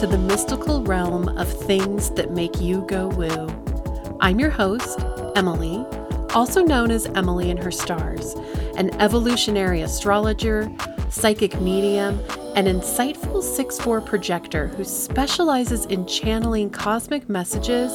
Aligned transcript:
to 0.00 0.06
the 0.06 0.16
mystical 0.16 0.82
realm 0.82 1.28
of 1.36 1.46
things 1.66 2.08
that 2.12 2.30
make 2.30 2.58
you 2.58 2.80
go 2.86 3.08
woo. 3.08 4.16
I'm 4.20 4.40
your 4.40 4.48
host, 4.48 4.98
Emily, 5.36 5.84
also 6.32 6.62
known 6.62 6.90
as 6.90 7.04
Emily 7.08 7.50
and 7.50 7.62
Her 7.62 7.70
Stars, 7.70 8.32
an 8.78 8.98
evolutionary 8.98 9.82
astrologer, 9.82 10.72
psychic 11.10 11.60
medium, 11.60 12.18
and 12.56 12.66
insightful 12.66 13.42
6 13.42 13.78
4 13.78 14.00
projector 14.00 14.68
who 14.68 14.84
specializes 14.84 15.84
in 15.84 16.06
channeling 16.06 16.70
cosmic 16.70 17.28
messages 17.28 17.92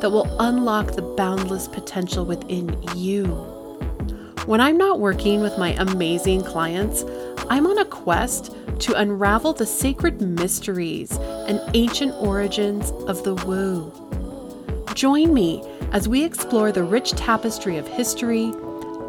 that 0.00 0.10
will 0.12 0.28
unlock 0.38 0.92
the 0.92 1.02
boundless 1.02 1.66
potential 1.66 2.24
within 2.24 2.80
you. 2.94 3.24
When 4.46 4.60
I'm 4.60 4.76
not 4.76 5.00
working 5.00 5.40
with 5.40 5.58
my 5.58 5.70
amazing 5.70 6.42
clients, 6.44 7.04
I'm 7.50 7.66
on 7.66 7.78
a 7.78 7.84
quest 7.84 8.54
to 8.80 8.94
unravel 8.94 9.52
the 9.52 9.66
sacred 9.66 10.20
mysteries 10.20 11.12
and 11.46 11.60
ancient 11.74 12.14
origins 12.14 12.90
of 13.08 13.24
the 13.24 13.34
woo. 13.34 13.92
Join 14.94 15.32
me 15.32 15.62
as 15.92 16.08
we 16.08 16.24
explore 16.24 16.72
the 16.72 16.82
rich 16.82 17.12
tapestry 17.12 17.76
of 17.76 17.86
history, 17.86 18.52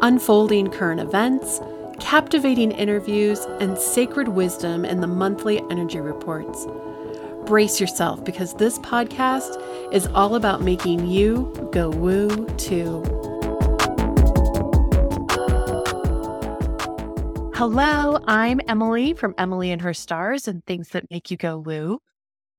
unfolding 0.02 0.70
current 0.70 1.00
events, 1.00 1.60
captivating 2.00 2.72
interviews, 2.72 3.40
and 3.60 3.76
sacred 3.76 4.28
wisdom 4.28 4.84
in 4.84 5.00
the 5.00 5.06
monthly 5.06 5.60
energy 5.70 6.00
reports. 6.00 6.66
Brace 7.46 7.80
yourself 7.80 8.24
because 8.24 8.54
this 8.54 8.78
podcast 8.78 9.60
is 9.92 10.06
all 10.08 10.36
about 10.36 10.62
making 10.62 11.06
you 11.08 11.68
go 11.72 11.90
woo 11.90 12.46
too. 12.56 13.19
Hello, 17.60 18.18
I'm 18.26 18.58
Emily 18.68 19.12
from 19.12 19.34
Emily 19.36 19.70
and 19.70 19.82
Her 19.82 19.92
Stars 19.92 20.48
and 20.48 20.64
Things 20.64 20.88
That 20.88 21.10
Make 21.10 21.30
You 21.30 21.36
Go 21.36 21.58
Woo. 21.58 21.98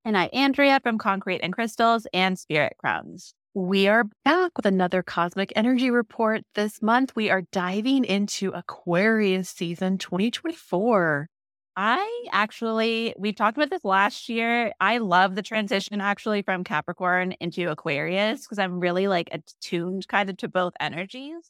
And 0.05 0.16
I'm 0.16 0.30
Andrea 0.31 0.80
from 0.80 0.99
Concrete 0.99 1.39
and 1.39 1.52
Crystals 1.52 2.05
and 2.13 2.38
Spirit 2.38 2.73
Crowns. 2.77 3.33
We 3.55 3.88
are 3.88 4.03
back 4.23 4.52
with 4.55 4.67
another 4.67 5.02
cosmic 5.02 5.52
energy 5.55 5.89
report. 5.89 6.44
This 6.53 6.83
month, 6.83 7.16
we 7.16 7.31
are 7.31 7.41
diving 7.52 8.05
into 8.05 8.52
Aquarius 8.52 9.49
season 9.49 9.97
2024. 9.97 11.27
I 11.75 12.25
actually, 12.31 13.16
we've 13.17 13.35
talked 13.35 13.57
about 13.57 13.72
this 13.72 13.83
last 13.83 14.29
year. 14.29 14.72
I 14.79 14.99
love 14.99 15.33
the 15.33 15.41
transition 15.41 15.99
actually 15.99 16.44
from 16.44 16.63
Capricorn 16.63 17.31
into 17.39 17.72
Aquarius 17.72 18.41
because 18.41 18.59
I'm 18.59 18.79
really 18.79 19.07
like 19.07 19.29
attuned 19.31 20.07
kind 20.07 20.29
of 20.29 20.38
to 20.38 20.47
both 20.47 20.73
energies. 20.79 21.49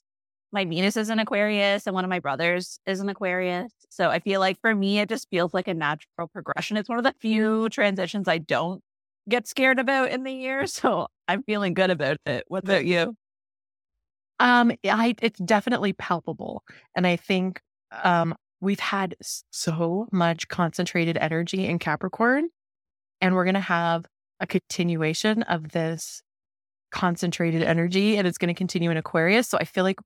My 0.52 0.66
Venus 0.66 0.98
is 0.98 1.10
an 1.10 1.20
Aquarius 1.20 1.88
and 1.88 1.94
one 1.94 2.04
of 2.04 2.10
my 2.10 2.20
brothers 2.20 2.80
is 2.86 3.00
an 3.00 3.10
Aquarius. 3.10 3.72
So 3.90 4.10
I 4.10 4.20
feel 4.20 4.40
like 4.40 4.60
for 4.60 4.76
me, 4.76 5.00
it 5.00 5.10
just 5.10 5.30
feels 5.30 5.54
like 5.54 5.68
a 5.68 5.74
natural 5.74 6.28
progression. 6.28 6.78
It's 6.78 6.90
one 6.90 6.98
of 6.98 7.04
the 7.04 7.14
few 7.20 7.70
transitions 7.70 8.28
I 8.28 8.40
don't 8.40 8.82
get 9.30 9.48
scared 9.48 9.80
about 9.80 10.12
in 10.12 10.24
the 10.24 10.32
year. 10.32 10.66
So 10.68 11.08
I'm 11.28 11.44
feeling 11.44 11.74
good 11.74 11.90
about 11.90 12.18
it. 12.26 12.44
What 12.48 12.64
about 12.64 12.86
you? 12.86 13.16
Um, 14.40 14.72
I 14.84 15.16
it's 15.22 15.40
definitely 15.40 15.94
palpable, 15.94 16.64
and 16.96 17.06
I 17.06 17.16
think 17.16 17.62
um 18.04 18.34
we've 18.60 18.80
had 18.80 19.16
so 19.52 20.08
much 20.12 20.48
concentrated 20.48 21.18
energy 21.18 21.68
in 21.68 21.78
Capricorn, 21.78 22.50
and 23.22 23.36
we're 23.36 23.46
gonna 23.46 23.60
have 23.60 24.06
a 24.40 24.48
continuation 24.48 25.44
of 25.44 25.70
this 25.70 26.24
concentrated 26.92 27.64
energy, 27.64 28.18
and 28.18 28.28
it's 28.28 28.38
going 28.38 28.54
to 28.54 28.58
continue 28.58 28.92
in 28.92 28.98
Aquarius. 28.98 29.48
So 29.48 29.58
I 29.58 29.64
feel 29.64 29.84
like 29.84 30.00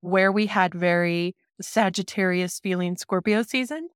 where 0.00 0.32
we 0.32 0.46
had 0.46 0.74
very 0.74 1.34
Sagittarius 1.60 2.58
feeling 2.60 2.96
Scorpio 2.96 3.42
season, 3.42 3.88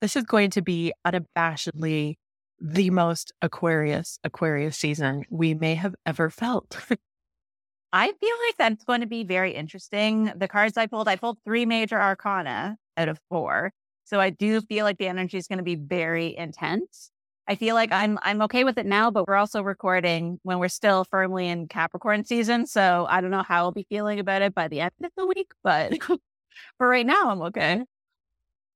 this 0.00 0.16
is 0.16 0.24
going 0.24 0.50
to 0.50 0.62
be 0.62 0.92
unabashedly 1.06 2.16
the 2.60 2.90
most 2.90 3.32
Aquarius 3.42 4.18
Aquarius 4.24 4.76
season 4.76 5.24
we 5.30 5.54
may 5.54 5.74
have 5.74 5.94
ever 6.06 6.30
felt. 6.30 6.78
I 7.92 8.06
feel 8.06 8.36
like 8.46 8.56
that's 8.58 8.84
going 8.84 9.02
to 9.02 9.06
be 9.06 9.24
very 9.24 9.52
interesting. 9.54 10.32
The 10.36 10.48
cards 10.48 10.76
I 10.76 10.86
pulled, 10.86 11.08
I 11.08 11.16
pulled 11.16 11.38
three 11.44 11.66
major 11.66 12.00
arcana 12.00 12.76
out 12.96 13.08
of 13.08 13.20
four. 13.28 13.72
So 14.04 14.18
I 14.18 14.30
do 14.30 14.60
feel 14.62 14.84
like 14.84 14.98
the 14.98 15.08
energy 15.08 15.36
is 15.36 15.46
going 15.46 15.58
to 15.58 15.64
be 15.64 15.74
very 15.74 16.36
intense. 16.36 17.10
I 17.52 17.54
feel 17.54 17.74
like 17.74 17.92
I'm 17.92 18.18
I'm 18.22 18.40
okay 18.42 18.64
with 18.64 18.78
it 18.78 18.86
now, 18.86 19.10
but 19.10 19.28
we're 19.28 19.36
also 19.36 19.60
recording 19.60 20.40
when 20.42 20.58
we're 20.58 20.68
still 20.68 21.04
firmly 21.04 21.48
in 21.48 21.68
Capricorn 21.68 22.24
season. 22.24 22.66
So 22.66 23.06
I 23.10 23.20
don't 23.20 23.30
know 23.30 23.42
how 23.42 23.64
I'll 23.64 23.72
be 23.72 23.84
feeling 23.90 24.18
about 24.18 24.40
it 24.40 24.54
by 24.54 24.68
the 24.68 24.80
end 24.80 24.92
of 25.04 25.10
the 25.18 25.26
week, 25.26 25.52
but 25.62 25.92
for 26.78 26.88
right 26.88 27.04
now, 27.04 27.28
I'm 27.28 27.42
okay. 27.42 27.84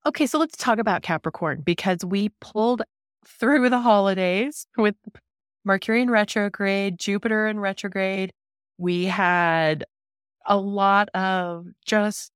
Okay, 0.04 0.26
so 0.26 0.38
let's 0.38 0.58
talk 0.58 0.78
about 0.78 1.00
Capricorn 1.00 1.62
because 1.62 2.04
we 2.04 2.28
pulled 2.42 2.82
through 3.26 3.70
the 3.70 3.80
holidays 3.80 4.66
with 4.76 4.94
Mercury 5.64 6.02
in 6.02 6.10
retrograde, 6.10 6.98
Jupiter 6.98 7.46
in 7.46 7.58
retrograde. 7.58 8.30
We 8.76 9.06
had 9.06 9.86
a 10.44 10.58
lot 10.58 11.08
of 11.14 11.64
just 11.86 12.30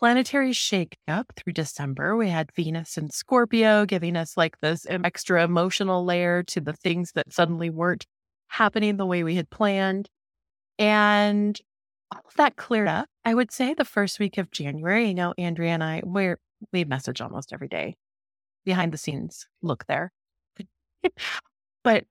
planetary 0.00 0.52
shake 0.52 0.96
up 1.06 1.32
through 1.36 1.52
December. 1.52 2.16
We 2.16 2.30
had 2.30 2.50
Venus 2.56 2.96
and 2.96 3.12
Scorpio 3.12 3.84
giving 3.84 4.16
us 4.16 4.36
like 4.36 4.58
this 4.60 4.86
extra 4.88 5.44
emotional 5.44 6.04
layer 6.04 6.42
to 6.44 6.60
the 6.60 6.72
things 6.72 7.12
that 7.14 7.32
suddenly 7.32 7.68
weren't 7.68 8.06
happening 8.48 8.96
the 8.96 9.06
way 9.06 9.22
we 9.22 9.34
had 9.36 9.50
planned. 9.50 10.08
And 10.78 11.60
all 12.10 12.22
of 12.26 12.34
that 12.36 12.56
cleared 12.56 12.88
up. 12.88 13.08
I 13.24 13.34
would 13.34 13.52
say 13.52 13.74
the 13.74 13.84
first 13.84 14.18
week 14.18 14.38
of 14.38 14.50
January, 14.50 15.08
you 15.08 15.14
know, 15.14 15.34
Andrea 15.36 15.72
and 15.72 15.84
I, 15.84 16.02
we're, 16.02 16.38
we 16.72 16.84
message 16.84 17.20
almost 17.20 17.52
every 17.52 17.68
day 17.68 17.96
behind 18.64 18.92
the 18.92 18.98
scenes 18.98 19.46
look 19.62 19.84
there. 19.86 20.12
but 21.84 22.04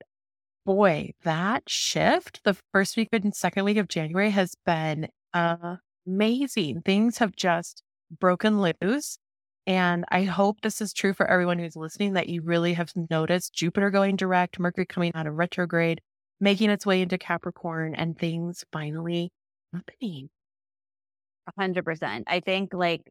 boy, 0.64 1.10
that 1.24 1.64
shift, 1.68 2.40
the 2.44 2.56
first 2.72 2.96
week 2.96 3.08
and 3.12 3.34
second 3.34 3.64
week 3.64 3.76
of 3.76 3.88
January 3.88 4.30
has 4.30 4.54
been 4.64 5.08
uh, 5.34 5.76
amazing. 6.10 6.82
Things 6.82 7.18
have 7.18 7.36
just 7.36 7.82
broken 8.18 8.60
loose. 8.60 9.18
And 9.66 10.04
I 10.10 10.24
hope 10.24 10.60
this 10.60 10.80
is 10.80 10.92
true 10.92 11.12
for 11.12 11.26
everyone 11.26 11.58
who's 11.58 11.76
listening 11.76 12.14
that 12.14 12.28
you 12.28 12.42
really 12.42 12.74
have 12.74 12.92
noticed 13.10 13.54
Jupiter 13.54 13.90
going 13.90 14.16
direct, 14.16 14.58
Mercury 14.58 14.86
coming 14.86 15.12
out 15.14 15.26
of 15.26 15.34
retrograde, 15.34 16.00
making 16.40 16.70
its 16.70 16.86
way 16.86 17.02
into 17.02 17.18
Capricorn, 17.18 17.94
and 17.94 18.18
things 18.18 18.64
finally 18.72 19.30
happening. 19.72 20.30
100%. 21.58 22.24
I 22.26 22.40
think 22.40 22.74
like 22.74 23.02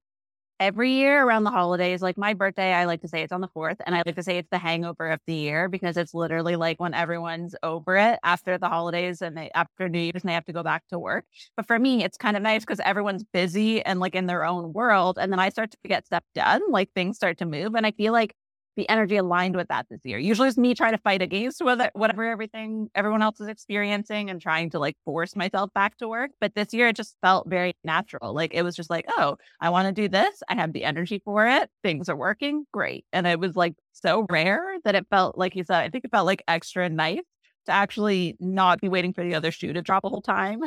every 0.59 0.91
year 0.91 1.23
around 1.23 1.43
the 1.43 1.51
holidays, 1.51 2.01
like 2.01 2.17
my 2.17 2.33
birthday, 2.33 2.73
I 2.73 2.85
like 2.85 3.01
to 3.01 3.07
say 3.07 3.21
it's 3.23 3.31
on 3.31 3.41
the 3.41 3.47
fourth, 3.49 3.77
and 3.85 3.95
I 3.95 4.03
like 4.05 4.15
to 4.15 4.23
say 4.23 4.37
it's 4.37 4.49
the 4.49 4.57
hangover 4.57 5.09
of 5.09 5.19
the 5.27 5.33
year 5.33 5.69
because 5.69 5.97
it's 5.97 6.13
literally 6.13 6.55
like 6.55 6.79
when 6.79 6.93
everyone's 6.93 7.55
over 7.63 7.95
it 7.97 8.19
after 8.23 8.57
the 8.57 8.69
holidays 8.69 9.21
and 9.21 9.37
they, 9.37 9.49
after 9.55 9.89
New 9.89 9.99
Year's 9.99 10.21
and 10.23 10.29
they 10.29 10.33
have 10.33 10.45
to 10.45 10.53
go 10.53 10.63
back 10.63 10.83
to 10.89 10.99
work. 10.99 11.25
But 11.55 11.67
for 11.67 11.79
me, 11.79 12.03
it's 12.03 12.17
kind 12.17 12.35
of 12.37 12.43
nice 12.43 12.61
because 12.63 12.79
everyone's 12.81 13.23
busy 13.23 13.83
and 13.85 13.99
like 13.99 14.15
in 14.15 14.25
their 14.27 14.43
own 14.45 14.73
world. 14.73 15.17
And 15.19 15.31
then 15.31 15.39
I 15.39 15.49
start 15.49 15.71
to 15.71 15.77
get 15.87 16.05
stuff 16.05 16.23
done, 16.35 16.61
like 16.71 16.89
things 16.93 17.15
start 17.17 17.37
to 17.39 17.45
move. 17.45 17.75
And 17.75 17.85
I 17.85 17.91
feel 17.91 18.13
like 18.13 18.35
the 18.79 18.89
energy 18.89 19.17
aligned 19.17 19.55
with 19.55 19.67
that 19.67 19.85
this 19.89 19.99
year. 20.05 20.17
Usually 20.17 20.47
it's 20.47 20.57
me 20.57 20.73
trying 20.73 20.93
to 20.93 20.97
fight 20.99 21.21
against 21.21 21.61
whatever 21.61 22.23
everything 22.23 22.89
everyone 22.95 23.21
else 23.21 23.41
is 23.41 23.47
experiencing 23.47 24.29
and 24.29 24.41
trying 24.41 24.69
to 24.69 24.79
like 24.79 24.95
force 25.03 25.35
myself 25.35 25.69
back 25.75 25.97
to 25.97 26.07
work. 26.07 26.31
But 26.39 26.55
this 26.55 26.73
year 26.73 26.87
it 26.87 26.95
just 26.95 27.17
felt 27.21 27.49
very 27.49 27.73
natural. 27.83 28.33
Like 28.33 28.53
it 28.53 28.63
was 28.63 28.75
just 28.75 28.89
like, 28.89 29.05
oh, 29.09 29.35
I 29.59 29.69
want 29.69 29.87
to 29.87 30.01
do 30.01 30.07
this. 30.07 30.41
I 30.47 30.55
have 30.55 30.71
the 30.71 30.85
energy 30.85 31.21
for 31.25 31.45
it. 31.45 31.69
Things 31.83 32.07
are 32.07 32.15
working. 32.15 32.65
Great. 32.71 33.05
And 33.11 33.27
it 33.27 33.39
was 33.39 33.55
like 33.57 33.75
so 33.91 34.25
rare 34.29 34.77
that 34.85 34.95
it 34.95 35.05
felt 35.09 35.37
like 35.37 35.55
you 35.55 35.65
said, 35.65 35.81
I 35.81 35.89
think 35.89 36.05
it 36.05 36.11
felt 36.11 36.25
like 36.25 36.41
extra 36.47 36.87
nice 36.87 37.19
to 37.65 37.73
actually 37.73 38.37
not 38.39 38.79
be 38.79 38.87
waiting 38.87 39.11
for 39.13 39.25
the 39.25 39.35
other 39.35 39.51
shoe 39.51 39.73
to 39.73 39.81
drop 39.81 40.05
a 40.05 40.09
whole 40.09 40.21
time. 40.21 40.61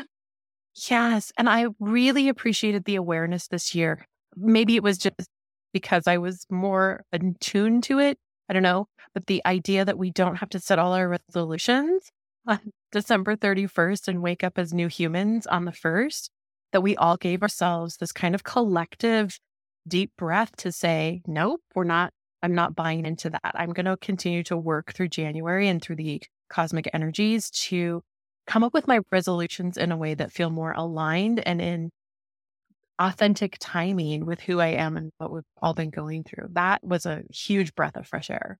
Yes. 0.90 1.32
And 1.38 1.48
I 1.48 1.66
really 1.80 2.28
appreciated 2.28 2.84
the 2.84 2.96
awareness 2.96 3.48
this 3.48 3.74
year. 3.74 4.06
Maybe 4.36 4.76
it 4.76 4.82
was 4.82 4.98
just 4.98 5.14
because 5.72 6.06
I 6.06 6.18
was 6.18 6.46
more 6.50 7.04
attuned 7.12 7.84
to 7.84 7.98
it. 7.98 8.18
I 8.48 8.52
don't 8.52 8.62
know. 8.62 8.88
But 9.14 9.26
the 9.26 9.42
idea 9.46 9.84
that 9.84 9.98
we 9.98 10.10
don't 10.10 10.36
have 10.36 10.50
to 10.50 10.60
set 10.60 10.78
all 10.78 10.92
our 10.92 11.08
resolutions 11.08 12.10
on 12.46 12.60
December 12.92 13.36
31st 13.36 14.08
and 14.08 14.22
wake 14.22 14.44
up 14.44 14.58
as 14.58 14.72
new 14.72 14.88
humans 14.88 15.46
on 15.46 15.64
the 15.64 15.72
1st, 15.72 16.28
that 16.72 16.82
we 16.82 16.96
all 16.96 17.16
gave 17.16 17.42
ourselves 17.42 17.96
this 17.96 18.12
kind 18.12 18.34
of 18.34 18.44
collective 18.44 19.38
deep 19.86 20.12
breath 20.16 20.54
to 20.56 20.72
say, 20.72 21.22
nope, 21.26 21.60
we're 21.74 21.84
not, 21.84 22.12
I'm 22.42 22.54
not 22.54 22.74
buying 22.74 23.04
into 23.06 23.30
that. 23.30 23.52
I'm 23.54 23.72
going 23.72 23.86
to 23.86 23.96
continue 23.96 24.42
to 24.44 24.56
work 24.56 24.92
through 24.92 25.08
January 25.08 25.68
and 25.68 25.82
through 25.82 25.96
the 25.96 26.22
cosmic 26.48 26.88
energies 26.92 27.50
to 27.50 28.02
come 28.46 28.64
up 28.64 28.74
with 28.74 28.88
my 28.88 29.00
resolutions 29.10 29.76
in 29.76 29.92
a 29.92 29.96
way 29.96 30.14
that 30.14 30.32
feel 30.32 30.50
more 30.50 30.72
aligned 30.72 31.46
and 31.46 31.60
in 31.60 31.90
authentic 33.02 33.56
timing 33.58 34.24
with 34.24 34.40
who 34.40 34.60
I 34.60 34.68
am 34.68 34.96
and 34.96 35.10
what 35.18 35.32
we've 35.32 35.42
all 35.60 35.74
been 35.74 35.90
going 35.90 36.22
through. 36.22 36.48
That 36.52 36.84
was 36.84 37.04
a 37.04 37.22
huge 37.30 37.74
breath 37.74 37.96
of 37.96 38.06
fresh 38.06 38.30
air. 38.30 38.58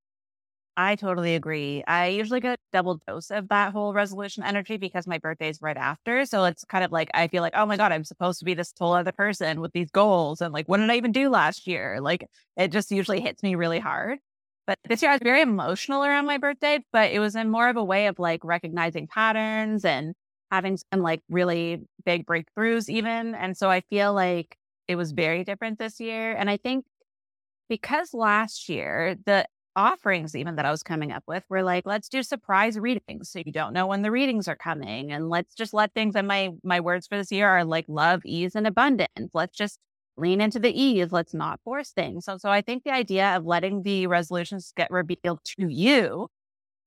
I 0.76 0.96
totally 0.96 1.36
agree. 1.36 1.84
I 1.86 2.08
usually 2.08 2.40
get 2.40 2.58
double 2.72 2.98
dose 3.06 3.30
of 3.30 3.48
that 3.50 3.72
whole 3.72 3.92
resolution 3.92 4.42
energy 4.42 4.78
because 4.78 5.06
my 5.06 5.18
birthday 5.18 5.48
is 5.48 5.60
right 5.60 5.76
after. 5.76 6.24
So 6.24 6.44
it's 6.44 6.64
kind 6.64 6.82
of 6.82 6.90
like 6.90 7.10
I 7.14 7.28
feel 7.28 7.42
like, 7.42 7.52
oh 7.54 7.66
my 7.66 7.76
God, 7.76 7.92
I'm 7.92 8.04
supposed 8.04 8.38
to 8.40 8.44
be 8.44 8.54
this 8.54 8.72
whole 8.76 8.94
other 8.94 9.12
person 9.12 9.60
with 9.60 9.72
these 9.72 9.90
goals. 9.90 10.40
And 10.40 10.52
like, 10.52 10.68
what 10.68 10.78
did 10.78 10.90
I 10.90 10.96
even 10.96 11.12
do 11.12 11.28
last 11.28 11.66
year? 11.66 12.00
Like 12.00 12.26
it 12.56 12.72
just 12.72 12.90
usually 12.90 13.20
hits 13.20 13.42
me 13.42 13.54
really 13.54 13.78
hard. 13.78 14.18
But 14.66 14.78
this 14.88 15.02
year 15.02 15.10
I 15.10 15.14
was 15.14 15.22
very 15.22 15.42
emotional 15.42 16.04
around 16.04 16.26
my 16.26 16.38
birthday, 16.38 16.80
but 16.92 17.12
it 17.12 17.20
was 17.20 17.36
in 17.36 17.50
more 17.50 17.68
of 17.68 17.76
a 17.76 17.84
way 17.84 18.06
of 18.06 18.18
like 18.18 18.42
recognizing 18.42 19.06
patterns 19.08 19.84
and 19.84 20.14
having 20.52 20.76
some 20.76 21.00
like 21.00 21.22
really 21.30 21.80
big 22.04 22.26
breakthroughs, 22.26 22.90
even. 22.90 23.34
And 23.34 23.56
so 23.56 23.70
I 23.70 23.80
feel 23.80 24.12
like 24.12 24.56
it 24.86 24.96
was 24.96 25.12
very 25.12 25.44
different 25.44 25.78
this 25.78 25.98
year. 25.98 26.32
And 26.32 26.50
I 26.50 26.58
think 26.58 26.84
because 27.70 28.12
last 28.12 28.68
year, 28.68 29.16
the 29.24 29.46
offerings 29.74 30.36
even 30.36 30.56
that 30.56 30.66
I 30.66 30.70
was 30.70 30.82
coming 30.82 31.10
up 31.10 31.24
with 31.26 31.42
were 31.48 31.62
like, 31.62 31.86
let's 31.86 32.10
do 32.10 32.22
surprise 32.22 32.78
readings. 32.78 33.30
So 33.30 33.40
you 33.44 33.50
don't 33.50 33.72
know 33.72 33.86
when 33.86 34.02
the 34.02 34.10
readings 34.10 34.46
are 34.46 34.56
coming. 34.56 35.10
And 35.10 35.30
let's 35.30 35.54
just 35.54 35.72
let 35.72 35.94
things 35.94 36.14
and 36.14 36.28
my 36.28 36.50
my 36.62 36.80
words 36.80 37.06
for 37.06 37.16
this 37.16 37.32
year 37.32 37.48
are 37.48 37.64
like 37.64 37.86
love, 37.88 38.20
ease, 38.26 38.54
and 38.54 38.66
abundance. 38.66 39.30
Let's 39.32 39.56
just 39.56 39.78
lean 40.18 40.42
into 40.42 40.58
the 40.58 40.78
ease. 40.78 41.12
Let's 41.12 41.32
not 41.32 41.60
force 41.64 41.92
things. 41.92 42.26
So 42.26 42.36
so 42.36 42.50
I 42.50 42.60
think 42.60 42.84
the 42.84 42.92
idea 42.92 43.34
of 43.34 43.46
letting 43.46 43.84
the 43.84 44.06
resolutions 44.06 44.72
get 44.76 44.90
revealed 44.90 45.40
to 45.58 45.68
you 45.68 46.28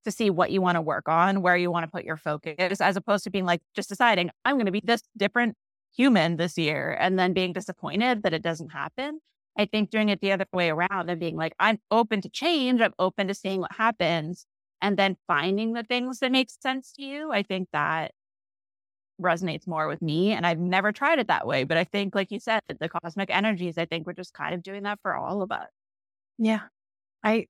to 0.06 0.12
see 0.12 0.30
what 0.30 0.52
you 0.52 0.62
want 0.62 0.76
to 0.76 0.82
work 0.82 1.10
on, 1.10 1.42
where 1.42 1.58
you 1.58 1.70
want 1.70 1.84
to 1.84 1.92
put 1.92 2.06
your 2.06 2.18
focus, 2.18 2.80
as 2.82 2.96
opposed 2.96 3.24
to 3.26 3.30
being 3.30 3.46
like 3.46 3.62
just 3.76 3.90
deciding, 3.90 4.32
I'm 4.46 4.56
going 4.56 4.66
to 4.66 4.72
be 4.72 4.82
this 4.84 5.02
different 5.18 5.56
human 5.96 6.38
this 6.38 6.58
year 6.58 6.96
and 7.00 7.18
then 7.20 7.34
being 7.34 7.54
disappointed 7.54 8.24
that 8.24 8.34
it 8.34 8.42
doesn't 8.42 8.70
happen. 8.70 9.20
I 9.58 9.66
think 9.66 9.90
doing 9.90 10.10
it 10.10 10.22
the 10.22 10.32
other 10.32 10.46
way 10.52 10.70
around 10.70 11.10
and 11.10 11.20
being 11.20 11.38
like, 11.38 11.54
I'm 11.60 11.80
open 11.92 12.22
to 12.22 12.30
change, 12.30 12.82
I'm 12.82 12.94
open 13.00 13.28
to 13.28 13.34
seeing 13.34 13.62
what 13.62 13.72
happens, 13.74 14.46
and 14.82 14.98
then 14.98 15.16
finding 15.28 15.74
the 15.74 15.84
things 15.84 16.20
that 16.20 16.32
make 16.32 16.50
sense 16.50 16.92
to 16.94 17.04
you. 17.04 17.32
I 17.32 17.44
think 17.44 17.70
that 17.72 18.12
resonates 19.22 19.66
more 19.66 19.88
with 19.88 20.02
me. 20.02 20.34
And 20.34 20.46
I've 20.46 20.60
never 20.60 20.92
tried 20.92 21.20
it 21.20 21.28
that 21.28 21.48
way. 21.48 21.64
But 21.64 21.78
I 21.78 21.86
think, 21.86 22.14
like 22.14 22.32
you 22.32 22.40
said, 22.40 22.62
the 22.68 22.90
cosmic 22.90 23.30
energies, 23.34 23.78
I 23.78 23.86
think 23.86 24.06
we're 24.06 24.14
just 24.14 24.34
kind 24.34 24.54
of 24.54 24.62
doing 24.62 24.84
that 24.84 25.00
for 25.02 25.16
all 25.16 25.42
of 25.42 25.52
us. 25.52 25.70
Yeah. 26.38 26.64
I, 27.24 27.48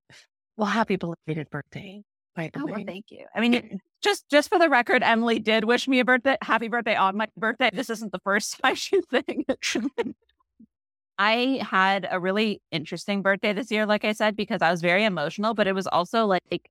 well, 0.57 0.67
happy 0.67 0.95
belated 0.95 1.49
birthday. 1.49 2.03
By 2.35 2.49
the 2.53 2.61
oh, 2.61 2.65
way. 2.65 2.71
well, 2.71 2.83
thank 2.85 3.05
you. 3.09 3.25
I 3.33 3.39
mean, 3.39 3.79
just 4.01 4.27
just 4.29 4.49
for 4.49 4.59
the 4.59 4.69
record, 4.69 5.03
Emily 5.03 5.39
did 5.39 5.63
wish 5.63 5.87
me 5.87 5.99
a 5.99 6.05
birthday, 6.05 6.37
happy 6.41 6.67
birthday 6.67 6.95
on 6.95 7.15
my 7.15 7.27
birthday. 7.37 7.69
This 7.73 7.89
isn't 7.89 8.11
the 8.11 8.19
first 8.19 8.59
time 8.63 8.75
she's 8.75 9.03
saying 9.09 9.45
it. 9.47 10.15
I 11.17 11.59
had 11.61 12.07
a 12.11 12.19
really 12.19 12.61
interesting 12.71 13.21
birthday 13.21 13.53
this 13.53 13.71
year, 13.71 13.85
like 13.85 14.03
I 14.03 14.11
said, 14.11 14.35
because 14.35 14.61
I 14.61 14.69
was 14.69 14.81
very 14.81 15.05
emotional, 15.05 15.53
but 15.53 15.65
it 15.65 15.73
was 15.73 15.87
also 15.87 16.25
like 16.25 16.69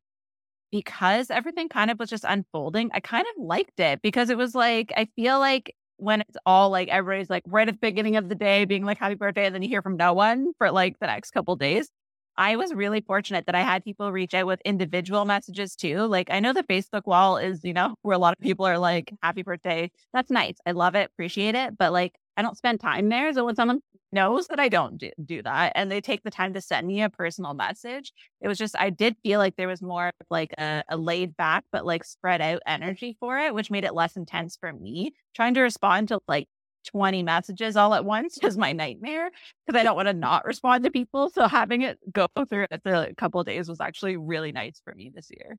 because 0.71 1.31
everything 1.31 1.69
kind 1.69 1.91
of 1.91 1.99
was 2.01 2.11
just 2.11 2.25
unfolding, 2.27 2.91
I 2.93 3.01
kind 3.01 3.25
of 3.25 3.45
liked 3.45 3.79
it 3.79 4.03
because 4.03 4.29
it 4.29 4.37
was 4.37 4.55
like, 4.57 4.93
I 4.97 5.07
feel 5.17 5.39
like 5.39 5.75
when 5.99 6.21
it's 6.23 6.37
all 6.45 6.71
like 6.71 6.89
everybody's 6.89 7.31
like 7.31 7.45
right 7.47 7.69
at 7.69 7.75
the 7.75 7.79
beginning 7.79 8.17
of 8.17 8.29
the 8.29 8.35
day 8.35 8.65
being 8.65 8.85
like 8.85 8.99
happy 8.99 9.15
birthday, 9.15 9.47
and 9.47 9.55
then 9.55 9.63
you 9.63 9.69
hear 9.69 9.83
from 9.83 9.97
no 9.97 10.13
one 10.13 10.53
for 10.59 10.71
like 10.71 10.99
the 10.99 11.07
next 11.07 11.31
couple 11.31 11.57
days. 11.57 11.89
I 12.37 12.57
was 12.57 12.75
really 12.75 13.01
fortunate 13.01 13.47
that 13.47 13.55
I 13.55 13.63
had 13.63 13.85
people 13.85 14.11
reach 14.11 14.35
out 14.35 14.47
with 14.47 14.61
individual 14.65 15.25
messages 15.25 15.77
too. 15.77 16.01
Like 16.01 16.29
I 16.31 16.41
know 16.41 16.53
the 16.53 16.65
Facebook 16.65 17.07
wall 17.07 17.37
is, 17.37 17.65
you 17.65 17.73
know, 17.73 17.95
where 18.03 18.17
a 18.17 18.19
lot 18.19 18.35
of 18.37 18.41
people 18.41 18.67
are 18.67 18.79
like, 18.79 19.13
happy 19.23 19.43
birthday. 19.43 19.91
That's 20.13 20.31
nice. 20.31 20.57
I 20.67 20.73
love 20.73 20.95
it, 20.95 21.11
appreciate 21.13 21.55
it. 21.55 21.79
But 21.79 21.93
like 21.93 22.15
I 22.37 22.43
don't 22.43 22.57
spend 22.57 22.81
time 22.81 23.09
there. 23.09 23.33
So 23.33 23.45
when 23.45 23.55
someone 23.55 23.81
knows 24.13 24.47
that 24.49 24.61
I 24.61 24.69
don't 24.69 24.99
do, 24.99 25.11
do 25.25 25.43
that 25.43 25.73
and 25.75 25.91
they 25.91 26.01
take 26.01 26.23
the 26.23 26.31
time 26.31 26.55
to 26.55 26.61
send 26.61 26.87
me 26.87 27.03
a 27.03 27.11
personal 27.11 27.55
message, 27.55 28.13
it 28.41 28.49
was 28.49 28.59
just, 28.59 28.77
I 28.79 28.91
did 28.91 29.17
feel 29.23 29.39
like 29.39 29.57
there 29.57 29.69
was 29.69 29.83
more 29.83 30.09
of 30.09 30.27
like 30.31 30.53
a, 30.59 30.83
a 30.89 30.97
laid 30.97 31.37
back, 31.37 31.65
but 31.71 31.87
like 31.87 32.05
spread 32.05 32.41
out 32.41 32.63
energy 32.67 33.17
for 33.21 33.39
it, 33.39 33.55
which 33.55 33.71
made 33.71 33.85
it 33.85 33.95
less 33.95 34.17
intense 34.17 34.57
for 34.57 34.73
me. 34.73 35.13
Trying 35.35 35.55
to 35.55 35.63
respond 35.63 36.09
to 36.09 36.21
like 36.27 36.49
20 36.85 37.23
messages 37.23 37.77
all 37.77 37.95
at 37.95 38.05
once 38.05 38.39
is 38.43 38.57
my 38.57 38.73
nightmare 38.73 39.31
because 39.67 39.81
I 39.81 39.85
don't 39.85 39.97
want 39.97 40.09
to 40.09 40.15
not 40.15 40.45
respond 40.45 40.85
to 40.85 40.91
people. 40.91 41.31
So 41.31 41.49
having 41.49 41.83
it 41.83 41.99
go 42.13 42.27
through 42.49 42.67
a 42.71 43.15
couple 43.15 43.41
of 43.41 43.47
days 43.47 43.69
was 43.69 43.81
actually 43.81 44.17
really 44.17 44.53
nice 44.53 44.81
for 44.85 44.95
me 44.95 45.11
this 45.15 45.29
year. 45.31 45.57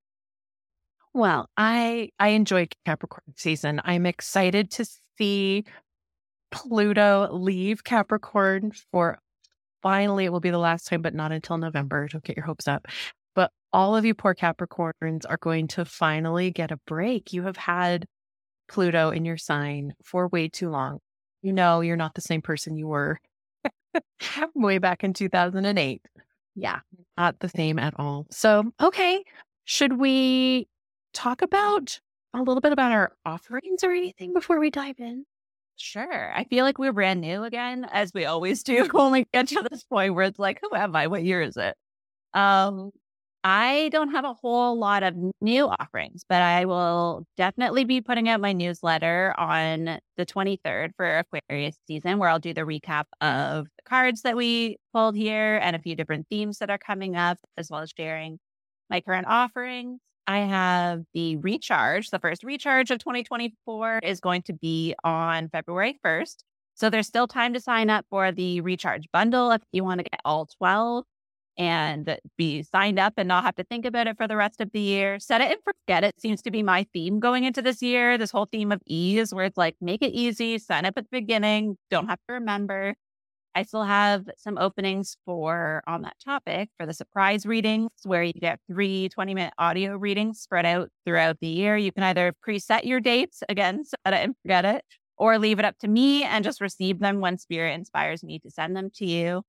Well, 1.13 1.49
I 1.55 2.09
I 2.19 2.29
enjoy 2.29 2.67
Capricorn 2.85 3.33
season. 3.37 3.81
I'm 3.85 4.05
excited 4.05 4.71
to 4.71 4.85
see 5.17 5.63
Pluto 6.51 7.29
leave 7.31 7.83
Capricorn 7.83 8.71
for 8.91 9.19
finally, 9.81 10.25
it 10.25 10.31
will 10.31 10.39
be 10.39 10.49
the 10.49 10.57
last 10.57 10.87
time, 10.87 11.01
but 11.01 11.13
not 11.13 11.31
until 11.31 11.57
November. 11.57 12.07
Don't 12.07 12.23
get 12.23 12.35
your 12.35 12.45
hopes 12.45 12.67
up. 12.67 12.87
But 13.35 13.51
all 13.71 13.95
of 13.95 14.03
you 14.03 14.15
poor 14.15 14.33
Capricorns 14.33 15.25
are 15.29 15.37
going 15.37 15.67
to 15.69 15.85
finally 15.85 16.49
get 16.51 16.71
a 16.71 16.79
break. 16.87 17.33
You 17.33 17.43
have 17.43 17.57
had 17.57 18.07
Pluto 18.67 19.11
in 19.11 19.25
your 19.25 19.37
sign 19.37 19.93
for 20.03 20.27
way 20.27 20.47
too 20.49 20.69
long. 20.69 20.99
You 21.45 21.53
know, 21.53 21.81
you're 21.81 21.95
not 21.95 22.15
the 22.15 22.21
same 22.21 22.41
person 22.41 22.75
you 22.75 22.87
were 22.87 23.19
way 24.55 24.79
back 24.79 25.03
in 25.03 25.13
2008. 25.13 26.01
Yeah, 26.55 26.79
not 27.19 27.39
the 27.39 27.49
same 27.49 27.77
at 27.77 27.93
all. 27.99 28.25
So, 28.31 28.71
okay, 28.81 29.23
should 29.65 29.99
we 29.99 30.67
talk 31.13 31.43
about 31.43 31.99
a 32.33 32.39
little 32.39 32.61
bit 32.61 32.71
about 32.71 32.91
our 32.91 33.11
offerings 33.27 33.83
or 33.83 33.91
anything 33.91 34.33
before 34.33 34.59
we 34.59 34.71
dive 34.71 34.95
in? 34.97 35.23
Sure. 35.75 36.33
I 36.33 36.45
feel 36.45 36.65
like 36.65 36.79
we're 36.79 36.93
brand 36.93 37.21
new 37.21 37.43
again, 37.43 37.85
as 37.91 38.11
we 38.11 38.25
always 38.25 38.63
do 38.63 38.85
when 38.91 39.11
we 39.11 39.27
get 39.31 39.47
to 39.49 39.67
this 39.69 39.83
point 39.83 40.15
where 40.15 40.25
it's 40.25 40.39
like, 40.39 40.59
who 40.63 40.75
am 40.75 40.95
I? 40.95 41.05
What 41.05 41.23
year 41.23 41.43
is 41.43 41.57
it? 41.57 41.75
Um, 42.33 42.89
I 43.47 43.89
don't 43.91 44.09
have 44.09 44.25
a 44.25 44.33
whole 44.33 44.75
lot 44.75 45.03
of 45.03 45.13
new 45.39 45.67
offerings, 45.67 46.25
but 46.27 46.41
I 46.41 46.65
will 46.65 47.27
definitely 47.37 47.83
be 47.83 48.01
putting 48.01 48.27
out 48.27 48.41
my 48.41 48.53
newsletter 48.53 49.35
on 49.37 49.99
the 50.17 50.25
23rd 50.25 50.93
for 50.97 51.19
Aquarius 51.19 51.77
season, 51.87 52.17
where 52.17 52.27
I'll 52.27 52.39
do 52.39 52.55
the 52.55 52.61
recap 52.61 53.03
of 53.21 53.65
the 53.65 53.83
cards 53.87 54.23
that 54.23 54.35
we 54.35 54.77
pulled 54.93 55.15
here 55.15 55.59
and 55.61 55.75
a 55.75 55.79
few 55.79 55.95
different 55.95 56.25
themes 56.27 56.57
that 56.57 56.71
are 56.71 56.79
coming 56.79 57.15
up, 57.15 57.37
as 57.55 57.69
well 57.69 57.81
as 57.81 57.93
sharing 57.95 58.39
my 58.89 58.99
current 58.99 59.27
offerings. 59.27 59.99
I 60.25 60.39
have 60.39 61.03
the 61.13 61.35
recharge. 61.35 62.09
The 62.09 62.17
first 62.17 62.43
recharge 62.43 62.89
of 62.89 62.97
2024 62.97 63.99
is 64.01 64.19
going 64.21 64.41
to 64.43 64.53
be 64.53 64.95
on 65.03 65.49
February 65.49 65.99
1st. 66.03 66.37
So 66.73 66.89
there's 66.89 67.05
still 67.05 67.27
time 67.27 67.53
to 67.53 67.59
sign 67.59 67.91
up 67.91 68.07
for 68.09 68.31
the 68.31 68.61
recharge 68.61 69.05
bundle 69.13 69.51
if 69.51 69.61
you 69.71 69.83
want 69.83 69.99
to 69.99 70.09
get 70.09 70.19
all 70.25 70.47
12 70.57 71.05
and 71.57 72.17
be 72.37 72.63
signed 72.63 72.99
up 72.99 73.13
and 73.17 73.27
not 73.27 73.43
have 73.43 73.55
to 73.55 73.63
think 73.63 73.85
about 73.85 74.07
it 74.07 74.17
for 74.17 74.27
the 74.27 74.35
rest 74.35 74.61
of 74.61 74.71
the 74.71 74.79
year. 74.79 75.19
Set 75.19 75.41
it 75.41 75.51
and 75.51 75.59
forget 75.63 76.03
it 76.03 76.19
seems 76.19 76.41
to 76.43 76.51
be 76.51 76.63
my 76.63 76.85
theme 76.93 77.19
going 77.19 77.43
into 77.43 77.61
this 77.61 77.81
year. 77.81 78.17
This 78.17 78.31
whole 78.31 78.47
theme 78.51 78.71
of 78.71 78.81
ease, 78.85 79.33
where 79.33 79.45
it's 79.45 79.57
like, 79.57 79.75
make 79.81 80.01
it 80.01 80.11
easy, 80.11 80.57
sign 80.57 80.85
up 80.85 80.97
at 80.97 81.05
the 81.05 81.09
beginning, 81.11 81.77
don't 81.89 82.07
have 82.07 82.19
to 82.27 82.33
remember. 82.33 82.95
I 83.57 83.63
still 83.63 83.83
have 83.83 84.27
some 84.37 84.57
openings 84.57 85.15
for 85.25 85.81
on 85.87 86.01
that 86.01 86.17
topic 86.23 86.69
for 86.77 86.85
the 86.85 86.93
surprise 86.93 87.45
readings 87.45 87.89
where 88.03 88.21
you 88.21 88.33
get 88.33 88.59
three 88.67 89.07
20 89.07 89.33
minute 89.33 89.53
audio 89.57 89.95
readings 89.95 90.41
spread 90.41 90.65
out 90.65 90.89
throughout 91.05 91.39
the 91.39 91.47
year. 91.47 91.77
You 91.77 91.93
can 91.93 92.03
either 92.03 92.33
preset 92.45 92.83
your 92.83 92.99
dates 92.99 93.43
again, 93.47 93.85
set 93.85 94.13
it 94.13 94.25
and 94.25 94.35
forget 94.41 94.65
it, 94.65 94.83
or 95.17 95.39
leave 95.39 95.59
it 95.59 95.65
up 95.65 95.77
to 95.79 95.87
me 95.87 96.23
and 96.23 96.43
just 96.43 96.59
receive 96.59 96.99
them 96.99 97.21
when 97.21 97.37
spirit 97.37 97.73
inspires 97.75 98.23
me 98.25 98.39
to 98.39 98.51
send 98.51 98.75
them 98.75 98.89
to 98.95 99.05
you. 99.05 99.43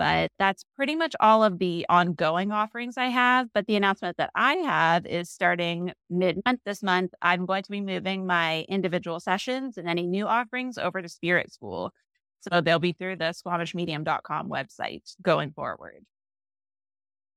But 0.00 0.32
that's 0.38 0.64
pretty 0.76 0.96
much 0.96 1.14
all 1.20 1.44
of 1.44 1.58
the 1.58 1.84
ongoing 1.90 2.52
offerings 2.52 2.96
I 2.96 3.08
have. 3.08 3.48
But 3.52 3.66
the 3.66 3.76
announcement 3.76 4.16
that 4.16 4.30
I 4.34 4.54
have 4.54 5.04
is 5.04 5.28
starting 5.28 5.92
mid 6.08 6.40
month 6.46 6.60
this 6.64 6.82
month. 6.82 7.12
I'm 7.20 7.44
going 7.44 7.64
to 7.64 7.70
be 7.70 7.82
moving 7.82 8.26
my 8.26 8.64
individual 8.66 9.20
sessions 9.20 9.76
and 9.76 9.86
any 9.86 10.06
new 10.06 10.26
offerings 10.26 10.78
over 10.78 11.02
to 11.02 11.08
Spirit 11.10 11.52
School. 11.52 11.92
So 12.40 12.62
they'll 12.62 12.78
be 12.78 12.94
through 12.94 13.16
the 13.16 13.34
squamishmedium.com 13.34 14.48
website 14.48 15.02
going 15.20 15.52
forward. 15.52 16.02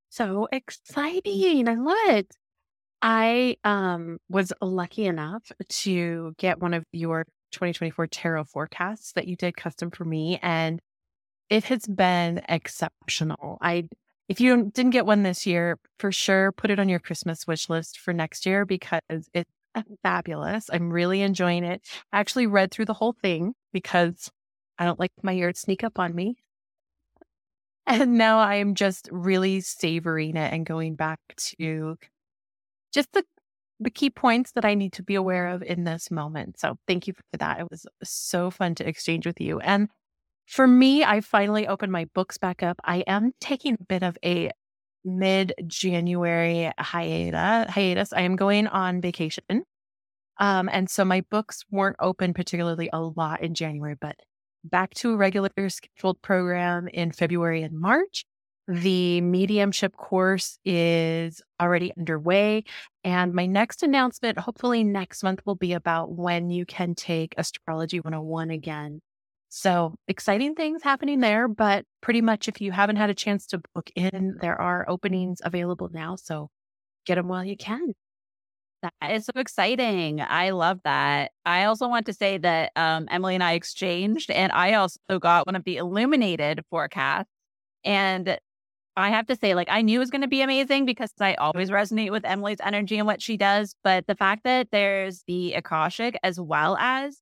So 0.08 0.48
exciting. 0.50 1.68
I 1.68 1.74
love 1.74 1.98
it. 2.16 2.34
I 3.02 3.58
um, 3.66 4.20
was 4.30 4.54
lucky 4.62 5.06
enough 5.06 5.52
to 5.68 6.34
get 6.38 6.62
one 6.62 6.74
of 6.74 6.86
your 6.94 7.26
2024 7.52 8.08
tarot 8.08 8.46
forecasts 8.46 9.12
that 9.12 9.28
you 9.28 9.36
did 9.36 9.58
custom 9.58 9.92
for 9.92 10.06
me. 10.06 10.40
And 10.42 10.80
it 11.50 11.66
has 11.66 11.86
been 11.88 12.42
exceptional. 12.50 13.58
I 13.62 13.88
if 14.30 14.40
you 14.40 14.72
didn't 14.74 14.92
get 14.92 15.06
one 15.06 15.24
this 15.24 15.46
year, 15.46 15.78
for 16.00 16.12
sure 16.12 16.52
put 16.52 16.72
it 16.72 16.80
on 16.80 16.90
your 16.90 17.00
Christmas 17.00 17.46
wish 17.46 17.70
list 17.70 18.00
for 18.00 18.14
next 18.14 18.46
year 18.46 18.66
because 18.66 19.02
it's 19.34 19.52
fabulous. 20.04 20.70
I'm 20.72 20.92
really 20.92 21.22
enjoying 21.22 21.64
it. 21.64 21.82
I 22.12 22.20
actually 22.20 22.48
read 22.48 22.72
through 22.72 22.86
the 22.86 22.94
whole 22.94 23.14
thing 23.22 23.54
because 23.72 24.32
I 24.78 24.86
don't 24.86 25.00
like 25.00 25.12
my 25.22 25.34
ear 25.34 25.52
to 25.52 25.60
sneak 25.60 25.84
up 25.84 26.00
on 26.00 26.16
me. 26.16 26.38
And 27.86 28.18
now 28.18 28.40
I 28.40 28.56
am 28.56 28.76
just 28.76 29.10
really 29.12 29.60
savoring 29.60 30.38
it 30.38 30.54
and 30.54 30.66
going 30.66 30.96
back 30.96 31.20
to 31.58 31.98
just 32.94 33.12
the 33.12 33.26
the 33.80 33.90
key 33.90 34.10
points 34.10 34.54
that 34.54 34.66
I 34.66 34.74
need 34.74 34.94
to 34.94 35.04
be 35.04 35.16
aware 35.16 35.50
of 35.50 35.62
in 35.64 35.84
this 35.84 36.10
moment. 36.10 36.60
So 36.60 36.78
thank 36.88 37.08
you 37.08 37.14
for 37.14 37.38
that. 37.38 37.60
It 37.60 37.68
was 37.70 37.86
so 38.04 38.50
fun 38.50 38.76
to 38.76 38.88
exchange 38.88 39.26
with 39.26 39.42
you. 39.42 39.60
And 39.60 39.90
for 40.48 40.68
me, 40.68 41.04
I 41.04 41.22
finally 41.22 41.68
opened 41.68 41.92
my 41.92 42.06
books 42.14 42.38
back 42.38 42.64
up. 42.64 42.80
I 42.84 42.98
am 43.08 43.32
taking 43.40 43.76
a 43.76 43.84
bit 43.84 44.04
of 44.04 44.18
a 44.24 44.52
mid 45.06 45.54
January 45.68 46.72
hiatus. 46.78 47.74
Hiatus. 47.74 48.14
I 48.14 48.22
am 48.22 48.36
going 48.36 48.68
on 48.68 49.02
vacation. 49.02 49.64
Um, 50.40 50.70
and 50.72 50.90
so 50.90 51.06
my 51.06 51.22
books 51.30 51.64
weren't 51.70 51.98
open 52.00 52.34
particularly 52.34 52.90
a 52.92 53.02
lot 53.02 53.44
in 53.44 53.54
January, 53.54 53.96
but 54.00 54.16
back 54.64 54.94
to 54.96 55.14
a 55.14 55.18
regular 55.18 55.50
scheduled 55.70 56.22
program 56.22 56.88
in 56.88 57.12
February 57.12 57.62
and 57.64 57.80
March. 57.80 58.26
The 58.68 59.20
mediumship 59.20 59.96
course 59.98 60.58
is 60.64 61.42
already 61.62 61.92
underway. 61.98 62.64
And 63.04 63.34
my 63.34 63.46
next 63.46 63.84
announcement, 63.84 64.40
hopefully 64.40 64.86
next 64.86 65.22
month, 65.22 65.42
will 65.46 65.56
be 65.56 65.74
about 65.74 66.14
when 66.14 66.50
you 66.50 66.66
can 66.66 66.96
take 66.96 67.36
Astrology 67.38 68.00
101 68.00 68.52
again. 68.52 69.02
So 69.56 69.94
exciting 70.08 70.56
things 70.56 70.82
happening 70.82 71.20
there. 71.20 71.48
But 71.48 71.86
pretty 72.02 72.22
much, 72.22 72.48
if 72.48 72.60
you 72.60 72.72
haven't 72.72 72.96
had 72.96 73.12
a 73.12 73.14
chance 73.14 73.46
to 73.48 73.62
book 73.76 73.92
in, 73.96 74.38
there 74.42 74.60
are 74.60 74.84
openings 74.90 75.42
available 75.44 75.90
now. 75.94 76.16
So 76.16 76.50
get 77.06 77.16
them 77.16 77.28
while 77.28 77.46
you 77.46 77.56
can. 77.56 77.94
That 78.82 79.12
is 79.12 79.26
so 79.26 79.34
exciting. 79.36 80.22
I 80.22 80.50
love 80.50 80.80
that. 80.86 81.34
I 81.46 81.66
also 81.66 81.88
want 81.88 82.08
to 82.08 82.14
say 82.14 82.40
that 82.40 82.72
um, 82.76 83.08
Emily 83.12 83.36
and 83.36 83.44
I 83.44 83.54
exchanged, 83.54 84.32
and 84.32 84.52
I 84.52 84.74
also 84.74 84.98
got 85.20 85.46
one 85.46 85.56
of 85.56 85.66
the 85.66 85.78
illuminated 85.78 86.64
forecasts. 86.72 87.30
And 87.86 88.40
I 88.98 89.10
have 89.12 89.28
to 89.28 89.36
say, 89.36 89.54
like, 89.54 89.68
I 89.70 89.84
knew 89.84 90.00
it 90.00 90.00
was 90.00 90.10
going 90.10 90.24
to 90.24 90.28
be 90.28 90.42
amazing 90.42 90.86
because 90.86 91.14
I 91.20 91.36
always 91.36 91.70
resonate 91.70 92.10
with 92.10 92.26
Emily's 92.26 92.58
energy 92.64 92.98
and 92.98 93.06
what 93.06 93.22
she 93.22 93.38
does. 93.38 93.76
But 93.84 94.08
the 94.08 94.16
fact 94.16 94.46
that 94.46 94.70
there's 94.72 95.24
the 95.28 95.54
Akashic 95.54 96.18
as 96.24 96.40
well 96.40 96.76
as 96.78 97.20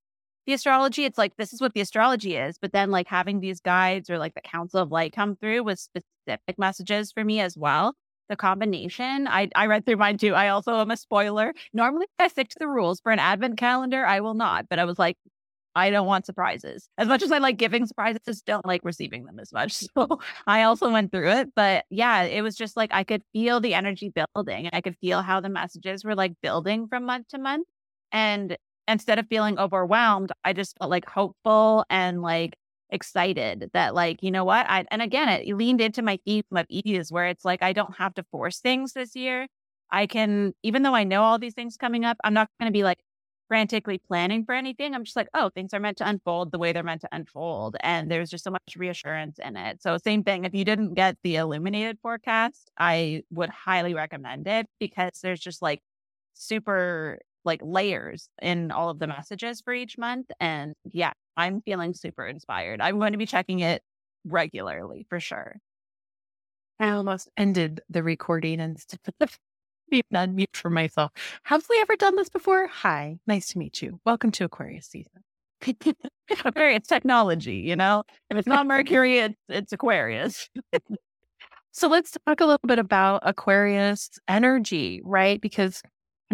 the 0.52 0.56
astrology, 0.56 1.06
it's 1.06 1.18
like, 1.18 1.38
this 1.38 1.54
is 1.54 1.62
what 1.62 1.74
the 1.74 1.80
astrology 1.80 2.36
is. 2.36 2.58
But 2.62 2.74
then, 2.74 2.92
like, 2.92 3.08
having 3.08 3.40
these 3.40 3.62
guides 3.62 4.10
or 4.10 4.18
like 4.18 4.34
the 4.34 4.42
Council 4.42 4.82
of 4.82 4.92
Light 4.92 5.14
come 5.14 5.38
through 5.38 5.64
with 5.64 5.80
specific 5.80 6.58
messages 6.58 7.14
for 7.14 7.24
me 7.24 7.40
as 7.40 7.58
well. 7.58 7.96
The 8.28 8.36
combination, 8.36 9.28
I, 9.30 9.50
I 9.56 9.68
read 9.68 9.86
through 9.86 9.96
mine 9.98 10.18
too. 10.18 10.34
I 10.34 10.50
also 10.50 10.76
am 10.80 10.92
a 10.92 10.98
spoiler. 10.98 11.54
Normally, 11.74 12.06
I 12.20 12.28
stick 12.28 12.50
to 12.50 12.60
the 12.60 12.68
rules 12.68 13.00
for 13.00 13.14
an 13.14 13.20
advent 13.20 13.58
calendar. 13.58 14.06
I 14.06 14.20
will 14.20 14.34
not, 14.34 14.68
but 14.70 14.78
I 14.78 14.84
was 14.86 15.00
like, 15.00 15.18
I 15.74 15.90
don't 15.90 16.08
want 16.08 16.26
surprises. 16.26 16.90
As 16.98 17.08
much 17.08 17.24
as 17.24 17.32
I 17.32 17.38
like 17.38 17.58
giving 17.58 17.86
surprises, 17.86 18.42
don't 18.42 18.66
like 18.66 18.82
receiving 18.84 19.24
them 19.24 19.40
as 19.40 19.54
much. 19.54 19.84
So 19.96 20.20
I 20.48 20.64
also 20.64 20.92
went 20.92 21.12
through 21.12 21.30
it. 21.32 21.50
But 21.56 21.86
yeah, 21.90 22.24
it 22.24 22.42
was 22.42 22.56
just 22.56 22.76
like 22.76 22.90
I 22.94 23.04
could 23.06 23.24
feel 23.32 23.62
the 23.62 23.74
energy 23.74 24.12
building. 24.36 24.70
I 24.74 24.82
could 24.82 24.98
feel 24.98 25.22
how 25.22 25.40
the 25.40 25.50
messages 25.50 26.04
were 26.04 26.16
like 26.16 26.34
building 26.42 26.88
from 26.88 27.06
month 27.06 27.30
to 27.30 27.38
month. 27.38 27.68
And 28.12 28.58
instead 28.88 29.20
of 29.20 29.28
feeling 29.28 29.60
overwhelmed, 29.60 30.32
I 30.44 30.54
just 30.54 30.78
felt 30.78 30.92
like 30.92 31.10
hopeful 31.10 31.86
and 31.90 32.22
like 32.22 32.56
excited 32.90 33.70
that 33.74 33.96
like, 33.96 34.22
you 34.24 34.32
know 34.32 34.44
what? 34.44 34.66
I 34.70 34.86
and 34.92 35.02
again 35.02 35.30
it 35.30 35.48
leaned 35.56 35.82
into 35.82 36.02
my 36.02 36.20
theme 36.26 36.44
of 36.54 36.66
ease 36.70 37.12
where 37.12 37.28
it's 37.28 37.46
like 37.46 37.64
I 37.64 37.74
don't 37.74 37.96
have 37.98 38.14
to 38.16 38.24
force 38.32 38.60
things 38.60 38.94
this 38.94 39.16
year. 39.16 39.48
I 39.92 40.08
can, 40.08 40.54
even 40.64 40.84
though 40.84 40.96
I 40.96 41.04
know 41.04 41.24
all 41.24 41.40
these 41.40 41.54
things 41.54 41.78
coming 41.78 42.06
up, 42.06 42.18
I'm 42.24 42.34
not 42.34 42.50
going 42.60 42.72
to 42.72 42.74
be 42.74 42.84
like, 42.84 43.00
frantically 43.52 43.98
planning 43.98 44.46
for 44.46 44.56
anything. 44.56 44.96
I'm 44.96 45.04
just 45.04 45.18
like, 45.18 45.28
oh, 45.34 45.50
things 45.50 45.74
are 45.74 45.80
meant 45.82 45.98
to 45.98 46.08
unfold 46.08 46.54
the 46.54 46.58
way 46.58 46.72
they're 46.72 46.84
meant 46.84 47.02
to 47.02 47.10
unfold. 47.12 47.76
And 47.82 48.10
there's 48.10 48.30
just 48.30 48.46
so 48.46 48.52
much 48.52 48.78
reassurance 48.78 49.40
in 49.44 49.58
it. 49.58 49.82
So, 49.82 49.98
same 49.98 50.24
thing. 50.24 50.46
If 50.46 50.54
you 50.54 50.64
didn't 50.64 50.94
get 50.94 51.18
the 51.22 51.36
illuminated 51.36 51.98
forecast, 52.02 52.72
I 52.80 53.24
would 53.30 53.50
highly 53.50 53.94
recommend 53.94 54.48
it 54.48 54.68
because 54.80 55.20
there's 55.22 55.42
just 55.42 55.62
like 55.62 55.82
super 56.34 57.20
like 57.44 57.62
layers 57.64 58.30
in 58.42 58.72
all 58.72 58.90
of 58.90 59.00
the 59.00 59.06
mm. 59.06 59.16
messages 59.16 59.62
for 59.62 59.74
each 59.74 59.98
month. 59.98 60.28
And 60.40 60.74
yeah, 60.86 61.14
I'm 61.38 61.62
feeling 61.62 61.94
super 61.94 62.26
inspired. 62.26 62.82
I'm 62.82 63.00
going 63.00 63.14
to 63.14 63.18
be 63.18 63.26
checking 63.26 63.60
it 63.60 63.82
regularly 64.26 65.06
for 65.10 65.20
sure. 65.20 65.58
I 66.80 66.90
almost 66.90 67.30
ended 67.38 67.82
the 67.90 68.04
recording 68.04 68.60
and 68.60 68.84
be 69.90 70.04
unmute 70.14 70.56
for 70.56 70.70
myself. 70.70 71.12
Have 71.44 71.66
we 71.70 71.80
ever 71.82 71.96
done 71.96 72.16
this 72.16 72.30
before? 72.30 72.68
Hi, 72.68 73.18
nice 73.28 73.50
to 73.50 73.60
meet 73.60 73.82
you. 73.82 74.00
Welcome 74.06 74.32
to 74.32 74.46
Aquarius 74.46 74.88
season. 74.88 75.22
Aquarius 76.46 76.88
technology, 76.88 77.58
you 77.58 77.76
know? 77.76 78.04
If 78.30 78.38
it's 78.38 78.48
not 78.48 78.66
Mercury, 78.68 79.20
it's, 79.20 79.36
it's 79.48 79.74
Aquarius. 79.74 80.50
so 81.72 81.88
let's 81.88 82.18
talk 82.26 82.42
a 82.42 82.46
little 82.46 82.68
bit 82.68 82.80
about 82.80 83.22
Aquarius 83.26 84.10
energy, 84.28 85.02
right? 85.04 85.40
Because 85.40 85.84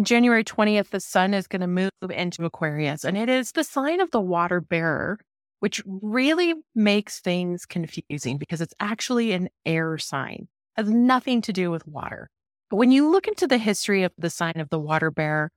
January 0.04 0.44
20th, 0.44 0.90
the 0.90 1.00
sun 1.00 1.34
is 1.34 1.46
going 1.46 1.60
to 1.60 1.66
move 1.66 1.90
into 2.10 2.44
Aquarius, 2.44 3.04
and 3.04 3.16
it 3.16 3.28
is 3.28 3.52
the 3.52 3.64
sign 3.64 4.00
of 4.00 4.10
the 4.12 4.20
water 4.20 4.60
bearer, 4.60 5.18
which 5.60 5.82
really 5.86 6.54
makes 6.74 7.20
things 7.20 7.66
confusing 7.66 8.38
because 8.38 8.60
it's 8.60 8.74
actually 8.78 9.32
an 9.32 9.48
air 9.66 9.98
sign. 9.98 10.46
It 10.76 10.84
has 10.84 10.90
nothing 10.90 11.42
to 11.42 11.52
do 11.52 11.70
with 11.70 11.86
water. 11.86 12.30
But 12.70 12.76
when 12.76 12.92
you 12.92 13.10
look 13.10 13.26
into 13.26 13.46
the 13.46 13.58
history 13.58 14.04
of 14.04 14.12
the 14.16 14.30
sign 14.30 14.60
of 14.60 14.68
the 14.70 14.78
water 14.78 15.10
bearer, 15.10 15.50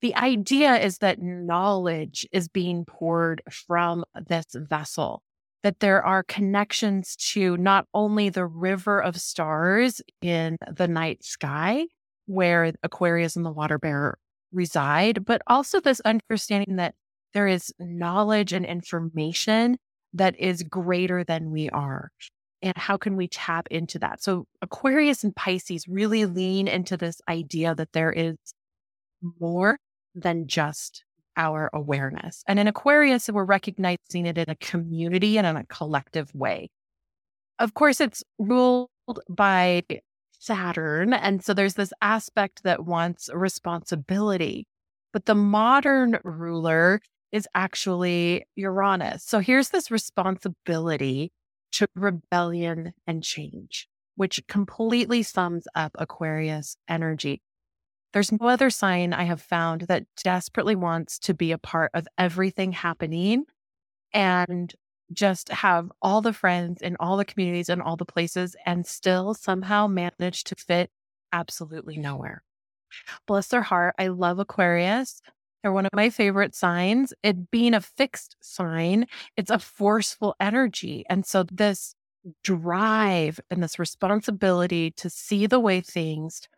the 0.00 0.14
idea 0.16 0.76
is 0.76 0.98
that 0.98 1.22
knowledge 1.22 2.26
is 2.32 2.48
being 2.48 2.84
poured 2.84 3.42
from 3.50 4.04
this 4.26 4.46
vessel, 4.52 5.22
that 5.62 5.80
there 5.80 6.04
are 6.04 6.22
connections 6.22 7.16
to 7.16 7.56
not 7.56 7.86
only 7.94 8.30
the 8.30 8.46
river 8.46 9.00
of 9.00 9.20
stars 9.20 10.00
in 10.20 10.56
the 10.70 10.88
night 10.88 11.24
sky, 11.24 11.86
where 12.26 12.72
Aquarius 12.82 13.36
and 13.36 13.44
the 13.44 13.50
water 13.50 13.78
bearer 13.78 14.18
reside, 14.52 15.24
but 15.24 15.42
also 15.46 15.80
this 15.80 16.00
understanding 16.00 16.76
that 16.76 16.94
there 17.34 17.46
is 17.46 17.72
knowledge 17.78 18.52
and 18.52 18.64
information 18.64 19.78
that 20.14 20.38
is 20.38 20.62
greater 20.62 21.24
than 21.24 21.50
we 21.50 21.68
are 21.70 22.10
and 22.62 22.76
how 22.76 22.96
can 22.96 23.16
we 23.16 23.28
tap 23.28 23.68
into 23.70 23.98
that? 23.98 24.22
So, 24.22 24.46
Aquarius 24.62 25.22
and 25.24 25.34
Pisces 25.34 25.86
really 25.86 26.24
lean 26.26 26.68
into 26.68 26.96
this 26.96 27.20
idea 27.28 27.74
that 27.74 27.92
there 27.92 28.12
is 28.12 28.36
more 29.40 29.78
than 30.14 30.46
just 30.46 31.04
our 31.36 31.68
awareness. 31.72 32.42
And 32.48 32.58
in 32.58 32.66
Aquarius, 32.66 33.28
we're 33.28 33.44
recognizing 33.44 34.26
it 34.26 34.38
in 34.38 34.48
a 34.48 34.56
community 34.56 35.36
and 35.36 35.46
in 35.46 35.56
a 35.56 35.66
collective 35.66 36.34
way. 36.34 36.70
Of 37.58 37.74
course, 37.74 38.00
it's 38.00 38.24
ruled 38.38 38.88
by 39.28 39.82
Saturn. 40.46 41.12
And 41.12 41.44
so 41.44 41.52
there's 41.52 41.74
this 41.74 41.92
aspect 42.00 42.62
that 42.62 42.86
wants 42.86 43.28
responsibility. 43.34 44.66
But 45.12 45.26
the 45.26 45.34
modern 45.34 46.18
ruler 46.22 47.00
is 47.32 47.48
actually 47.54 48.46
Uranus. 48.54 49.24
So 49.24 49.40
here's 49.40 49.70
this 49.70 49.90
responsibility 49.90 51.32
to 51.72 51.86
rebellion 51.94 52.92
and 53.06 53.22
change, 53.22 53.88
which 54.14 54.46
completely 54.46 55.22
sums 55.22 55.66
up 55.74 55.92
Aquarius 55.98 56.76
energy. 56.88 57.42
There's 58.12 58.32
no 58.32 58.48
other 58.48 58.70
sign 58.70 59.12
I 59.12 59.24
have 59.24 59.42
found 59.42 59.82
that 59.82 60.04
desperately 60.22 60.76
wants 60.76 61.18
to 61.20 61.34
be 61.34 61.52
a 61.52 61.58
part 61.58 61.90
of 61.92 62.06
everything 62.16 62.72
happening 62.72 63.44
and 64.12 64.72
just 65.12 65.48
have 65.50 65.90
all 66.02 66.20
the 66.20 66.32
friends 66.32 66.82
in 66.82 66.96
all 66.98 67.16
the 67.16 67.24
communities 67.24 67.68
and 67.68 67.80
all 67.80 67.96
the 67.96 68.04
places 68.04 68.56
and 68.66 68.86
still 68.86 69.34
somehow 69.34 69.86
manage 69.86 70.44
to 70.44 70.56
fit 70.56 70.90
absolutely 71.32 71.96
nowhere. 71.96 72.42
Bless 73.26 73.48
their 73.48 73.62
heart. 73.62 73.94
I 73.98 74.08
love 74.08 74.38
Aquarius. 74.38 75.20
They're 75.62 75.72
one 75.72 75.86
of 75.86 75.92
my 75.94 76.10
favorite 76.10 76.54
signs. 76.54 77.12
It 77.22 77.50
being 77.50 77.74
a 77.74 77.80
fixed 77.80 78.36
sign, 78.40 79.06
it's 79.36 79.50
a 79.50 79.58
forceful 79.58 80.34
energy. 80.38 81.04
And 81.08 81.26
so 81.26 81.44
this 81.50 81.94
drive 82.42 83.40
and 83.50 83.62
this 83.62 83.78
responsibility 83.78 84.90
to 84.92 85.10
see 85.10 85.46
the 85.46 85.60
way 85.60 85.80
things 85.80 86.48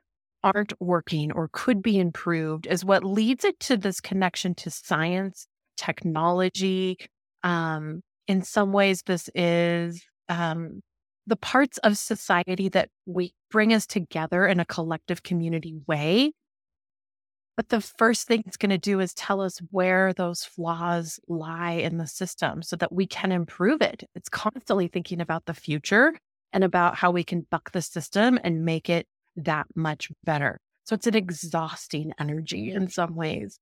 aren't 0.42 0.72
working 0.80 1.32
or 1.32 1.48
could 1.52 1.82
be 1.82 1.98
improved 1.98 2.66
is 2.66 2.84
what 2.84 3.04
leads 3.04 3.44
it 3.44 3.58
to 3.60 3.76
this 3.76 4.00
connection 4.00 4.54
to 4.54 4.70
science, 4.70 5.46
technology. 5.76 6.98
Um, 7.42 8.02
in 8.28 8.42
some 8.42 8.72
ways, 8.72 9.02
this 9.02 9.28
is 9.34 10.00
um, 10.28 10.80
the 11.26 11.36
parts 11.36 11.78
of 11.78 11.98
society 11.98 12.68
that 12.68 12.90
we 13.06 13.32
bring 13.50 13.72
us 13.72 13.86
together 13.86 14.46
in 14.46 14.60
a 14.60 14.64
collective 14.64 15.22
community 15.22 15.74
way 15.88 16.32
but 17.58 17.70
the 17.70 17.80
first 17.80 18.28
thing 18.28 18.44
it's 18.46 18.56
going 18.56 18.70
to 18.70 18.78
do 18.78 19.00
is 19.00 19.12
tell 19.12 19.40
us 19.40 19.58
where 19.72 20.12
those 20.12 20.44
flaws 20.44 21.18
lie 21.26 21.72
in 21.72 21.98
the 21.98 22.06
system 22.06 22.62
so 22.62 22.76
that 22.76 22.92
we 22.92 23.04
can 23.04 23.32
improve 23.32 23.82
it. 23.82 24.08
It's 24.14 24.28
constantly 24.28 24.86
thinking 24.86 25.20
about 25.20 25.46
the 25.46 25.54
future 25.54 26.14
and 26.52 26.62
about 26.62 26.94
how 26.94 27.10
we 27.10 27.24
can 27.24 27.48
buck 27.50 27.72
the 27.72 27.82
system 27.82 28.38
and 28.44 28.64
make 28.64 28.88
it 28.88 29.08
that 29.34 29.66
much 29.74 30.12
better. 30.22 30.60
So 30.84 30.94
it's 30.94 31.08
an 31.08 31.16
exhausting 31.16 32.12
energy 32.20 32.70
in 32.70 32.90
some 32.90 33.16
ways. 33.16 33.58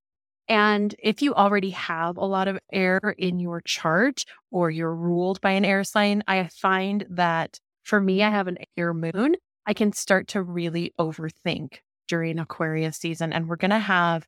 And 0.49 0.95
if 0.99 1.23
you 1.23 1.35
already 1.35 1.71
have 1.71 2.17
a 2.17 2.25
lot 2.25 2.47
of 2.47 2.59
air 2.73 3.01
in 3.19 3.41
your 3.41 3.61
chart 3.61 4.25
or 4.51 4.71
you're 4.71 4.95
ruled 4.95 5.41
by 5.41 5.53
an 5.53 5.65
air 5.65 5.83
sign, 5.83 6.23
I 6.29 6.49
find 6.49 7.05
that 7.11 7.59
for 7.83 8.01
me, 8.01 8.23
I 8.23 8.31
have 8.31 8.47
an 8.47 8.59
air 8.77 8.95
moon. 8.95 9.37
I 9.67 9.75
can 9.75 9.93
start 9.93 10.29
to 10.29 10.43
really 10.43 10.93
overthink 10.99 11.79
during 12.09 12.39
Aquarius 12.39 12.97
season. 12.97 13.33
And 13.33 13.49
we're 13.49 13.57
going 13.57 13.71
to 13.71 13.79
have 13.79 14.27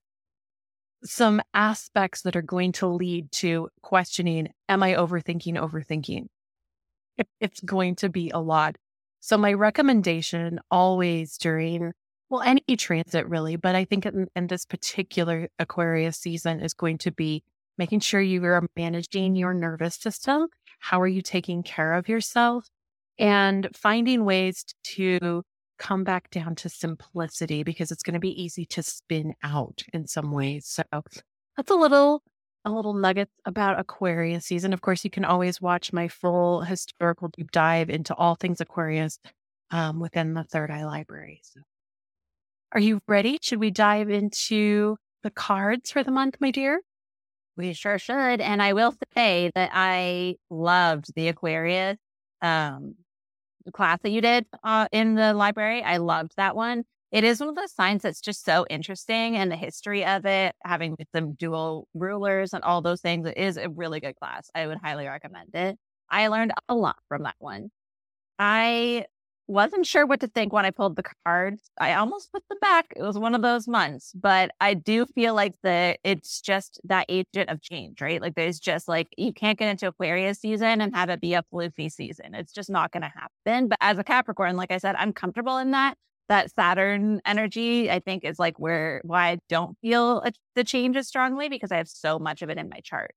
some 1.05 1.41
aspects 1.55 2.23
that 2.23 2.35
are 2.35 2.43
going 2.43 2.73
to 2.73 2.87
lead 2.89 3.31
to 3.31 3.69
questioning 3.83 4.49
Am 4.69 4.83
I 4.83 4.95
overthinking, 4.95 5.55
overthinking? 5.55 6.27
It's 7.41 7.61
going 7.61 7.97
to 7.97 8.09
be 8.09 8.31
a 8.31 8.39
lot. 8.39 8.77
So, 9.21 9.37
my 9.37 9.53
recommendation 9.53 10.61
always 10.71 11.37
during, 11.37 11.93
well, 12.31 12.43
any 12.43 12.63
transit 12.77 13.29
really, 13.29 13.57
but 13.57 13.75
I 13.75 13.85
think 13.85 14.07
in, 14.07 14.29
in 14.37 14.47
this 14.47 14.65
particular 14.65 15.49
Aquarius 15.59 16.19
season 16.19 16.61
is 16.61 16.75
going 16.75 16.99
to 16.99 17.11
be 17.11 17.43
making 17.79 18.01
sure 18.01 18.21
you 18.21 18.45
are 18.45 18.69
managing 18.77 19.37
your 19.37 19.55
nervous 19.55 19.95
system. 19.95 20.49
How 20.81 21.01
are 21.01 21.09
you 21.09 21.23
taking 21.23 21.63
care 21.63 21.95
of 21.95 22.09
yourself? 22.09 22.69
and 23.19 23.69
finding 23.75 24.25
ways 24.25 24.65
to 24.85 25.43
come 25.79 26.05
back 26.05 26.31
down 26.31 26.55
to 26.57 26.69
simplicity 26.69 27.63
because 27.63 27.91
it's 27.91 28.03
going 28.03 28.15
to 28.15 28.21
be 28.21 28.43
easy 28.43 28.65
to 28.65 28.83
spin 28.83 29.35
out 29.43 29.83
in 29.93 30.07
some 30.07 30.33
ways. 30.33 30.67
So 30.67 30.83
that's 30.93 31.71
a 31.71 31.75
little 31.75 32.23
a 32.65 32.71
little 32.71 32.95
nugget 32.95 33.31
about 33.45 33.79
Aquarius 33.79 34.47
season. 34.47 34.73
Of 34.73 34.81
course, 34.81 35.05
you 35.05 35.11
can 35.11 35.25
always 35.25 35.61
watch 35.61 35.93
my 35.93 36.09
full 36.09 36.63
historical 36.63 37.29
deep 37.29 37.51
dive 37.53 37.89
into 37.89 38.15
all 38.15 38.35
things 38.35 38.61
Aquarius 38.61 39.19
um, 39.71 40.01
within 40.01 40.35
the 40.35 40.43
Third 40.43 40.71
Eye 40.71 40.85
Library. 40.85 41.41
So, 41.45 41.61
are 42.73 42.81
you 42.81 43.01
ready? 43.07 43.39
Should 43.41 43.61
we 43.61 43.71
dive 43.71 44.11
into 44.11 44.97
the 45.23 45.31
cards 45.31 45.91
for 45.91 46.03
the 46.03 46.11
month, 46.11 46.37
my 46.41 46.51
dear? 46.51 46.81
We 47.57 47.73
sure 47.73 47.99
should. 47.99 48.41
And 48.41 48.63
I 48.63 48.73
will 48.73 48.95
say 49.15 49.51
that 49.55 49.71
I 49.73 50.37
loved 50.51 51.13
the 51.15 51.29
Aquarius 51.29 51.99
um, 52.41 52.95
class 53.73 53.99
that 54.03 54.11
you 54.11 54.21
did 54.21 54.47
uh, 54.63 54.87
in 54.93 55.15
the 55.15 55.35
library. 55.35 55.83
I 55.83 55.97
loved 55.97 56.33
that 56.37 56.55
one. 56.55 56.85
It 57.11 57.25
is 57.25 57.41
one 57.41 57.49
of 57.49 57.57
those 57.57 57.73
signs 57.73 58.03
that's 58.03 58.21
just 58.21 58.45
so 58.45 58.67
interesting 58.69 59.37
and 59.37 59.51
the 59.51 59.57
history 59.57 60.05
of 60.05 60.27
it, 60.27 60.55
having 60.63 60.95
some 61.15 61.33
dual 61.33 61.89
rulers 61.95 62.53
and 62.53 62.63
all 62.63 62.83
those 62.83 63.01
things. 63.01 63.27
It 63.27 63.39
is 63.39 63.57
a 63.57 63.71
really 63.71 63.99
good 63.99 64.17
class. 64.17 64.51
I 64.55 64.67
would 64.67 64.79
highly 64.79 65.07
recommend 65.07 65.55
it. 65.55 65.79
I 66.11 66.29
learned 66.29 66.53
a 66.69 66.75
lot 66.75 66.97
from 67.09 67.23
that 67.23 67.37
one. 67.39 67.71
I 68.39 69.07
wasn't 69.49 69.87
sure 69.87 70.07
what 70.07 70.21
to 70.21 70.29
think 70.29 70.53
when 70.53 70.65
I 70.67 70.71
pulled 70.71 70.97
the 70.97 71.05
cards. 71.25 71.71
I 71.81 71.95
almost 71.95 72.31
put 72.33 72.47
them 72.49 72.59
back. 72.61 72.93
It 72.95 73.03
was 73.03 73.19
one 73.19 73.35
of 73.35 73.43
those 73.43 73.67
months, 73.67 74.13
but 74.15 74.51
I 74.61 74.75
do 74.75 75.07
feel 75.07 75.35
like 75.35 75.55
the 75.63 75.97
it's 76.05 76.41
just 76.41 76.81
that 76.85 77.07
agent 77.09 77.49
of 77.49 77.61
change, 77.63 78.01
right? 78.01 78.21
Like 78.21 78.35
there's 78.35 78.61
just 78.61 78.89
like 78.89 79.09
you 79.17 79.33
can't 79.33 79.59
get 79.59 79.71
into 79.71 79.89
Aquarius 79.89 80.41
season 80.41 80.81
and 80.81 80.95
have 80.95 81.09
it 81.09 81.21
be 81.21 81.35
a 81.35 81.43
floofy 81.53 81.91
season. 81.91 82.35
It's 82.35 82.53
just 82.53 82.71
not 82.71 82.93
going 82.93 83.03
to 83.03 83.13
happen. 83.15 83.69
But 83.69 83.79
as 83.81 83.99
a 83.99 84.05
Capricorn, 84.05 84.57
like 84.57 84.71
I 84.71 84.79
said, 84.79 84.95
I'm 84.97 85.13
comfortable 85.13 85.59
in 85.59 85.73
that 85.73 85.97
that 86.29 86.51
Saturn 86.51 87.21
energy, 87.25 87.91
I 87.91 88.01
think, 88.01 88.25
is 88.25 88.39
like 88.39 88.59
where 88.59 89.01
why 89.05 89.31
I 89.31 89.39
don't 89.49 89.77
feel 89.81 90.21
a, 90.21 90.33
the 90.55 90.65
change 90.65 90.97
as 90.97 91.09
strongly 91.09 91.49
because 91.49 91.73
I 91.73 91.79
have 91.79 91.89
so 91.89 92.19
much 92.19 92.43
of 92.43 92.51
it 92.51 92.59
in 92.59 92.69
my 92.69 92.81
chart. 92.81 93.15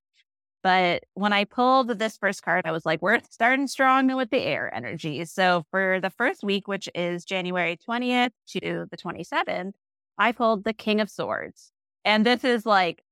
But 0.63 1.03
when 1.15 1.34
I 1.34 1.46
pulled 1.46 1.88
this 1.88 2.18
first 2.18 2.44
card, 2.44 2.65
I 2.65 2.72
was 2.72 2.86
like, 2.86 3.01
we're 3.01 3.20
starting 3.30 3.68
strong 3.68 4.15
with 4.15 4.30
the 4.30 4.41
air 4.41 4.74
energy. 4.74 5.25
So 5.25 5.65
for 5.72 6.00
the 6.00 6.10
first 6.12 6.44
week, 6.44 6.68
which 6.68 6.88
is 6.94 7.25
January 7.25 7.77
20th 7.88 8.32
to 8.50 8.86
the 8.89 8.98
27th, 8.98 9.74
I 10.18 10.32
pulled 10.32 10.63
the 10.63 10.74
King 10.74 11.01
of 11.01 11.10
Swords. 11.10 11.72
And 12.06 12.25
this 12.25 12.44
is 12.44 12.65
like 12.65 13.03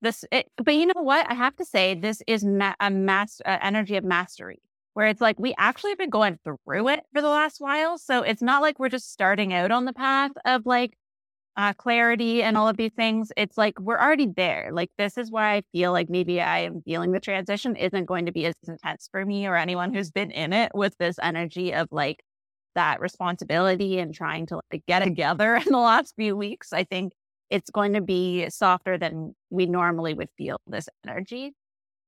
this, 0.00 0.24
it, 0.30 0.50
but 0.56 0.74
you 0.74 0.86
know 0.86 1.02
what? 1.02 1.28
I 1.28 1.34
have 1.34 1.56
to 1.56 1.64
say, 1.64 1.94
this 1.94 2.22
is 2.26 2.44
ma- 2.44 2.74
a 2.78 2.90
mass 2.90 3.40
uh, 3.44 3.58
energy 3.60 3.96
of 3.96 4.04
mastery 4.04 4.60
where 4.94 5.08
it's 5.08 5.20
like 5.20 5.38
we 5.38 5.54
actually 5.58 5.90
have 5.90 5.98
been 5.98 6.08
going 6.08 6.38
through 6.42 6.88
it 6.88 7.04
for 7.12 7.20
the 7.20 7.28
last 7.28 7.60
while. 7.60 7.98
So 7.98 8.22
it's 8.22 8.40
not 8.40 8.62
like 8.62 8.78
we're 8.78 8.88
just 8.88 9.12
starting 9.12 9.52
out 9.52 9.70
on 9.70 9.84
the 9.84 9.92
path 9.92 10.30
of 10.46 10.64
like 10.64 10.96
uh, 11.56 11.72
clarity 11.74 12.42
and 12.42 12.56
all 12.56 12.68
of 12.68 12.76
these 12.76 12.92
things. 12.92 13.32
It's 13.36 13.56
like 13.56 13.78
we're 13.80 13.98
already 13.98 14.26
there. 14.26 14.70
Like, 14.72 14.90
this 14.98 15.16
is 15.16 15.30
why 15.30 15.54
I 15.54 15.62
feel 15.72 15.92
like 15.92 16.10
maybe 16.10 16.40
I 16.40 16.60
am 16.60 16.82
feeling 16.82 17.12
the 17.12 17.20
transition 17.20 17.76
isn't 17.76 18.04
going 18.04 18.26
to 18.26 18.32
be 18.32 18.46
as 18.46 18.54
intense 18.66 19.08
for 19.10 19.24
me 19.24 19.46
or 19.46 19.56
anyone 19.56 19.94
who's 19.94 20.10
been 20.10 20.30
in 20.30 20.52
it 20.52 20.72
with 20.74 20.94
this 20.98 21.16
energy 21.22 21.72
of 21.72 21.88
like 21.90 22.22
that 22.74 23.00
responsibility 23.00 23.98
and 23.98 24.14
trying 24.14 24.46
to 24.46 24.60
like 24.72 24.84
get 24.86 25.00
together 25.00 25.56
in 25.66 25.72
the 25.72 25.78
last 25.78 26.14
few 26.16 26.36
weeks. 26.36 26.72
I 26.72 26.84
think 26.84 27.12
it's 27.50 27.70
going 27.70 27.94
to 27.94 28.00
be 28.00 28.48
softer 28.50 28.98
than 28.98 29.34
we 29.50 29.66
normally 29.66 30.14
would 30.14 30.28
feel 30.36 30.60
this 30.66 30.88
energy. 31.06 31.54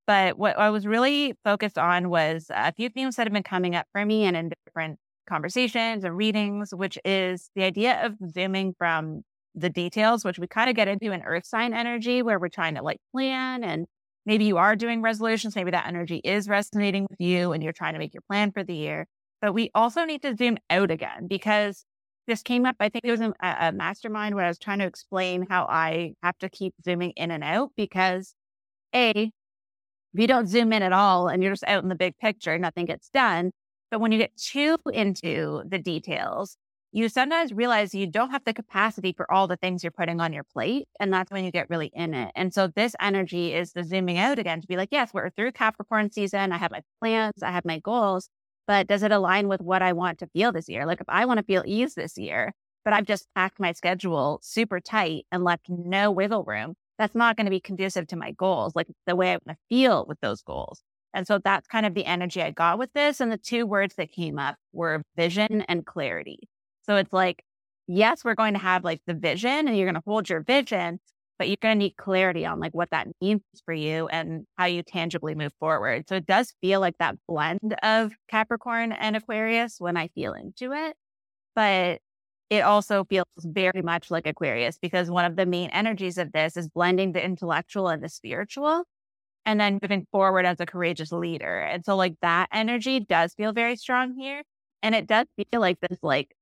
But 0.06 0.38
what 0.38 0.58
I 0.58 0.70
was 0.70 0.87
really 0.87 1.34
focused 1.44 1.78
on 1.78 2.11
was 2.11 2.46
a 2.50 2.72
few 2.72 2.88
themes 2.88 3.16
that 3.16 3.26
have 3.26 3.32
been 3.32 3.42
coming 3.42 3.76
up 3.76 3.87
for 3.92 4.04
me 4.04 4.24
and 4.24 4.37
in 4.37 4.50
different 4.66 4.98
conversations 5.28 6.02
and 6.04 6.16
readings, 6.16 6.74
which 6.74 6.98
is 7.04 7.50
the 7.54 7.62
idea 7.62 8.04
of 8.04 8.14
zooming 8.32 8.74
from 8.78 9.22
the 9.54 9.70
details, 9.70 10.24
which 10.24 10.38
we 10.38 10.46
kind 10.46 10.70
of 10.70 10.76
get 10.76 10.88
into 10.88 11.12
in 11.12 11.22
earth 11.22 11.46
sign 11.46 11.74
energy, 11.74 12.22
where 12.22 12.38
we're 12.38 12.48
trying 12.48 12.74
to 12.76 12.82
like 12.82 12.98
plan 13.12 13.64
and 13.64 13.87
maybe 14.26 14.44
you 14.44 14.58
are 14.58 14.76
doing 14.76 15.02
resolutions. 15.02 15.56
Maybe 15.56 15.70
that 15.70 15.87
energy 15.87 16.20
is 16.22 16.48
resonating 16.48 17.06
with 17.08 17.20
you 17.20 17.52
and 17.52 17.62
you're 17.62 17.72
trying 17.72 17.94
to 17.94 17.98
make 17.98 18.14
your 18.14 18.22
plan 18.28 18.52
for 18.52 18.62
the 18.62 18.74
year. 18.74 19.06
But 19.40 19.54
we 19.54 19.70
also 19.74 20.04
need 20.04 20.22
to 20.22 20.37
zoom 20.37 20.58
out 20.68 20.90
again 20.90 21.26
because 21.28 21.84
this 22.26 22.42
came 22.42 22.66
up. 22.66 22.76
I 22.78 22.90
think 22.90 23.04
it 23.04 23.11
was 23.11 23.20
a, 23.20 23.32
a 23.40 23.72
mastermind 23.72 24.34
where 24.34 24.44
I 24.44 24.48
was 24.48 24.58
trying 24.58 24.80
to 24.80 24.87
explain 24.87 25.46
how 25.48 25.64
I 25.64 26.12
have 26.22 26.37
to 26.38 26.48
keep 26.50 26.74
zooming 26.84 27.12
in 27.16 27.30
and 27.30 27.42
out 27.42 27.70
because 27.76 28.34
A, 28.94 29.32
if 30.14 30.20
you 30.20 30.26
don't 30.26 30.46
zoom 30.46 30.72
in 30.72 30.82
at 30.82 30.92
all 30.92 31.28
and 31.28 31.42
you're 31.42 31.52
just 31.52 31.64
out 31.64 31.82
in 31.82 31.88
the 31.88 31.94
big 31.94 32.16
picture, 32.18 32.58
nothing 32.58 32.87
gets 32.87 33.08
done. 33.08 33.50
But 33.90 34.00
when 34.00 34.12
you 34.12 34.18
get 34.18 34.37
too 34.37 34.76
into 34.92 35.62
the 35.66 35.78
details, 35.78 36.56
you 36.92 37.09
sometimes 37.09 37.53
realize 37.53 37.94
you 37.94 38.07
don't 38.07 38.31
have 38.31 38.44
the 38.44 38.55
capacity 38.55 39.12
for 39.12 39.31
all 39.31 39.46
the 39.46 39.57
things 39.57 39.85
you're 39.85 39.90
putting 39.90 40.20
on 40.20 40.33
your 40.33 40.44
plate. 40.44 40.88
And 40.98 41.12
that's 41.12 41.31
when 41.31 41.44
you 41.44 41.51
get 41.51 41.68
really 41.68 41.90
in 41.94 42.14
it. 42.14 42.33
And 42.35 42.53
so 42.53 42.68
this 42.68 42.94
energy 43.01 43.55
is 43.55 43.72
the 43.72 43.85
zooming 43.85 44.18
out 44.18 44.38
again 44.38 44.61
to 44.61 44.66
be 44.66 44.77
like, 44.77 44.88
yes, 44.90 45.11
we're 45.12 45.31
through 45.31 45.53
Capricorn 45.53 46.11
season. 46.11 46.53
I 46.53 46.57
have 46.57 46.70
my 46.70 46.81
plans, 47.01 47.42
I 47.42 47.51
have 47.51 47.64
my 47.64 47.79
goals, 47.81 48.31
but 48.66 48.87
does 48.87 49.03
it 49.03 49.12
align 49.12 49.48
with 49.48 49.61
what 49.61 49.83
I 49.83 49.92
want 49.92 50.18
to 50.20 50.29
feel 50.29 50.51
this 50.51 50.68
year? 50.68 50.87
Like 50.87 51.01
if 51.01 51.09
I 51.09 51.27
want 51.27 51.38
to 51.38 51.44
feel 51.44 51.62
ease 51.66 51.94
this 51.94 52.16
year, 52.16 52.53
but 52.85 52.94
I've 52.94 53.07
just 53.07 53.29
packed 53.35 53.61
my 53.61 53.72
schedule 53.72 54.40
super 54.42 54.81
tight 54.81 55.27
and 55.31 55.44
left 55.44 55.66
no 55.68 56.11
wiggle 56.11 56.44
room, 56.44 56.74
that's 56.98 57.14
not 57.14 57.37
going 57.37 57.44
to 57.46 57.51
be 57.51 57.61
conducive 57.61 58.07
to 58.09 58.16
my 58.16 58.33
goals, 58.33 58.74
like 58.74 58.88
the 59.07 59.14
way 59.14 59.33
I 59.33 59.38
want 59.44 59.48
to 59.48 59.57
feel 59.68 60.07
with 60.07 60.20
those 60.20 60.42
goals. 60.42 60.83
And 61.14 61.27
so 61.27 61.38
that's 61.38 61.66
kind 61.66 61.87
of 61.87 61.94
the 61.94 62.05
energy 62.05 62.42
I 62.42 62.51
got 62.51 62.79
with 62.79 62.92
this. 62.92 63.20
And 63.20 63.31
the 63.31 63.38
two 63.38 63.66
words 63.66 63.94
that 63.96 64.12
came 64.12 64.38
up 64.38 64.57
were 64.72 65.03
vision 65.16 65.62
and 65.62 65.87
clarity. 65.87 66.48
So 66.88 66.96
it's 66.96 67.12
like, 67.12 67.42
yes, 67.87 68.24
we're 68.24 68.35
going 68.35 68.55
to 68.55 68.61
have 68.61 68.85
like 68.85 69.01
the 69.07 69.14
vision 69.14 69.68
and 69.68 69.77
you're 69.77 69.87
going 69.87 69.94
to 69.94 70.03
hold 70.07 70.29
your 70.29 70.42
vision, 70.42 71.01
but 71.38 71.48
you're 71.48 71.57
going 71.61 71.79
to 71.79 71.85
need 71.85 71.96
clarity 71.96 72.46
on 72.46 72.61
like 72.61 72.72
what 72.72 72.90
that 72.90 73.09
means 73.20 73.42
for 73.64 73.74
you 73.74 74.09
and 74.09 74.46
how 74.57 74.66
you 74.66 74.83
tangibly 74.83 75.35
move 75.35 75.53
forward. 75.61 76.09
So 76.09 76.16
it 76.16 76.27
does 76.27 76.55
feel 76.61 76.81
like 76.81 76.96
that 76.98 77.16
blend 77.27 77.74
of 77.83 78.12
Capricorn 78.29 78.92
and 78.92 79.16
Aquarius 79.16 79.77
when 79.79 79.96
I 79.96 80.09
feel 80.09 80.35
into 80.35 80.72
it. 80.72 80.96
But 81.55 82.01
it 82.51 82.61
also 82.62 83.05
feels 83.05 83.27
very 83.42 83.83
much 83.83 84.11
like 84.11 84.27
Aquarius 84.27 84.79
because 84.79 85.11
one 85.11 85.27
of 85.27 85.37
the 85.37 85.46
main 85.46 85.70
energies 85.70 86.18
of 86.18 86.33
this 86.33 86.57
is 86.57 86.68
blending 86.68 87.12
the 87.12 87.22
intellectual 87.24 87.88
and 87.88 88.03
the 88.03 88.09
spiritual 88.09 88.85
and 89.44 89.61
then 89.61 89.79
moving 89.83 90.07
forward 90.12 90.46
as 90.46 90.61
a 90.61 90.66
courageous 90.66 91.12
leader. 91.12 91.61
And 91.61 91.85
so 91.85 91.96
like 91.96 92.14
that 92.22 92.48
energy 92.53 93.01
does 93.01 93.35
feel 93.35 93.53
very 93.53 93.77
strong 93.77 94.14
here. 94.18 94.42
And 94.83 94.94
it 94.94 95.07
does 95.07 95.27
feel 95.37 95.61
like 95.61 95.79
this, 95.81 95.98
like 96.03 96.35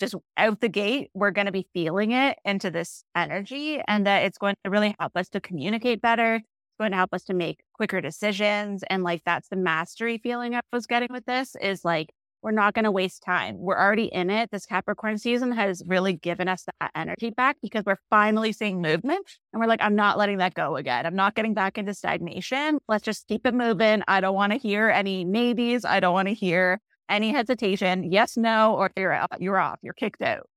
just 0.00 0.14
out 0.36 0.60
the 0.60 0.68
gate, 0.68 1.10
we're 1.14 1.30
going 1.30 1.46
to 1.46 1.52
be 1.52 1.68
feeling 1.72 2.12
it 2.12 2.38
into 2.44 2.70
this 2.70 3.04
energy 3.14 3.80
and 3.86 4.06
that 4.06 4.24
it's 4.24 4.38
going 4.38 4.56
to 4.64 4.70
really 4.70 4.94
help 4.98 5.16
us 5.16 5.28
to 5.30 5.40
communicate 5.40 6.00
better. 6.00 6.36
It's 6.36 6.78
going 6.78 6.92
to 6.92 6.96
help 6.96 7.12
us 7.12 7.24
to 7.24 7.34
make 7.34 7.60
quicker 7.74 8.00
decisions. 8.00 8.82
And 8.88 9.02
like 9.02 9.22
that's 9.24 9.48
the 9.48 9.56
mastery 9.56 10.18
feeling 10.18 10.54
I 10.54 10.60
was 10.72 10.86
getting 10.86 11.12
with 11.12 11.26
this 11.26 11.54
is 11.60 11.84
like 11.84 12.10
we're 12.42 12.50
not 12.50 12.74
going 12.74 12.84
to 12.84 12.90
waste 12.90 13.22
time. 13.22 13.56
We're 13.56 13.78
already 13.78 14.06
in 14.06 14.28
it. 14.28 14.50
This 14.50 14.66
Capricorn 14.66 15.16
season 15.16 15.52
has 15.52 15.82
really 15.86 16.14
given 16.14 16.48
us 16.48 16.64
that 16.80 16.90
energy 16.94 17.30
back 17.30 17.56
because 17.62 17.84
we're 17.86 18.00
finally 18.10 18.52
seeing 18.52 18.82
movement. 18.82 19.24
And 19.52 19.60
we're 19.60 19.68
like, 19.68 19.80
I'm 19.80 19.94
not 19.94 20.18
letting 20.18 20.38
that 20.38 20.54
go 20.54 20.76
again. 20.76 21.06
I'm 21.06 21.14
not 21.14 21.36
getting 21.36 21.54
back 21.54 21.78
into 21.78 21.94
stagnation. 21.94 22.80
Let's 22.88 23.04
just 23.04 23.28
keep 23.28 23.46
it 23.46 23.54
moving. 23.54 24.02
I 24.08 24.20
don't 24.20 24.34
want 24.34 24.52
to 24.52 24.58
hear 24.58 24.88
any 24.88 25.24
maybes. 25.24 25.84
I 25.84 26.00
don't 26.00 26.14
want 26.14 26.28
to 26.28 26.34
hear 26.34 26.80
any 27.08 27.32
hesitation. 27.32 28.10
Yes, 28.10 28.36
no, 28.36 28.74
or 28.74 28.90
you're 28.96 29.12
out, 29.12 29.40
you're 29.40 29.58
off. 29.58 29.78
You're 29.82 29.94
kicked 29.94 30.22
out. 30.22 30.48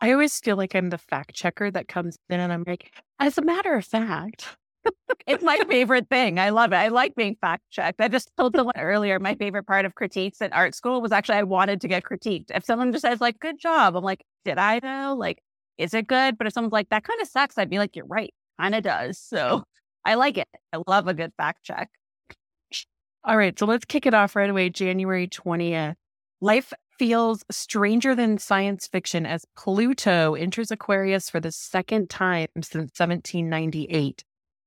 I 0.00 0.12
always 0.12 0.38
feel 0.38 0.56
like 0.56 0.74
I'm 0.74 0.90
the 0.90 0.98
fact 0.98 1.34
checker 1.34 1.70
that 1.70 1.88
comes 1.88 2.16
in 2.28 2.40
and 2.40 2.52
I'm 2.52 2.64
like, 2.66 2.92
as 3.20 3.38
a 3.38 3.42
matter 3.42 3.74
of 3.74 3.84
fact, 3.86 4.56
it's 5.26 5.42
my 5.42 5.58
favorite 5.68 6.08
thing. 6.10 6.38
I 6.38 6.50
love 6.50 6.72
it. 6.72 6.76
I 6.76 6.88
like 6.88 7.14
being 7.14 7.36
fact 7.40 7.62
checked. 7.70 8.00
I 8.00 8.08
just 8.08 8.30
told 8.36 8.54
someone 8.54 8.76
earlier 8.76 9.18
my 9.18 9.34
favorite 9.34 9.66
part 9.66 9.84
of 9.86 9.94
critiques 9.94 10.42
at 10.42 10.52
art 10.52 10.74
school 10.74 11.00
was 11.00 11.12
actually 11.12 11.38
I 11.38 11.42
wanted 11.44 11.80
to 11.82 11.88
get 11.88 12.02
critiqued. 12.04 12.50
If 12.54 12.64
someone 12.64 12.92
just 12.92 13.02
says 13.02 13.20
like 13.20 13.38
"good 13.40 13.58
job," 13.58 13.96
I'm 13.96 14.04
like, 14.04 14.24
"Did 14.44 14.58
I 14.58 14.80
know? 14.82 15.16
Like, 15.18 15.38
is 15.78 15.94
it 15.94 16.06
good?" 16.06 16.36
But 16.38 16.46
if 16.46 16.52
someone's 16.52 16.72
like, 16.72 16.90
"That 16.90 17.04
kind 17.04 17.20
of 17.20 17.28
sucks," 17.28 17.56
I'd 17.58 17.70
be 17.70 17.78
like, 17.78 17.96
"You're 17.96 18.06
right. 18.06 18.34
Kind 18.60 18.74
of 18.74 18.82
does." 18.82 19.18
So 19.18 19.64
I 20.04 20.14
like 20.14 20.38
it. 20.38 20.48
I 20.72 20.78
love 20.86 21.08
a 21.08 21.14
good 21.14 21.32
fact 21.36 21.64
check. 21.64 21.90
All 23.26 23.38
right, 23.38 23.58
so 23.58 23.64
let's 23.64 23.86
kick 23.86 24.04
it 24.04 24.12
off 24.12 24.36
right 24.36 24.50
away. 24.50 24.68
January 24.68 25.26
twentieth. 25.26 25.96
Life 26.42 26.74
feels 26.98 27.42
stranger 27.50 28.14
than 28.14 28.36
science 28.36 28.86
fiction 28.86 29.24
as 29.24 29.46
Pluto 29.56 30.34
enters 30.34 30.70
Aquarius 30.70 31.30
for 31.30 31.40
the 31.40 31.50
second 31.50 32.10
time 32.10 32.48
since 32.56 32.92
1798. 32.98 34.24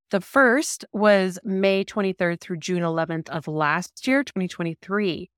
The 0.09 0.21
first 0.21 0.85
was 0.91 1.37
May 1.43 1.85
23rd 1.85 2.41
through 2.41 2.57
June 2.57 2.81
11th 2.81 3.29
of 3.29 3.47
last 3.47 4.07
year, 4.07 4.23
2023. 4.23 5.29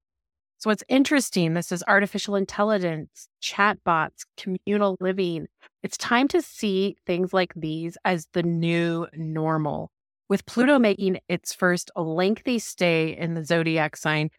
So 0.58 0.70
it's 0.70 0.84
interesting. 0.88 1.56
This 1.56 1.74
is 1.74 1.84
artificial 1.90 2.36
intelligence, 2.36 3.28
chatbots, 3.44 4.26
communal 4.38 4.96
living. 5.02 5.48
It's 5.84 5.98
time 5.98 6.30
to 6.30 6.42
see 6.42 6.96
things 7.06 7.34
like 7.34 7.54
these 7.54 7.98
as 8.06 8.28
the 8.32 8.44
new 8.44 9.08
normal. 9.14 9.92
With 10.30 10.46
Pluto 10.46 10.78
making 10.78 11.20
its 11.28 11.56
first 11.56 11.90
lengthy 11.96 12.60
stay 12.60 13.18
in 13.18 13.34
the 13.34 13.44
zodiac 13.44 13.98
sign, 13.98 14.30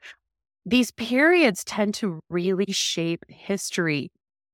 These 0.64 0.92
periods 0.92 1.64
tend 1.64 1.94
to 1.94 2.20
really 2.28 2.70
shape 2.70 3.24
history. 3.28 4.12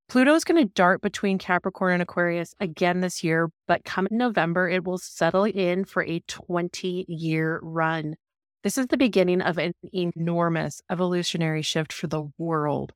Pluto's 0.08 0.44
going 0.44 0.64
to 0.64 0.72
dart 0.72 1.02
between 1.02 1.36
Capricorn 1.36 1.94
and 1.94 2.02
Aquarius 2.02 2.54
again 2.58 3.00
this 3.00 3.22
year, 3.22 3.50
but 3.66 3.84
come 3.84 4.06
November, 4.10 4.68
it 4.68 4.84
will 4.84 4.98
settle 4.98 5.44
in 5.44 5.84
for 5.84 6.04
a 6.04 6.20
20 6.20 7.04
year 7.08 7.60
run. 7.62 8.14
This 8.62 8.78
is 8.78 8.86
the 8.86 8.96
beginning 8.96 9.42
of 9.42 9.58
an 9.58 9.72
enormous 9.92 10.80
evolutionary 10.90 11.62
shift 11.62 11.92
for 11.92 12.06
the 12.06 12.30
world. 12.38 12.92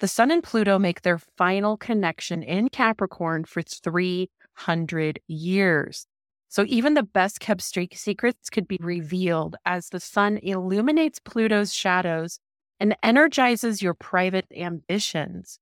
The 0.00 0.08
Sun 0.08 0.32
and 0.32 0.42
Pluto 0.42 0.78
make 0.78 1.02
their 1.02 1.18
final 1.36 1.76
connection 1.76 2.42
in 2.42 2.70
Capricorn 2.70 3.44
for 3.44 3.62
300 3.62 5.20
years. 5.28 6.06
So 6.54 6.64
even 6.68 6.94
the 6.94 7.02
best 7.02 7.40
kept 7.40 7.62
secrets 7.62 8.48
could 8.48 8.68
be 8.68 8.78
revealed 8.80 9.56
as 9.64 9.88
the 9.88 9.98
Sun 9.98 10.38
illuminates 10.40 11.18
Pluto's 11.18 11.74
shadows 11.74 12.38
and 12.78 12.96
energizes 13.02 13.82
your 13.82 13.94
private 13.94 14.46
ambitions. 14.56 15.58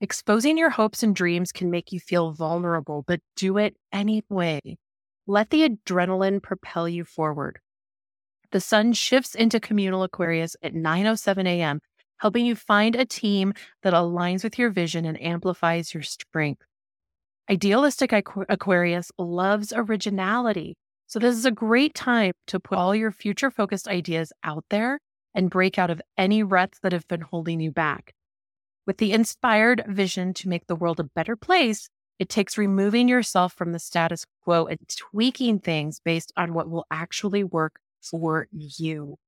Exposing 0.00 0.58
your 0.58 0.70
hopes 0.70 1.04
and 1.04 1.14
dreams 1.14 1.52
can 1.52 1.70
make 1.70 1.92
you 1.92 2.00
feel 2.00 2.32
vulnerable, 2.32 3.04
but 3.06 3.20
do 3.36 3.56
it 3.56 3.76
anyway. 3.92 4.78
Let 5.28 5.50
the 5.50 5.68
adrenaline 5.68 6.42
propel 6.42 6.88
you 6.88 7.04
forward. 7.04 7.60
The 8.50 8.60
sun 8.60 8.94
shifts 8.94 9.36
into 9.36 9.60
communal 9.60 10.02
Aquarius 10.02 10.56
at 10.60 10.74
9:07 10.74 11.46
a.m., 11.46 11.80
helping 12.16 12.44
you 12.44 12.56
find 12.56 12.96
a 12.96 13.04
team 13.04 13.52
that 13.84 13.94
aligns 13.94 14.42
with 14.42 14.58
your 14.58 14.70
vision 14.70 15.04
and 15.04 15.22
amplifies 15.22 15.94
your 15.94 16.02
strength. 16.02 16.65
Idealistic 17.48 18.12
Aquarius 18.12 19.12
loves 19.18 19.72
originality. 19.74 20.74
So 21.06 21.20
this 21.20 21.36
is 21.36 21.46
a 21.46 21.52
great 21.52 21.94
time 21.94 22.32
to 22.48 22.58
put 22.58 22.76
all 22.76 22.92
your 22.92 23.12
future 23.12 23.52
focused 23.52 23.86
ideas 23.86 24.32
out 24.42 24.64
there 24.70 24.98
and 25.32 25.48
break 25.48 25.78
out 25.78 25.90
of 25.90 26.02
any 26.18 26.42
ruts 26.42 26.80
that 26.80 26.92
have 26.92 27.06
been 27.06 27.20
holding 27.20 27.60
you 27.60 27.70
back. 27.70 28.14
With 28.84 28.98
the 28.98 29.12
inspired 29.12 29.84
vision 29.86 30.34
to 30.34 30.48
make 30.48 30.66
the 30.66 30.74
world 30.74 30.98
a 30.98 31.04
better 31.04 31.36
place, 31.36 31.88
it 32.18 32.28
takes 32.28 32.58
removing 32.58 33.08
yourself 33.08 33.52
from 33.52 33.70
the 33.70 33.78
status 33.78 34.24
quo 34.42 34.66
and 34.66 34.80
tweaking 34.88 35.60
things 35.60 36.00
based 36.04 36.32
on 36.36 36.52
what 36.52 36.68
will 36.68 36.86
actually 36.90 37.44
work 37.44 37.78
for 38.00 38.48
you. 38.50 39.18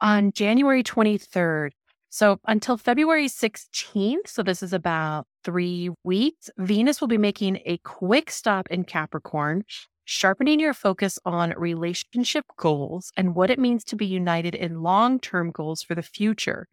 On 0.00 0.32
January 0.32 0.82
23rd, 0.82 1.70
so 2.12 2.38
until 2.46 2.76
February 2.76 3.26
16th, 3.26 4.26
so 4.26 4.42
this 4.42 4.62
is 4.62 4.74
about 4.74 5.24
three 5.44 5.88
weeks, 6.04 6.50
Venus 6.58 7.00
will 7.00 7.08
be 7.08 7.16
making 7.16 7.60
a 7.64 7.78
quick 7.78 8.30
stop 8.30 8.68
in 8.68 8.84
Capricorn, 8.84 9.64
sharpening 10.04 10.60
your 10.60 10.74
focus 10.74 11.18
on 11.24 11.54
relationship 11.56 12.44
goals 12.58 13.12
and 13.16 13.34
what 13.34 13.48
it 13.48 13.58
means 13.58 13.82
to 13.84 13.96
be 13.96 14.04
united 14.04 14.54
in 14.54 14.82
long 14.82 15.20
term 15.20 15.50
goals 15.50 15.82
for 15.82 15.94
the 15.94 16.02
future. 16.02 16.68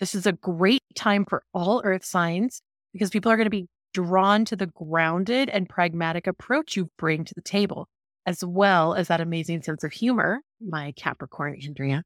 This 0.00 0.16
is 0.16 0.26
a 0.26 0.32
great 0.32 0.82
time 0.96 1.26
for 1.26 1.44
all 1.54 1.80
earth 1.84 2.04
signs 2.04 2.60
because 2.92 3.10
people 3.10 3.30
are 3.30 3.36
going 3.36 3.46
to 3.46 3.50
be 3.50 3.68
drawn 3.94 4.44
to 4.46 4.56
the 4.56 4.66
grounded 4.66 5.48
and 5.48 5.68
pragmatic 5.68 6.26
approach 6.26 6.74
you 6.76 6.88
bring 6.98 7.24
to 7.24 7.34
the 7.34 7.40
table, 7.40 7.86
as 8.26 8.44
well 8.44 8.94
as 8.94 9.06
that 9.06 9.20
amazing 9.20 9.62
sense 9.62 9.84
of 9.84 9.92
humor, 9.92 10.40
my 10.60 10.92
Capricorn 10.96 11.56
Andrea. 11.64 12.02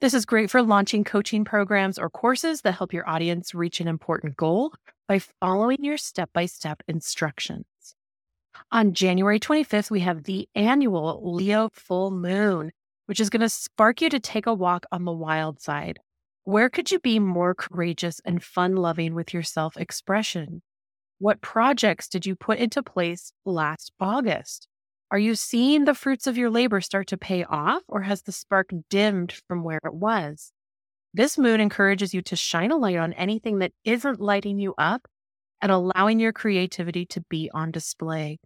This 0.00 0.14
is 0.14 0.26
great 0.26 0.48
for 0.48 0.62
launching 0.62 1.02
coaching 1.02 1.44
programs 1.44 1.98
or 1.98 2.08
courses 2.08 2.60
that 2.60 2.76
help 2.76 2.92
your 2.92 3.08
audience 3.08 3.52
reach 3.52 3.80
an 3.80 3.88
important 3.88 4.36
goal 4.36 4.72
by 5.08 5.18
following 5.18 5.82
your 5.82 5.96
step 5.96 6.30
by 6.32 6.46
step 6.46 6.84
instructions. 6.86 7.64
On 8.70 8.92
January 8.92 9.40
25th, 9.40 9.90
we 9.90 9.98
have 10.00 10.22
the 10.22 10.48
annual 10.54 11.34
Leo 11.34 11.68
full 11.72 12.12
moon, 12.12 12.70
which 13.06 13.18
is 13.18 13.28
going 13.28 13.40
to 13.40 13.48
spark 13.48 14.00
you 14.00 14.08
to 14.08 14.20
take 14.20 14.46
a 14.46 14.54
walk 14.54 14.86
on 14.92 15.04
the 15.04 15.10
wild 15.10 15.60
side. 15.60 15.98
Where 16.44 16.70
could 16.70 16.92
you 16.92 17.00
be 17.00 17.18
more 17.18 17.52
courageous 17.52 18.20
and 18.24 18.40
fun 18.40 18.76
loving 18.76 19.16
with 19.16 19.34
your 19.34 19.42
self 19.42 19.76
expression? 19.76 20.62
What 21.18 21.40
projects 21.40 22.06
did 22.08 22.24
you 22.24 22.36
put 22.36 22.58
into 22.58 22.84
place 22.84 23.32
last 23.44 23.90
August? 23.98 24.67
Are 25.10 25.18
you 25.18 25.34
seeing 25.36 25.86
the 25.86 25.94
fruits 25.94 26.26
of 26.26 26.36
your 26.36 26.50
labor 26.50 26.82
start 26.82 27.06
to 27.08 27.16
pay 27.16 27.42
off, 27.44 27.82
or 27.88 28.02
has 28.02 28.22
the 28.22 28.32
spark 28.32 28.70
dimmed 28.90 29.32
from 29.48 29.62
where 29.62 29.80
it 29.82 29.94
was? 29.94 30.52
This 31.14 31.38
moon 31.38 31.62
encourages 31.62 32.12
you 32.12 32.20
to 32.22 32.36
shine 32.36 32.70
a 32.70 32.76
light 32.76 32.98
on 32.98 33.14
anything 33.14 33.60
that 33.60 33.72
isn't 33.84 34.20
lighting 34.20 34.58
you 34.58 34.74
up 34.76 35.08
and 35.62 35.72
allowing 35.72 36.20
your 36.20 36.34
creativity 36.34 37.06
to 37.06 37.22
be 37.30 37.50
on 37.54 37.70
display. 37.70 38.38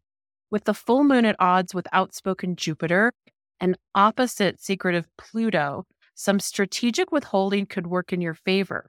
With 0.53 0.63
the 0.63 0.75
full 0.75 1.03
moon 1.03 1.25
at 1.25 1.35
odds 1.41 1.75
with 1.75 1.89
outspoken 1.93 2.55
Jupiter 2.55 3.13
and 3.59 3.77
opposite 3.97 4.61
secretive 4.61 5.09
Pluto, 5.19 5.85
some 6.15 6.39
strategic 6.39 7.11
withholding 7.11 7.67
could 7.67 7.89
work 7.89 8.13
in 8.13 8.21
your 8.21 8.35
favor. 8.35 8.89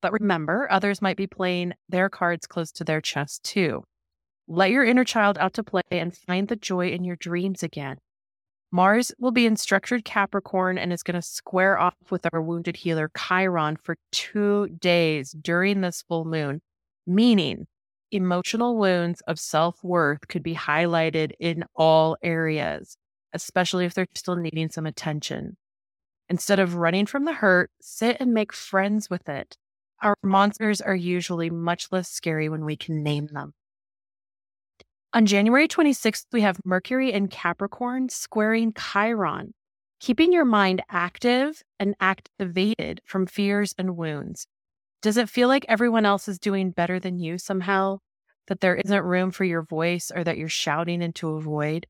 But 0.00 0.12
remember, 0.12 0.68
others 0.70 1.02
might 1.02 1.16
be 1.16 1.26
playing 1.26 1.72
their 1.88 2.08
cards 2.08 2.46
close 2.46 2.70
to 2.72 2.84
their 2.84 3.00
chest 3.00 3.42
too. 3.42 3.82
Let 4.50 4.70
your 4.70 4.82
inner 4.82 5.04
child 5.04 5.36
out 5.36 5.52
to 5.54 5.62
play 5.62 5.82
and 5.90 6.16
find 6.16 6.48
the 6.48 6.56
joy 6.56 6.88
in 6.88 7.04
your 7.04 7.16
dreams 7.16 7.62
again. 7.62 7.98
Mars 8.72 9.12
will 9.18 9.30
be 9.30 9.44
in 9.44 9.56
structured 9.56 10.06
Capricorn 10.06 10.78
and 10.78 10.90
is 10.90 11.02
going 11.02 11.16
to 11.16 11.22
square 11.22 11.78
off 11.78 11.94
with 12.08 12.26
our 12.32 12.40
wounded 12.40 12.76
healer 12.76 13.10
Chiron 13.14 13.76
for 13.76 13.98
two 14.10 14.68
days 14.68 15.32
during 15.32 15.82
this 15.82 16.00
full 16.00 16.24
moon, 16.24 16.62
meaning 17.06 17.66
emotional 18.10 18.78
wounds 18.78 19.20
of 19.26 19.38
self 19.38 19.84
worth 19.84 20.26
could 20.28 20.42
be 20.42 20.54
highlighted 20.54 21.32
in 21.38 21.64
all 21.76 22.16
areas, 22.22 22.96
especially 23.34 23.84
if 23.84 23.92
they're 23.92 24.06
still 24.14 24.36
needing 24.36 24.70
some 24.70 24.86
attention. 24.86 25.58
Instead 26.30 26.58
of 26.58 26.76
running 26.76 27.04
from 27.04 27.26
the 27.26 27.34
hurt, 27.34 27.70
sit 27.82 28.16
and 28.18 28.32
make 28.32 28.54
friends 28.54 29.10
with 29.10 29.28
it. 29.28 29.58
Our 30.02 30.14
monsters 30.22 30.80
are 30.80 30.96
usually 30.96 31.50
much 31.50 31.92
less 31.92 32.08
scary 32.08 32.48
when 32.48 32.64
we 32.64 32.76
can 32.76 33.02
name 33.02 33.28
them. 33.30 33.52
On 35.14 35.24
January 35.24 35.66
26th, 35.66 36.26
we 36.32 36.42
have 36.42 36.60
Mercury 36.66 37.12
in 37.12 37.28
Capricorn 37.28 38.10
squaring 38.10 38.74
Chiron, 38.74 39.54
keeping 40.00 40.34
your 40.34 40.44
mind 40.44 40.82
active 40.90 41.62
and 41.80 41.94
activated 41.98 43.00
from 43.06 43.26
fears 43.26 43.74
and 43.78 43.96
wounds. 43.96 44.46
Does 45.00 45.16
it 45.16 45.30
feel 45.30 45.48
like 45.48 45.64
everyone 45.66 46.04
else 46.04 46.28
is 46.28 46.38
doing 46.38 46.72
better 46.72 47.00
than 47.00 47.18
you 47.18 47.38
somehow? 47.38 48.00
That 48.48 48.60
there 48.60 48.76
isn't 48.76 49.02
room 49.02 49.30
for 49.30 49.44
your 49.44 49.62
voice 49.62 50.10
or 50.14 50.24
that 50.24 50.36
you're 50.36 50.48
shouting 50.50 51.00
into 51.00 51.30
a 51.30 51.40
void? 51.40 51.86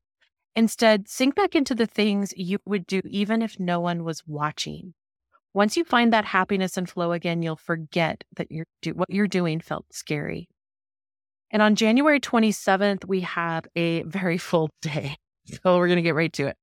Instead, 0.55 1.09
sink 1.09 1.35
back 1.35 1.55
into 1.55 1.75
the 1.75 1.87
things 1.87 2.33
you 2.37 2.59
would 2.65 2.87
do 2.87 3.01
even 3.03 3.41
if 3.41 3.59
no 3.59 3.81
one 3.81 4.05
was 4.05 4.23
watching. 4.27 4.93
Once 5.53 5.75
you 5.75 5.83
find 5.83 6.13
that 6.13 6.25
happiness 6.25 6.77
and 6.77 6.89
flow 6.89 7.11
again, 7.11 7.41
you'll 7.41 7.57
forget 7.57 8.23
that 8.37 8.49
you're 8.49 8.67
do- 8.81 8.93
what 8.93 9.09
you're 9.09 9.27
doing 9.27 9.59
felt 9.59 9.85
scary. 9.91 10.47
And 11.51 11.61
on 11.61 11.75
January 11.75 12.19
27th, 12.19 13.05
we 13.05 13.21
have 13.21 13.65
a 13.75 14.03
very 14.03 14.37
full 14.37 14.69
day. 14.81 15.15
So 15.45 15.77
we're 15.77 15.87
going 15.87 15.97
to 15.97 16.03
get 16.03 16.15
right 16.15 16.33
to 16.33 16.47
it. 16.47 16.55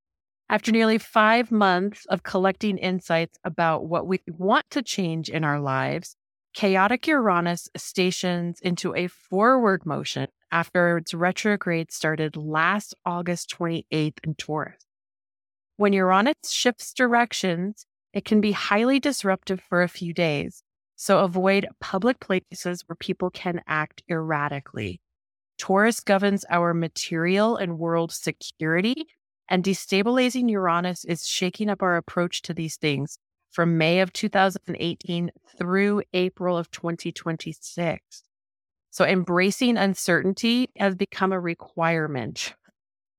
After 0.49 0.71
nearly 0.71 0.99
five 0.99 1.51
months 1.51 2.07
of 2.07 2.23
collecting 2.23 2.79
insights 2.79 3.37
about 3.43 3.87
what 3.87 4.07
we 4.07 4.21
want 4.29 4.65
to 4.71 4.83
change 4.83 5.29
in 5.29 5.43
our 5.43 5.59
lives, 5.59 6.15
chaotic 6.55 7.09
Uranus 7.09 7.69
stations 7.77 8.61
into 8.61 8.95
a 8.95 9.09
forward 9.09 9.85
motion 9.85 10.29
after 10.53 10.99
its 10.99 11.13
retrograde 11.13 11.91
started 11.91 12.37
last 12.37 12.95
August 13.05 13.53
28th 13.59 14.19
in 14.23 14.35
Taurus. 14.37 14.87
When 15.77 15.93
Uranus 15.93 16.49
shifts 16.49 16.95
directions, 16.95 17.85
it 18.13 18.25
can 18.25 18.41
be 18.41 18.53
highly 18.53 19.01
disruptive 19.01 19.61
for 19.61 19.83
a 19.83 19.89
few 19.89 20.15
days. 20.15 20.63
So 20.97 21.21
avoid 21.21 21.69
public 21.81 22.21
places 22.21 22.83
where 22.87 22.97
people 22.97 23.31
can 23.31 23.61
act 23.67 24.03
erratically. 24.11 25.01
Taurus 25.59 26.01
governs 26.01 26.45
our 26.51 26.75
material 26.75 27.57
and 27.57 27.79
world 27.79 28.13
security, 28.13 29.07
and 29.49 29.63
destabilizing 29.63 30.51
Uranus 30.51 31.05
is 31.05 31.27
shaking 31.27 31.69
up 31.69 31.83
our 31.83 31.97
approach 31.97 32.43
to 32.43 32.55
these 32.55 32.77
things 32.77 33.19
from 33.51 33.79
May 33.79 34.01
of 34.01 34.13
2018 34.13 35.31
through 35.57 36.03
April 36.13 36.59
of 36.59 36.71
2026. 36.71 38.23
So 38.91 39.05
embracing 39.05 39.77
uncertainty 39.77 40.71
has 40.79 40.95
become 40.95 41.33
a 41.33 41.41
requirement. 41.41 42.55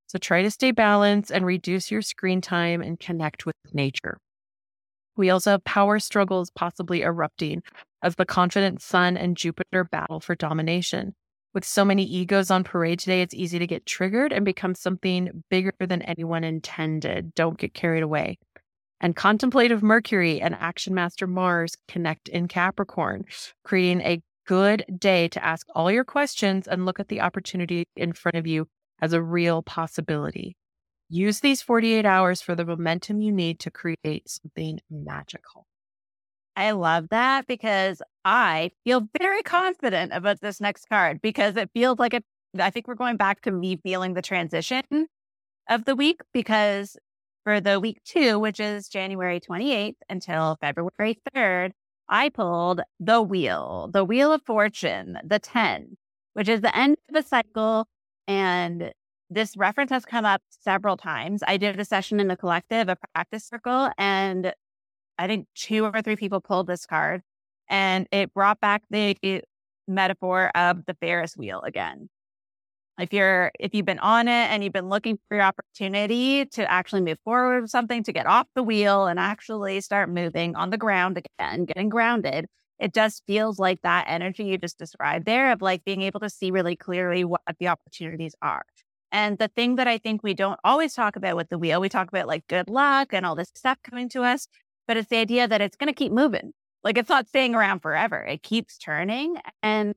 So 0.08 0.18
try 0.18 0.42
to 0.42 0.52
stay 0.52 0.72
balanced 0.72 1.32
and 1.32 1.46
reduce 1.46 1.92
your 1.92 2.02
screen 2.02 2.42
time 2.42 2.82
and 2.82 3.00
connect 3.00 3.46
with 3.46 3.56
nature. 3.74 4.20
We 5.17 5.32
also 5.32 5.51
have 5.51 5.63
power 5.63 5.99
struggles 5.99 6.51
possibly 6.51 7.01
erupting 7.01 7.63
as 8.03 8.15
the 8.15 8.25
confident 8.25 8.82
Sun 8.82 9.17
and 9.17 9.36
Jupiter 9.36 9.84
battle 9.84 10.19
for 10.19 10.36
domination. 10.36 11.15
With 11.53 11.65
so 11.65 11.84
many 11.84 12.03
egos 12.03 12.51
on 12.51 12.63
parade 12.63 12.99
today, 12.99 13.21
it's 13.21 13.34
easy 13.34 13.58
to 13.58 13.65
get 13.65 13.88
triggered 13.88 14.32
and 14.32 14.45
become 14.45 14.75
something 14.75 15.43
bigger 15.49 15.73
than 15.80 16.03
anyone 16.03 16.43
intended. 16.43 17.34
Don't 17.34 17.58
get 17.58 17.73
carried 17.73 18.03
away. 18.03 18.38
And 19.01 19.15
contemplative 19.15 19.82
Mercury 19.82 20.39
and 20.39 20.56
action 20.56 20.93
master 20.93 21.25
Mars 21.25 21.75
connect 21.88 22.30
in 22.30 22.47
Capricorn, 22.47 23.25
creating 23.63 24.01
a 24.01 24.21
good 24.45 24.86
day 24.97 25.27
to 25.30 25.43
ask 25.43 25.65
all 25.75 25.91
your 25.91 26.06
questions 26.06 26.67
and 26.67 26.86
look 26.86 26.99
at 26.99 27.08
the 27.08 27.21
opportunity 27.21 27.86
in 27.95 28.13
front 28.13 28.36
of 28.36 28.45
you 28.45 28.67
as 29.01 29.13
a 29.13 29.21
real 29.21 29.62
possibility. 29.63 30.56
Use 31.10 31.39
these 31.39 31.62
48 31.62 32.06
hours 32.06 32.41
for 32.41 32.56
the 32.56 32.65
momentum 32.65 33.22
you 33.22 33.32
need 33.32 33.60
to 33.62 33.72
create 33.72 34.30
something 34.30 34.80
magical. 34.89 35.65
I 36.56 36.72
love 36.72 37.10
that 37.10 37.48
because 37.48 38.02
I 38.26 38.72
feel 38.84 39.08
very 39.17 39.43
confident 39.43 40.12
about 40.12 40.41
this 40.41 40.60
next 40.60 40.89
card 40.89 41.22
because 41.22 41.56
it 41.56 41.70
feels 41.74 42.00
like 42.00 42.13
it. 42.13 42.26
I 42.60 42.72
think 42.72 42.88
we're 42.88 42.96
going 42.96 43.17
back 43.17 43.41
to 43.41 43.52
me 43.52 43.78
feeling 43.78 44.15
the 44.15 44.22
transition 44.22 45.08
of 45.70 45.86
the 45.86 45.96
week 45.96 46.22
because 46.34 46.98
for 47.43 47.62
the 47.62 47.80
week 47.80 48.00
two, 48.04 48.39
which 48.39 48.60
is 48.60 48.89
January 48.89 49.39
28th 49.39 49.96
until 50.10 50.58
February 50.60 51.20
3rd, 51.34 51.72
I 52.10 52.30
pulled 52.30 52.82
the 53.00 53.22
wheel, 53.22 53.89
the 53.93 54.04
wheel 54.04 54.34
of 54.34 54.41
fortune, 54.46 55.17
the 55.24 55.39
10, 55.39 55.96
which 56.34 56.50
is 56.50 56.62
the 56.62 56.76
end 56.76 56.98
of 57.10 57.15
a 57.15 57.28
cycle. 57.28 57.88
And 58.28 58.91
this 59.30 59.58
reference 59.58 59.92
has 59.92 60.06
come 60.06 60.26
up 60.26 60.42
several 60.50 60.98
times. 60.98 61.44
I 61.48 61.58
did 61.58 61.80
a 61.80 61.86
session 61.86 62.20
in 62.20 62.28
the 62.28 62.38
collective, 62.38 62.90
a 62.90 62.98
practice 63.13 63.46
circle, 63.46 63.90
and 63.98 64.54
I 65.18 65.28
think 65.28 65.48
two 65.56 65.86
or 65.86 66.02
three 66.02 66.16
people 66.16 66.42
pulled 66.42 66.68
this 66.68 66.86
card 66.86 67.22
and 67.70 68.08
it 68.12 68.34
brought 68.34 68.60
back 68.60 68.84
the 68.90 69.16
metaphor 69.88 70.52
of 70.56 70.86
the 70.86 70.94
Ferris 70.96 71.36
wheel 71.36 71.62
again. 71.62 72.10
If 73.00 73.13
you're 73.13 73.52
if 73.60 73.76
you've 73.76 73.86
been 73.86 74.00
on 74.00 74.28
it 74.28 74.32
and 74.32 74.63
you've 74.63 74.74
been 74.74 74.90
looking 74.90 75.20
for 75.28 75.36
your 75.36 75.44
opportunity 75.44 76.46
to 76.46 76.70
actually 76.72 77.02
move 77.02 77.20
forward 77.24 77.62
with 77.62 77.70
something, 77.70 78.04
to 78.04 78.12
get 78.12 78.26
off 78.26 78.48
the 78.56 78.63
wheel 78.63 79.06
and 79.06 79.20
actually 79.20 79.82
start 79.82 80.10
moving 80.10 80.56
on 80.56 80.72
the 80.72 80.78
ground 80.78 81.18
again, 81.18 81.66
getting 81.66 81.90
grounded, 81.90 82.48
it 82.80 82.94
just 82.94 83.24
feels 83.28 83.60
like 83.60 83.82
that 83.84 84.06
energy 84.08 84.46
you 84.46 84.58
just 84.58 84.80
described 84.80 85.26
there 85.26 85.52
of 85.52 85.62
like 85.62 85.86
being 85.86 86.02
able 86.02 86.20
to 86.22 86.30
see 86.30 86.50
really 86.50 86.76
clearly 86.76 87.24
what 87.24 87.42
the 87.60 87.68
opportunities 87.68 88.36
are. 88.42 88.63
And 89.12 89.38
the 89.38 89.48
thing 89.48 89.76
that 89.76 89.88
I 89.88 89.98
think 89.98 90.24
we 90.24 90.34
don't 90.34 90.60
always 90.63 90.93
talk 90.93 91.15
about 91.15 91.36
with 91.36 91.50
the 91.50 91.58
wheel, 91.58 91.80
we 91.80 91.89
talk 91.89 92.10
about 92.10 92.28
like 92.28 92.48
good 92.48 92.70
luck 92.70 93.13
and 93.13 93.26
all 93.26 93.36
this 93.36 93.52
stuff 93.56 93.78
coming 93.84 94.10
to 94.10 94.24
us, 94.24 94.48
but 94.88 94.98
it's 94.98 95.10
the 95.10 95.17
idea 95.17 95.48
that 95.48 95.62
it's 95.62 95.78
going 95.78 95.88
to 95.88 95.93
keep 95.93 96.12
moving. 96.12 96.54
Like 96.84 96.98
it's 96.98 97.10
not 97.10 97.28
staying 97.28 97.56
around 97.56 97.82
forever. 97.82 98.24
It 98.24 98.43
keeps 98.43 98.78
turning 98.78 99.38
and 99.63 99.96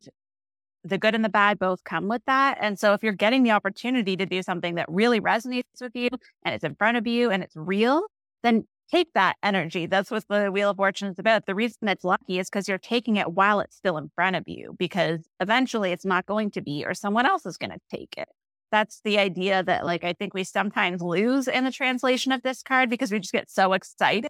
the 0.82 0.98
good 0.98 1.14
and 1.14 1.24
the 1.24 1.28
bad 1.28 1.58
both 1.58 1.84
come 1.84 2.08
with 2.08 2.22
that. 2.26 2.58
And 2.60 2.78
so 2.78 2.94
if 2.94 3.02
you're 3.02 3.12
getting 3.12 3.42
the 3.42 3.50
opportunity 3.50 4.16
to 4.16 4.26
do 4.26 4.42
something 4.42 4.76
that 4.76 4.86
really 4.88 5.20
resonates 5.20 5.64
with 5.80 5.94
you 5.94 6.08
and 6.44 6.54
it's 6.54 6.64
in 6.64 6.74
front 6.74 6.96
of 6.96 7.06
you 7.06 7.30
and 7.30 7.42
it's 7.42 7.54
real, 7.54 8.04
then 8.42 8.64
take 8.90 9.12
that 9.14 9.36
energy. 9.42 9.86
That's 9.86 10.10
what 10.10 10.24
the 10.28 10.50
Wheel 10.50 10.70
of 10.70 10.76
Fortune 10.76 11.08
is 11.08 11.18
about. 11.18 11.46
The 11.46 11.54
reason 11.54 11.88
it's 11.88 12.04
lucky 12.04 12.38
is 12.38 12.48
because 12.48 12.68
you're 12.68 12.78
taking 12.78 13.16
it 13.16 13.32
while 13.32 13.60
it's 13.60 13.76
still 13.76 13.98
in 13.98 14.10
front 14.14 14.36
of 14.36 14.44
you, 14.46 14.74
because 14.78 15.20
eventually 15.38 15.92
it's 15.92 16.04
not 16.04 16.26
going 16.26 16.50
to 16.52 16.60
be, 16.60 16.84
or 16.84 16.94
someone 16.94 17.26
else 17.26 17.46
is 17.46 17.56
going 17.56 17.70
to 17.70 17.80
take 17.90 18.14
it. 18.16 18.28
That's 18.72 19.00
the 19.04 19.18
idea 19.18 19.62
that, 19.64 19.84
like, 19.84 20.04
I 20.04 20.12
think 20.12 20.32
we 20.34 20.44
sometimes 20.44 21.02
lose 21.02 21.48
in 21.48 21.64
the 21.64 21.72
translation 21.72 22.32
of 22.32 22.42
this 22.42 22.62
card 22.62 22.88
because 22.90 23.10
we 23.10 23.18
just 23.18 23.32
get 23.32 23.50
so 23.50 23.72
excited 23.72 24.28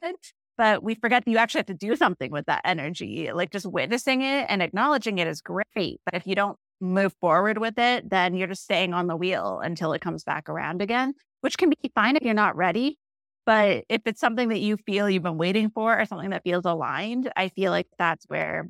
but 0.59 0.83
we 0.83 0.95
forget 0.95 1.25
that 1.25 1.31
you 1.31 1.39
actually 1.39 1.61
have 1.61 1.67
to 1.67 1.75
do 1.75 1.97
something 1.97 2.31
with 2.31 2.45
that 2.45 2.61
energy. 2.67 3.31
Like 3.33 3.51
just 3.51 3.65
witnessing 3.65 4.21
it 4.21 4.45
and 4.51 4.61
acknowledging 4.63 5.17
it 5.17 5.27
is 5.27 5.41
great. 5.41 6.01
But 6.05 6.13
if 6.13 6.27
you 6.27 6.35
don't 6.35 6.59
move 6.83 7.15
forward 7.19 7.57
with 7.57 7.79
it, 7.79 8.11
then 8.11 8.35
you're 8.35 8.47
just 8.49 8.65
staying 8.65 8.93
on 8.93 9.07
the 9.07 9.17
wheel 9.17 9.61
until 9.65 9.95
it 9.95 10.03
comes 10.03 10.23
back 10.23 10.51
around 10.51 10.83
again, 10.83 11.15
which 11.41 11.57
can 11.57 11.71
be 11.71 11.91
fine 11.95 12.15
if 12.17 12.23
you're 12.23 12.35
not 12.35 12.57
ready. 12.57 12.99
But 13.47 13.85
if 13.89 14.03
it's 14.05 14.21
something 14.21 14.51
that 14.51 14.61
you 14.61 14.77
feel 14.77 15.09
you've 15.09 15.23
been 15.23 15.39
waiting 15.39 15.71
for 15.71 15.99
or 15.99 16.05
something 16.05 16.29
that 16.31 16.45
feels 16.45 16.67
aligned, 16.67 17.33
I 17.37 17.49
feel 17.49 17.71
like 17.71 17.87
that's 17.99 18.27
where 18.29 18.69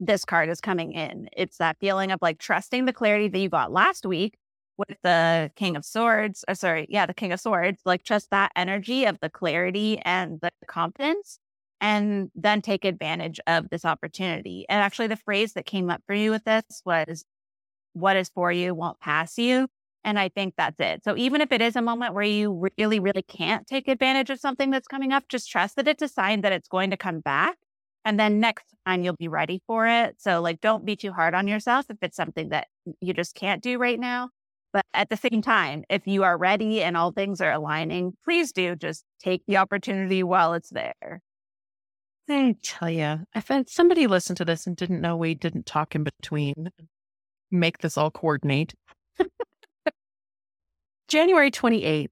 this 0.00 0.24
card 0.24 0.48
is 0.48 0.60
coming 0.60 0.92
in. 0.92 1.28
It's 1.36 1.58
that 1.58 1.76
feeling 1.80 2.10
of 2.10 2.18
like 2.20 2.38
trusting 2.38 2.84
the 2.84 2.92
clarity 2.92 3.28
that 3.28 3.38
you 3.38 3.48
got 3.48 3.72
last 3.72 4.04
week 4.06 4.34
with 4.76 4.96
the 5.02 5.50
King 5.56 5.76
of 5.76 5.84
Swords, 5.84 6.44
or 6.48 6.54
sorry, 6.54 6.86
yeah, 6.88 7.06
the 7.06 7.14
King 7.14 7.32
of 7.32 7.40
Swords, 7.40 7.80
like 7.84 8.02
just 8.04 8.30
that 8.30 8.52
energy 8.56 9.04
of 9.04 9.18
the 9.20 9.30
clarity 9.30 9.98
and 10.04 10.40
the 10.40 10.50
confidence, 10.66 11.38
and 11.80 12.30
then 12.34 12.62
take 12.62 12.84
advantage 12.84 13.40
of 13.46 13.70
this 13.70 13.84
opportunity. 13.84 14.66
And 14.68 14.80
actually, 14.80 15.08
the 15.08 15.16
phrase 15.16 15.52
that 15.54 15.66
came 15.66 15.90
up 15.90 16.02
for 16.06 16.14
you 16.14 16.30
with 16.30 16.44
this 16.44 16.82
was, 16.84 17.24
What 17.94 18.16
is 18.16 18.30
for 18.30 18.52
you 18.52 18.74
won't 18.74 19.00
pass 19.00 19.38
you. 19.38 19.68
And 20.04 20.18
I 20.18 20.28
think 20.28 20.54
that's 20.56 20.78
it. 20.80 21.02
So 21.02 21.16
even 21.16 21.40
if 21.40 21.50
it 21.50 21.62
is 21.62 21.76
a 21.76 21.82
moment 21.82 22.14
where 22.14 22.24
you 22.24 22.70
really, 22.78 23.00
really 23.00 23.22
can't 23.22 23.66
take 23.66 23.88
advantage 23.88 24.30
of 24.30 24.38
something 24.38 24.70
that's 24.70 24.86
coming 24.86 25.12
up, 25.12 25.24
just 25.28 25.50
trust 25.50 25.76
that 25.76 25.88
it's 25.88 26.02
a 26.02 26.08
sign 26.08 26.42
that 26.42 26.52
it's 26.52 26.68
going 26.68 26.90
to 26.90 26.96
come 26.96 27.20
back. 27.20 27.56
And 28.04 28.20
then 28.20 28.38
next 28.38 28.66
time 28.86 29.02
you'll 29.02 29.16
be 29.16 29.28
ready 29.28 29.62
for 29.66 29.86
it. 29.86 30.16
So, 30.20 30.42
like, 30.42 30.60
don't 30.60 30.84
be 30.84 30.94
too 30.94 31.12
hard 31.12 31.34
on 31.34 31.48
yourself 31.48 31.86
if 31.88 31.96
it's 32.02 32.16
something 32.16 32.50
that 32.50 32.68
you 33.00 33.14
just 33.14 33.34
can't 33.34 33.62
do 33.62 33.78
right 33.78 33.98
now. 33.98 34.28
But 34.74 34.86
at 34.92 35.08
the 35.08 35.16
same 35.16 35.40
time, 35.40 35.84
if 35.88 36.04
you 36.04 36.24
are 36.24 36.36
ready 36.36 36.82
and 36.82 36.96
all 36.96 37.12
things 37.12 37.40
are 37.40 37.52
aligning, 37.52 38.14
please 38.24 38.50
do 38.50 38.74
just 38.74 39.04
take 39.22 39.46
the 39.46 39.56
opportunity 39.56 40.24
while 40.24 40.52
it's 40.52 40.70
there. 40.70 41.22
I 42.28 42.56
tell 42.60 42.90
you, 42.90 43.20
if 43.36 43.48
somebody 43.68 44.08
listened 44.08 44.38
to 44.38 44.44
this 44.44 44.66
and 44.66 44.76
didn't 44.76 45.00
know 45.00 45.16
we 45.16 45.34
didn't 45.34 45.66
talk 45.66 45.94
in 45.94 46.02
between, 46.02 46.70
make 47.52 47.78
this 47.78 47.96
all 47.96 48.10
coordinate. 48.10 48.74
January 51.08 51.52
28th. 51.52 52.08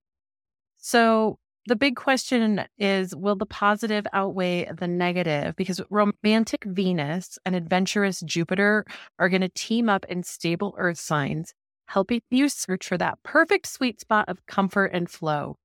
So 0.79 1.39
the 1.67 1.75
big 1.75 1.97
question 1.97 2.65
is 2.79 3.17
will 3.17 3.35
the 3.35 3.47
positive 3.47 4.07
outweigh 4.13 4.71
the 4.73 4.87
negative? 4.87 5.57
Because 5.57 5.81
romantic 5.91 6.63
Venus 6.65 7.41
and 7.45 7.57
adventurous 7.57 8.21
Jupiter 8.21 8.85
are 9.19 9.29
going 9.29 9.41
to 9.41 9.49
team 9.49 9.89
up 9.89 10.05
in 10.09 10.23
stable 10.23 10.77
earth 10.79 11.01
signs 11.01 11.55
helping 11.93 12.23
you 12.31 12.49
search 12.49 12.89
for 12.89 12.97
that 12.97 13.23
perfect 13.23 13.67
sweet 13.67 14.01
spot 14.01 14.27
of 14.27 14.47
comfort 14.47 14.91
and 14.95 15.11
flow. 15.11 15.57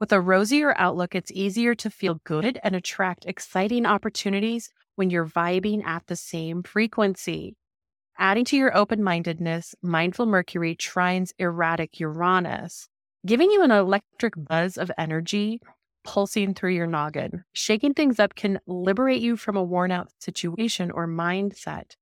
With 0.00 0.10
a 0.12 0.20
rosier 0.20 0.74
outlook, 0.76 1.14
it's 1.14 1.30
easier 1.30 1.76
to 1.76 1.90
feel 1.90 2.20
good 2.24 2.58
and 2.64 2.74
attract 2.74 3.24
exciting 3.24 3.86
opportunities 3.86 4.70
when 4.96 5.10
you're 5.10 5.28
vibing 5.28 5.84
at 5.84 6.02
the 6.08 6.16
same 6.16 6.64
frequency. 6.64 7.54
Adding 8.18 8.46
to 8.46 8.56
your 8.56 8.76
open 8.76 9.00
mindedness, 9.04 9.76
mindful 9.80 10.26
Mercury 10.26 10.74
trines 10.74 11.30
erratic 11.38 12.00
Uranus, 12.00 12.88
giving 13.24 13.52
you 13.52 13.62
an 13.62 13.70
electric 13.70 14.34
buzz 14.36 14.76
of 14.76 14.90
energy 14.98 15.60
pulsing 16.02 16.52
through 16.52 16.74
your 16.74 16.88
noggin. 16.88 17.44
Shaking 17.52 17.94
things 17.94 18.18
up 18.18 18.34
can 18.34 18.58
liberate 18.66 19.22
you 19.22 19.36
from 19.36 19.56
a 19.56 19.62
worn 19.62 19.92
out 19.92 20.08
situation 20.18 20.90
or 20.90 21.06
mindset. 21.06 21.92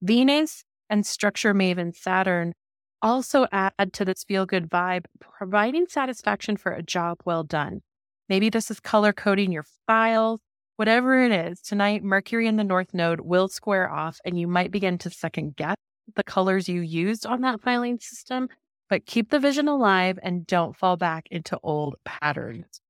Venus 0.00 0.64
and 0.88 1.04
structure 1.04 1.52
maven 1.52 1.94
Saturn 1.94 2.54
also 3.02 3.46
add 3.52 3.92
to 3.94 4.04
this 4.04 4.24
feel 4.24 4.46
good 4.46 4.68
vibe, 4.68 5.06
providing 5.20 5.86
satisfaction 5.86 6.56
for 6.56 6.72
a 6.72 6.82
job 6.82 7.18
well 7.24 7.44
done. 7.44 7.82
Maybe 8.28 8.48
this 8.48 8.70
is 8.70 8.80
color 8.80 9.12
coding 9.12 9.52
your 9.52 9.66
files, 9.86 10.40
whatever 10.76 11.22
it 11.22 11.32
is. 11.32 11.60
Tonight, 11.60 12.02
Mercury 12.02 12.46
in 12.46 12.56
the 12.56 12.64
North 12.64 12.94
Node 12.94 13.20
will 13.20 13.48
square 13.48 13.90
off, 13.90 14.18
and 14.24 14.38
you 14.38 14.46
might 14.46 14.70
begin 14.70 14.98
to 14.98 15.10
second 15.10 15.56
guess 15.56 15.76
the 16.16 16.24
colors 16.24 16.68
you 16.68 16.80
used 16.80 17.26
on 17.26 17.40
that 17.42 17.60
filing 17.60 17.98
system, 18.00 18.48
but 18.88 19.06
keep 19.06 19.30
the 19.30 19.38
vision 19.38 19.68
alive 19.68 20.18
and 20.22 20.46
don't 20.46 20.76
fall 20.76 20.96
back 20.96 21.28
into 21.30 21.58
old 21.62 21.96
patterns. 22.04 22.80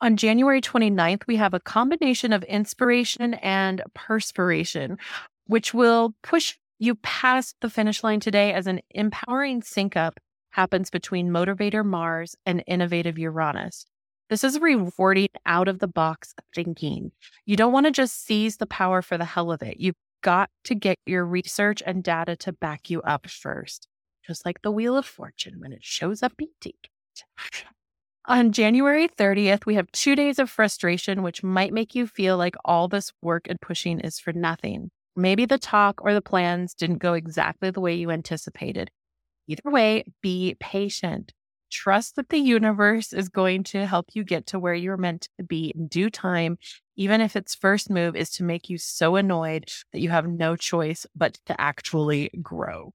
On 0.00 0.16
January 0.16 0.60
29th, 0.60 1.26
we 1.26 1.36
have 1.36 1.54
a 1.54 1.60
combination 1.60 2.32
of 2.32 2.42
inspiration 2.44 3.34
and 3.34 3.82
perspiration, 3.94 4.98
which 5.46 5.72
will 5.72 6.14
push 6.22 6.56
you 6.82 6.96
passed 6.96 7.54
the 7.60 7.70
finish 7.70 8.02
line 8.02 8.18
today 8.18 8.52
as 8.52 8.66
an 8.66 8.80
empowering 8.90 9.62
sync 9.62 9.96
up 9.96 10.18
happens 10.50 10.90
between 10.90 11.30
motivator 11.30 11.84
Mars 11.84 12.34
and 12.44 12.64
innovative 12.66 13.16
Uranus. 13.16 13.86
This 14.28 14.42
is 14.42 14.58
rewarding 14.58 15.28
out 15.46 15.68
of 15.68 15.78
the 15.78 15.86
box 15.86 16.34
thinking. 16.52 17.12
You 17.46 17.54
don't 17.54 17.72
want 17.72 17.86
to 17.86 17.92
just 17.92 18.26
seize 18.26 18.56
the 18.56 18.66
power 18.66 19.00
for 19.00 19.16
the 19.16 19.24
hell 19.24 19.52
of 19.52 19.62
it. 19.62 19.76
You've 19.78 19.94
got 20.22 20.50
to 20.64 20.74
get 20.74 20.98
your 21.06 21.24
research 21.24 21.84
and 21.86 22.02
data 22.02 22.34
to 22.38 22.52
back 22.52 22.90
you 22.90 23.00
up 23.02 23.30
first, 23.30 23.86
just 24.26 24.44
like 24.44 24.62
the 24.62 24.72
Wheel 24.72 24.96
of 24.96 25.06
Fortune 25.06 25.60
when 25.60 25.72
it 25.72 25.84
shows 25.84 26.20
up 26.20 26.36
beating. 26.36 26.74
On 28.26 28.50
January 28.50 29.06
30th, 29.06 29.66
we 29.66 29.76
have 29.76 29.92
two 29.92 30.16
days 30.16 30.40
of 30.40 30.50
frustration, 30.50 31.22
which 31.22 31.44
might 31.44 31.72
make 31.72 31.94
you 31.94 32.08
feel 32.08 32.36
like 32.36 32.56
all 32.64 32.88
this 32.88 33.12
work 33.22 33.46
and 33.48 33.60
pushing 33.60 34.00
is 34.00 34.18
for 34.18 34.32
nothing. 34.32 34.90
Maybe 35.14 35.44
the 35.44 35.58
talk 35.58 36.00
or 36.02 36.14
the 36.14 36.22
plans 36.22 36.74
didn't 36.74 36.98
go 36.98 37.12
exactly 37.14 37.70
the 37.70 37.80
way 37.80 37.94
you 37.94 38.10
anticipated. 38.10 38.90
Either 39.46 39.70
way, 39.70 40.04
be 40.22 40.56
patient. 40.60 41.32
Trust 41.70 42.16
that 42.16 42.28
the 42.28 42.38
universe 42.38 43.12
is 43.12 43.28
going 43.28 43.64
to 43.64 43.86
help 43.86 44.10
you 44.14 44.24
get 44.24 44.46
to 44.48 44.58
where 44.58 44.74
you're 44.74 44.96
meant 44.96 45.28
to 45.38 45.44
be 45.44 45.72
in 45.74 45.88
due 45.88 46.10
time, 46.10 46.58
even 46.96 47.20
if 47.20 47.34
its 47.34 47.54
first 47.54 47.90
move 47.90 48.14
is 48.14 48.30
to 48.30 48.44
make 48.44 48.68
you 48.68 48.78
so 48.78 49.16
annoyed 49.16 49.70
that 49.92 50.00
you 50.00 50.10
have 50.10 50.26
no 50.26 50.56
choice 50.56 51.06
but 51.14 51.38
to 51.46 51.58
actually 51.60 52.30
grow. 52.42 52.92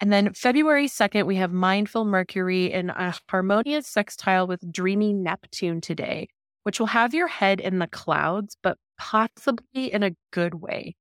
And 0.00 0.12
then 0.12 0.34
February 0.34 0.88
2nd, 0.88 1.24
we 1.26 1.36
have 1.36 1.52
Mindful 1.52 2.04
Mercury 2.04 2.72
in 2.72 2.90
a 2.90 3.14
harmonious 3.30 3.86
sextile 3.86 4.46
with 4.46 4.70
Dreamy 4.70 5.12
Neptune 5.12 5.80
today 5.80 6.28
which 6.66 6.80
will 6.80 6.88
have 6.88 7.14
your 7.14 7.28
head 7.28 7.60
in 7.60 7.78
the 7.78 7.86
clouds, 7.86 8.56
but 8.60 8.76
possibly 8.98 9.92
in 9.92 10.02
a 10.02 10.16
good 10.32 10.54
way. 10.54 10.94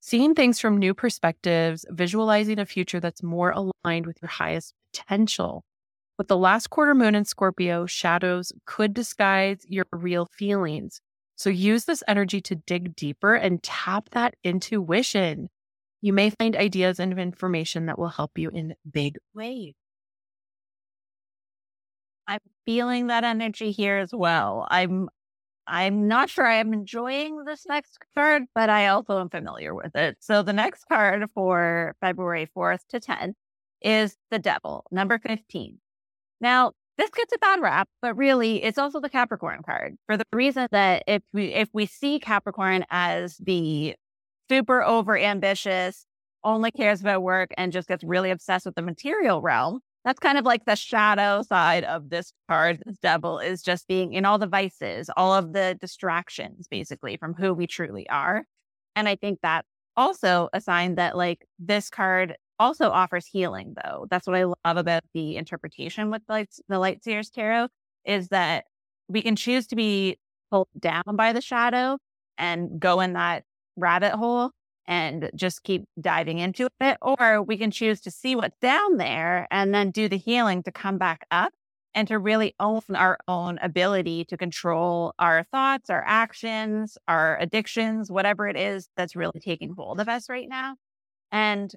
Seeing 0.00 0.34
things 0.34 0.60
from 0.60 0.78
new 0.78 0.94
perspectives, 0.94 1.84
visualizing 1.90 2.58
a 2.58 2.66
future 2.66 3.00
that's 3.00 3.22
more 3.22 3.50
aligned 3.50 4.06
with 4.06 4.22
your 4.22 4.28
highest 4.28 4.72
potential. 4.92 5.64
With 6.18 6.28
the 6.28 6.36
last 6.36 6.70
quarter 6.70 6.94
moon 6.94 7.14
in 7.14 7.24
Scorpio, 7.24 7.86
shadows 7.86 8.52
could 8.64 8.94
disguise 8.94 9.58
your 9.68 9.84
real 9.92 10.26
feelings. 10.32 11.00
So 11.36 11.50
use 11.50 11.84
this 11.84 12.02
energy 12.08 12.40
to 12.42 12.54
dig 12.54 12.96
deeper 12.96 13.34
and 13.34 13.62
tap 13.62 14.10
that 14.12 14.34
intuition. 14.42 15.48
You 16.00 16.12
may 16.12 16.30
find 16.30 16.56
ideas 16.56 16.98
and 16.98 17.18
information 17.18 17.86
that 17.86 17.98
will 17.98 18.08
help 18.08 18.38
you 18.38 18.48
in 18.50 18.74
big 18.90 19.18
ways. 19.34 19.74
I'm 22.26 22.40
feeling 22.64 23.08
that 23.08 23.24
energy 23.24 23.70
here 23.70 23.98
as 23.98 24.12
well. 24.12 24.66
I'm 24.70 25.08
I'm 25.66 26.06
not 26.08 26.30
sure 26.30 26.46
I'm 26.46 26.72
enjoying 26.72 27.44
this 27.44 27.66
next 27.66 27.98
card, 28.14 28.44
but 28.54 28.70
I 28.70 28.88
also 28.88 29.20
am 29.20 29.28
familiar 29.28 29.74
with 29.74 29.94
it. 29.96 30.16
So 30.20 30.42
the 30.42 30.52
next 30.52 30.84
card 30.88 31.24
for 31.34 31.94
February 32.00 32.48
4th 32.56 32.86
to 32.90 33.00
10th 33.00 33.34
is 33.82 34.16
the 34.30 34.38
Devil, 34.38 34.84
number 34.90 35.18
15. 35.18 35.78
Now, 36.40 36.72
this 36.98 37.10
gets 37.10 37.32
a 37.34 37.38
bad 37.38 37.60
rap, 37.60 37.88
but 38.00 38.16
really 38.16 38.62
it's 38.62 38.78
also 38.78 39.00
the 39.00 39.10
Capricorn 39.10 39.62
card 39.64 39.96
for 40.06 40.16
the 40.16 40.24
reason 40.32 40.66
that 40.70 41.02
if 41.06 41.22
we 41.32 41.52
if 41.52 41.68
we 41.72 41.84
see 41.84 42.18
Capricorn 42.18 42.84
as 42.90 43.36
the 43.36 43.94
super 44.48 44.82
over 44.82 45.18
ambitious, 45.18 46.06
only 46.42 46.70
cares 46.70 47.00
about 47.00 47.22
work 47.22 47.50
and 47.58 47.72
just 47.72 47.88
gets 47.88 48.04
really 48.04 48.30
obsessed 48.30 48.64
with 48.64 48.76
the 48.76 48.82
material 48.82 49.42
realm, 49.42 49.80
that's 50.06 50.20
kind 50.20 50.38
of 50.38 50.44
like 50.44 50.64
the 50.64 50.76
shadow 50.76 51.42
side 51.42 51.82
of 51.82 52.10
this 52.10 52.32
card. 52.48 52.80
This 52.86 52.96
devil 52.98 53.40
is 53.40 53.60
just 53.60 53.88
being 53.88 54.12
in 54.12 54.24
all 54.24 54.38
the 54.38 54.46
vices, 54.46 55.10
all 55.16 55.34
of 55.34 55.52
the 55.52 55.76
distractions, 55.80 56.68
basically, 56.68 57.16
from 57.16 57.34
who 57.34 57.52
we 57.52 57.66
truly 57.66 58.08
are. 58.08 58.44
And 58.94 59.08
I 59.08 59.16
think 59.16 59.40
that 59.42 59.64
also 59.96 60.48
a 60.52 60.60
sign 60.60 60.94
that 60.94 61.16
like 61.16 61.44
this 61.58 61.90
card 61.90 62.36
also 62.60 62.88
offers 62.90 63.26
healing 63.26 63.74
though. 63.82 64.06
That's 64.08 64.28
what 64.28 64.36
I 64.36 64.44
love 64.44 64.76
about 64.76 65.02
the 65.12 65.36
interpretation 65.36 66.08
with 66.12 66.22
like 66.28 66.50
the 66.68 66.78
Light 66.78 67.02
Seers 67.02 67.28
Tarot 67.28 67.66
is 68.04 68.28
that 68.28 68.66
we 69.08 69.22
can 69.22 69.34
choose 69.34 69.66
to 69.68 69.76
be 69.76 70.18
pulled 70.52 70.68
down 70.78 71.02
by 71.14 71.32
the 71.32 71.40
shadow 71.40 71.98
and 72.38 72.78
go 72.78 73.00
in 73.00 73.14
that 73.14 73.42
rabbit 73.76 74.12
hole 74.12 74.52
and 74.86 75.30
just 75.34 75.62
keep 75.62 75.84
diving 76.00 76.38
into 76.38 76.68
it. 76.80 76.96
Or 77.02 77.42
we 77.42 77.56
can 77.56 77.70
choose 77.70 78.00
to 78.02 78.10
see 78.10 78.36
what's 78.36 78.58
down 78.60 78.96
there 78.96 79.46
and 79.50 79.74
then 79.74 79.90
do 79.90 80.08
the 80.08 80.18
healing 80.18 80.62
to 80.64 80.72
come 80.72 80.98
back 80.98 81.26
up 81.30 81.52
and 81.94 82.06
to 82.08 82.18
really 82.18 82.54
own 82.60 82.82
our 82.94 83.18
own 83.26 83.58
ability 83.62 84.26
to 84.26 84.36
control 84.36 85.14
our 85.18 85.42
thoughts, 85.44 85.88
our 85.88 86.04
actions, 86.06 86.98
our 87.08 87.38
addictions, 87.40 88.10
whatever 88.10 88.46
it 88.46 88.56
is 88.56 88.88
that's 88.96 89.16
really 89.16 89.40
taking 89.40 89.74
hold 89.74 89.98
of 89.98 90.08
us 90.08 90.28
right 90.28 90.48
now. 90.48 90.76
And 91.32 91.72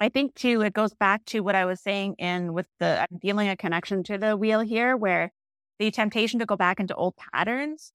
I 0.00 0.08
think 0.08 0.34
too, 0.34 0.62
it 0.62 0.72
goes 0.72 0.94
back 0.94 1.24
to 1.26 1.40
what 1.40 1.54
I 1.54 1.66
was 1.66 1.80
saying 1.80 2.14
in 2.18 2.54
with 2.54 2.66
the, 2.80 3.06
I'm 3.10 3.18
feeling 3.20 3.48
a 3.48 3.56
connection 3.56 4.02
to 4.04 4.16
the 4.16 4.36
wheel 4.36 4.60
here 4.60 4.96
where 4.96 5.32
the 5.78 5.90
temptation 5.90 6.38
to 6.40 6.46
go 6.46 6.56
back 6.56 6.80
into 6.80 6.94
old 6.94 7.14
patterns 7.16 7.92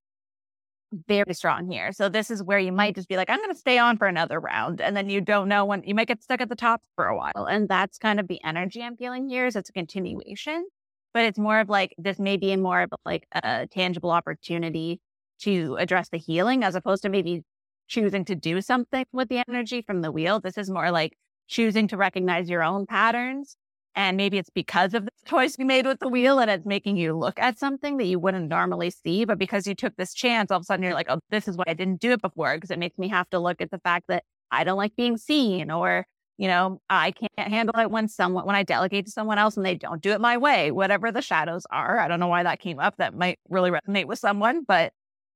very 1.08 1.34
strong 1.34 1.70
here. 1.70 1.92
So 1.92 2.10
this 2.10 2.30
is 2.30 2.44
where 2.44 2.60
you 2.60 2.68
mm-hmm. 2.68 2.78
might 2.78 2.96
just 2.96 3.08
be 3.08 3.18
like, 3.18 3.30
I'm 3.30 3.40
going 3.40 3.52
to 3.52 3.58
stay 3.58 3.78
on 3.78 3.98
for 3.98 4.08
another 4.08 4.40
round. 4.40 4.82
And 4.82 4.96
then 4.96 5.10
you 5.10 5.22
don't 5.22 5.50
know 5.50 5.66
when 5.66 5.84
you 5.84 5.96
might 5.96 6.08
get 6.08 6.24
stuck 6.24 6.42
at 6.42 6.50
the 6.50 6.56
top 6.56 6.82
for 6.96 7.06
a 7.06 7.18
while. 7.18 7.48
And 7.50 7.68
that's 7.68 7.98
kind 7.98 8.20
of 8.20 8.28
the 8.28 8.40
energy 8.44 8.82
I'm 8.82 8.98
feeling 8.98 9.28
here 9.30 9.46
is 9.46 9.56
it's 9.56 9.70
a 9.70 9.74
continuation, 9.74 10.66
but 11.14 11.26
it's 11.26 11.40
more 11.40 11.60
of 11.60 11.70
like, 11.70 11.96
this 11.98 12.20
may 12.20 12.38
be 12.38 12.56
more 12.56 12.82
of 12.82 12.92
like 13.06 13.28
a 13.32 13.68
tangible 13.68 14.12
opportunity 14.12 15.00
to 15.40 15.76
address 15.78 16.10
the 16.10 16.18
healing 16.18 16.64
as 16.64 16.76
opposed 16.76 17.04
to 17.04 17.10
maybe 17.10 17.44
choosing 17.88 18.26
to 18.26 18.36
do 18.36 18.62
something 18.62 19.06
with 19.12 19.30
the 19.30 19.44
energy 19.48 19.82
from 19.82 20.02
the 20.02 20.12
wheel. 20.12 20.40
This 20.40 20.58
is 20.58 20.70
more 20.70 20.92
like 20.92 21.18
choosing 21.48 21.88
to 21.90 21.98
recognize 21.98 22.50
your 22.50 22.64
own 22.64 22.86
patterns 22.86 23.58
and 23.96 24.18
maybe 24.18 24.38
it's 24.38 24.50
because 24.50 24.94
of 24.94 25.06
the 25.06 25.12
choice 25.26 25.58
you 25.58 25.66
made 25.66 25.86
with 25.86 26.00
the 26.00 26.08
wheel 26.08 26.40
and 26.40 26.50
it's 26.50 26.66
making 26.66 26.98
you 26.98 27.14
look 27.18 27.40
at 27.40 27.60
something 27.60 27.98
that 27.98 28.06
you 28.06 28.20
wouldn't 28.20 28.50
normally 28.50 28.90
see. 28.90 29.26
But 29.26 29.38
because 29.38 29.68
you 29.68 29.76
took 29.76 29.96
this 29.96 30.14
chance, 30.14 30.52
all 30.52 30.58
of 30.58 30.62
a 30.62 30.66
sudden 30.66 30.84
you're 30.84 30.94
like, 30.94 31.10
oh, 31.10 31.20
this 31.30 31.48
is 31.48 31.58
why 31.58 31.66
I 31.68 31.74
didn't 31.74 32.02
do 32.02 32.12
it 32.12 32.22
before. 32.22 32.56
Because 32.56 32.72
it 32.72 32.80
makes 32.80 32.98
me 32.98 33.08
have 33.10 33.30
to 33.30 33.40
look 33.40 33.62
at 33.62 33.72
the 33.72 33.80
fact 33.80 34.06
that 34.08 34.24
I 34.52 34.64
don't 34.64 34.78
like 34.78 34.96
being 34.96 35.18
seen 35.18 35.72
or, 35.72 36.06
you 36.38 36.48
know, 36.48 36.82
I 36.90 37.12
can't 37.12 37.52
handle 37.52 37.80
it 37.80 37.92
when 37.92 38.08
someone, 38.08 38.46
when 38.46 38.56
I 38.56 38.64
delegate 38.64 39.06
to 39.06 39.12
someone 39.12 39.38
else 39.38 39.58
and 39.58 39.66
they 39.66 39.76
don't 39.76 40.02
do 40.02 40.12
it 40.12 40.22
my 40.22 40.38
way, 40.38 40.72
whatever 40.72 41.12
the 41.12 41.22
shadows 41.22 41.66
are. 41.72 42.00
I 42.00 42.08
don't 42.08 42.20
know 42.20 42.28
why 42.28 42.44
that 42.44 42.60
came 42.60 42.80
up. 42.80 42.98
That 42.98 43.16
might 43.16 43.40
really 43.50 43.72
resonate 43.72 44.06
with 44.06 44.20
someone, 44.20 44.64
but 44.64 44.94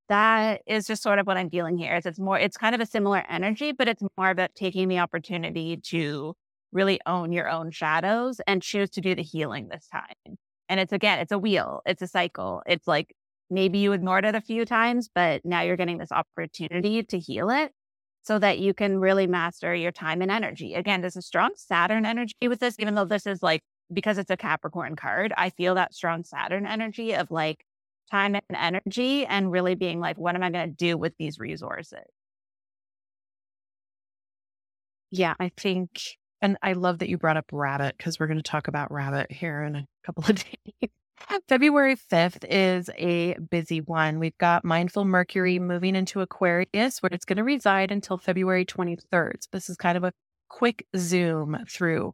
that 0.10 0.62
is 0.66 0.88
just 0.88 1.04
sort 1.04 1.20
of 1.20 1.28
what 1.28 1.38
I'm 1.38 1.50
feeling 1.50 1.78
here. 1.78 1.96
Is 1.96 2.06
it's 2.06 2.20
more, 2.20 2.40
it's 2.40 2.58
kind 2.58 2.74
of 2.74 2.82
a 2.82 2.86
similar 2.86 3.24
energy, 3.30 3.72
but 3.72 3.88
it's 3.88 4.04
more 4.18 4.30
about 4.30 4.56
taking 4.56 4.88
the 4.88 5.00
opportunity 5.00 5.78
to 5.78 6.36
really 6.78 7.02
own 7.08 7.32
your 7.32 7.50
own 7.50 7.72
shadows 7.72 8.40
and 8.46 8.62
choose 8.62 8.92
to 8.92 9.02
do 9.02 9.16
the 9.16 9.24
healing 9.24 9.68
this 9.68 9.88
time. 9.92 10.38
And 10.70 10.80
it's 10.80 10.94
again, 10.94 11.20
it's 11.20 11.32
a 11.32 11.40
wheel, 11.40 11.82
it's 11.86 12.04
a 12.04 12.08
cycle. 12.08 12.62
It's 12.68 12.88
like 12.88 13.14
maybe 13.50 13.80
you 13.80 13.94
ignored 13.94 14.26
it 14.26 14.36
a 14.36 14.42
few 14.42 14.64
times, 14.64 15.10
but 15.14 15.44
now 15.44 15.62
you're 15.62 15.76
getting 15.76 15.98
this 15.98 16.12
opportunity 16.12 17.02
to 17.04 17.18
heal 17.18 17.50
it 17.50 17.72
so 18.24 18.38
that 18.38 18.60
you 18.60 18.74
can 18.74 19.00
really 19.00 19.26
master 19.26 19.74
your 19.74 19.92
time 19.92 20.22
and 20.22 20.30
energy. 20.30 20.76
Again, 20.76 21.02
there's 21.02 21.18
a 21.18 21.22
strong 21.22 21.52
Saturn 21.56 22.06
energy 22.06 22.48
with 22.48 22.60
this, 22.60 22.76
even 22.78 22.94
though 22.94 23.06
this 23.06 23.26
is 23.26 23.42
like, 23.42 23.62
because 23.92 24.18
it's 24.18 24.30
a 24.30 24.38
Capricorn 24.38 24.96
card, 24.96 25.34
I 25.36 25.50
feel 25.50 25.76
that 25.76 25.96
strong 25.96 26.24
Saturn 26.26 26.68
energy 26.68 27.14
of 27.16 27.32
like 27.32 27.64
time 28.12 28.36
and 28.36 28.44
energy 28.54 29.26
and 29.26 29.52
really 29.52 29.76
being 29.76 30.00
like, 30.00 30.18
what 30.18 30.36
am 30.36 30.44
I 30.44 30.52
going 30.52 30.70
to 30.70 30.76
do 30.76 30.98
with 30.98 31.14
these 31.18 31.40
resources? 31.40 32.06
Yeah, 35.10 35.36
I 35.40 35.52
think 35.56 36.02
and 36.42 36.58
I 36.62 36.74
love 36.74 37.00
that 37.00 37.10
you 37.10 37.18
brought 37.18 37.38
up 37.38 37.46
rabbit 37.52 37.96
because 37.98 38.20
we're 38.20 38.28
going 38.28 38.38
to 38.38 38.44
talk 38.44 38.68
about 38.68 38.92
rabbit 38.92 39.32
here 39.32 39.64
in 39.64 39.76
a 39.76 39.88
couple 40.06 40.24
of 40.26 40.36
days. 40.82 40.90
February 41.48 41.96
5th 41.96 42.46
is 42.50 42.90
a 42.98 43.36
busy 43.36 43.82
one. 43.82 44.20
We've 44.20 44.38
got 44.38 44.64
mindful 44.64 45.04
Mercury 45.04 45.60
moving 45.60 45.96
into 45.96 46.22
Aquarius, 46.22 47.02
where 47.02 47.10
it's 47.12 47.26
going 47.26 47.38
to 47.38 47.44
reside 47.44 47.92
until 47.92 48.18
February 48.18 48.66
23rd. 48.66 49.34
So 49.40 49.50
this 49.52 49.70
is 49.70 49.78
kind 49.78 49.98
of 49.98 50.04
a 50.04 50.14
quick 50.48 50.86
zoom 50.96 51.58
through. 51.70 52.14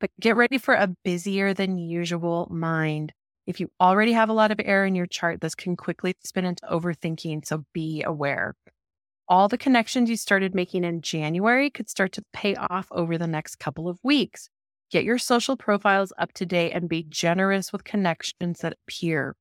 But 0.00 0.10
get 0.20 0.36
ready 0.36 0.58
for 0.58 0.74
a 0.74 0.94
busier 1.04 1.54
than 1.54 1.78
usual 1.78 2.48
mind. 2.50 3.12
If 3.46 3.58
you 3.58 3.70
already 3.80 4.12
have 4.12 4.28
a 4.28 4.34
lot 4.34 4.52
of 4.52 4.60
air 4.64 4.84
in 4.84 4.94
your 4.94 5.06
chart, 5.06 5.40
this 5.40 5.54
can 5.54 5.76
quickly 5.76 6.14
spin 6.24 6.44
into 6.44 6.64
overthinking. 6.66 7.46
So 7.46 7.64
be 7.72 8.02
aware 8.02 8.54
all 9.32 9.48
the 9.48 9.56
connections 9.56 10.10
you 10.10 10.16
started 10.18 10.54
making 10.54 10.84
in 10.84 11.00
January 11.00 11.70
could 11.70 11.88
start 11.88 12.12
to 12.12 12.22
pay 12.34 12.54
off 12.54 12.86
over 12.90 13.16
the 13.16 13.26
next 13.26 13.56
couple 13.56 13.88
of 13.88 13.98
weeks. 14.02 14.50
Get 14.90 15.04
your 15.04 15.16
social 15.16 15.56
profiles 15.56 16.12
up 16.18 16.34
to 16.34 16.44
date 16.44 16.72
and 16.72 16.86
be 16.86 17.06
generous 17.08 17.72
with 17.72 17.82
connections 17.82 18.58
that 18.60 18.76
appear. 18.86 19.34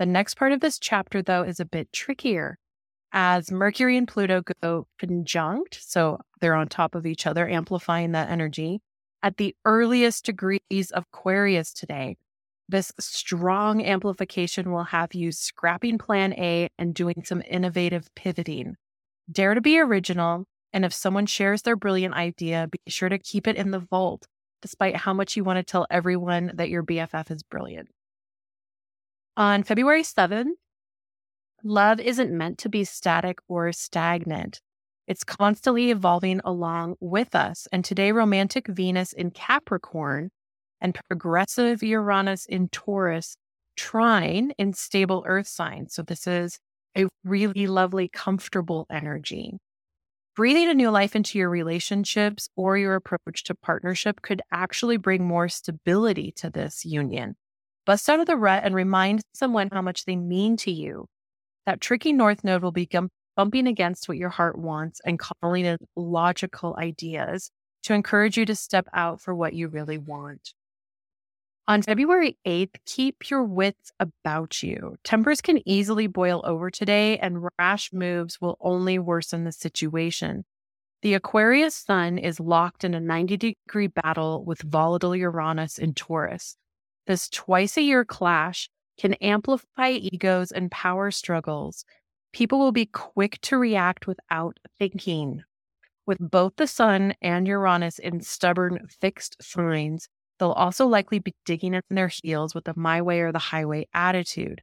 The 0.00 0.06
next 0.06 0.34
part 0.34 0.50
of 0.50 0.58
this 0.58 0.80
chapter, 0.80 1.22
though, 1.22 1.44
is 1.44 1.60
a 1.60 1.64
bit 1.64 1.92
trickier. 1.92 2.58
As 3.12 3.52
Mercury 3.52 3.96
and 3.96 4.08
Pluto 4.08 4.42
go 4.62 4.88
conjunct, 4.98 5.78
so 5.80 6.18
they're 6.40 6.56
on 6.56 6.66
top 6.66 6.96
of 6.96 7.06
each 7.06 7.24
other, 7.24 7.48
amplifying 7.48 8.10
that 8.12 8.28
energy, 8.28 8.80
at 9.22 9.36
the 9.36 9.54
earliest 9.64 10.24
degrees 10.24 10.90
of 10.92 11.04
Aquarius 11.12 11.72
today. 11.72 12.16
This 12.68 12.90
strong 12.98 13.80
amplification 13.80 14.72
will 14.72 14.82
have 14.82 15.14
you 15.14 15.30
scrapping 15.30 15.98
plan 15.98 16.32
A 16.32 16.68
and 16.78 16.92
doing 16.92 17.22
some 17.24 17.44
innovative 17.48 18.12
pivoting. 18.16 18.74
Dare 19.30 19.54
to 19.54 19.60
be 19.60 19.78
original. 19.78 20.44
And 20.72 20.84
if 20.84 20.92
someone 20.92 21.26
shares 21.26 21.62
their 21.62 21.76
brilliant 21.76 22.14
idea, 22.14 22.68
be 22.70 22.78
sure 22.86 23.08
to 23.08 23.18
keep 23.18 23.46
it 23.46 23.56
in 23.56 23.70
the 23.70 23.78
vault, 23.78 24.26
despite 24.62 24.96
how 24.96 25.12
much 25.12 25.36
you 25.36 25.44
want 25.44 25.58
to 25.58 25.62
tell 25.62 25.86
everyone 25.90 26.52
that 26.54 26.68
your 26.68 26.82
BFF 26.82 27.30
is 27.30 27.42
brilliant. 27.42 27.88
On 29.36 29.62
February 29.62 30.02
7th, 30.02 30.52
love 31.62 32.00
isn't 32.00 32.36
meant 32.36 32.58
to 32.58 32.68
be 32.68 32.84
static 32.84 33.38
or 33.48 33.72
stagnant. 33.72 34.60
It's 35.06 35.24
constantly 35.24 35.90
evolving 35.90 36.40
along 36.44 36.96
with 37.00 37.34
us. 37.34 37.68
And 37.70 37.84
today, 37.84 38.12
romantic 38.12 38.66
Venus 38.66 39.12
in 39.12 39.30
Capricorn 39.30 40.30
and 40.80 40.98
progressive 41.08 41.82
Uranus 41.82 42.44
in 42.46 42.68
Taurus 42.68 43.36
trine 43.76 44.52
in 44.58 44.72
stable 44.72 45.24
earth 45.26 45.46
signs. 45.46 45.94
So, 45.94 46.02
this 46.02 46.26
is 46.26 46.58
a 46.96 47.06
really 47.24 47.66
lovely, 47.66 48.08
comfortable 48.08 48.86
energy. 48.90 49.58
Breathing 50.34 50.68
a 50.68 50.74
new 50.74 50.90
life 50.90 51.16
into 51.16 51.38
your 51.38 51.48
relationships 51.48 52.48
or 52.56 52.76
your 52.76 52.94
approach 52.94 53.44
to 53.44 53.54
partnership 53.54 54.20
could 54.20 54.42
actually 54.52 54.98
bring 54.98 55.24
more 55.24 55.48
stability 55.48 56.32
to 56.36 56.50
this 56.50 56.84
union. 56.84 57.36
Bust 57.86 58.08
out 58.10 58.20
of 58.20 58.26
the 58.26 58.36
rut 58.36 58.62
and 58.64 58.74
remind 58.74 59.22
someone 59.32 59.70
how 59.72 59.80
much 59.80 60.04
they 60.04 60.16
mean 60.16 60.56
to 60.58 60.70
you. 60.70 61.06
That 61.64 61.80
tricky 61.80 62.12
North 62.12 62.44
Node 62.44 62.62
will 62.62 62.72
be 62.72 62.88
bumping 63.36 63.66
against 63.66 64.08
what 64.08 64.18
your 64.18 64.28
heart 64.28 64.58
wants 64.58 65.00
and 65.04 65.18
calling 65.18 65.64
in 65.64 65.78
logical 65.94 66.76
ideas 66.78 67.50
to 67.84 67.94
encourage 67.94 68.36
you 68.36 68.44
to 68.44 68.56
step 68.56 68.88
out 68.92 69.20
for 69.20 69.34
what 69.34 69.54
you 69.54 69.68
really 69.68 69.98
want. 69.98 70.52
On 71.68 71.82
February 71.82 72.38
8th, 72.46 72.76
keep 72.86 73.28
your 73.28 73.42
wits 73.42 73.90
about 73.98 74.62
you. 74.62 74.94
Tempers 75.02 75.40
can 75.40 75.68
easily 75.68 76.06
boil 76.06 76.40
over 76.44 76.70
today, 76.70 77.18
and 77.18 77.48
rash 77.58 77.92
moves 77.92 78.40
will 78.40 78.56
only 78.60 79.00
worsen 79.00 79.42
the 79.42 79.50
situation. 79.50 80.44
The 81.02 81.14
Aquarius 81.14 81.74
sun 81.74 82.18
is 82.18 82.38
locked 82.38 82.84
in 82.84 82.94
a 82.94 83.00
90 83.00 83.36
degree 83.36 83.88
battle 83.88 84.44
with 84.44 84.62
volatile 84.62 85.16
Uranus 85.16 85.76
in 85.76 85.92
Taurus. 85.94 86.56
This 87.08 87.28
twice 87.28 87.76
a 87.76 87.82
year 87.82 88.04
clash 88.04 88.70
can 88.96 89.14
amplify 89.14 89.90
egos 89.90 90.52
and 90.52 90.70
power 90.70 91.10
struggles. 91.10 91.84
People 92.32 92.60
will 92.60 92.72
be 92.72 92.86
quick 92.86 93.40
to 93.40 93.58
react 93.58 94.06
without 94.06 94.60
thinking. 94.78 95.42
With 96.06 96.18
both 96.20 96.54
the 96.56 96.68
sun 96.68 97.14
and 97.20 97.48
Uranus 97.48 97.98
in 97.98 98.20
stubborn, 98.20 98.86
fixed 99.00 99.36
signs, 99.42 100.08
they'll 100.38 100.52
also 100.52 100.86
likely 100.86 101.18
be 101.18 101.34
digging 101.44 101.74
in 101.74 101.82
their 101.90 102.08
heels 102.08 102.54
with 102.54 102.68
a 102.68 102.74
my 102.76 103.02
way 103.02 103.20
or 103.20 103.32
the 103.32 103.38
highway 103.38 103.86
attitude. 103.94 104.62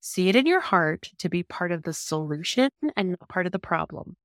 See 0.00 0.28
it 0.28 0.36
in 0.36 0.46
your 0.46 0.60
heart 0.60 1.10
to 1.18 1.28
be 1.28 1.42
part 1.42 1.72
of 1.72 1.82
the 1.82 1.92
solution 1.92 2.70
and 2.96 3.10
not 3.10 3.28
part 3.28 3.46
of 3.46 3.52
the 3.52 3.58
problem. 3.58 4.16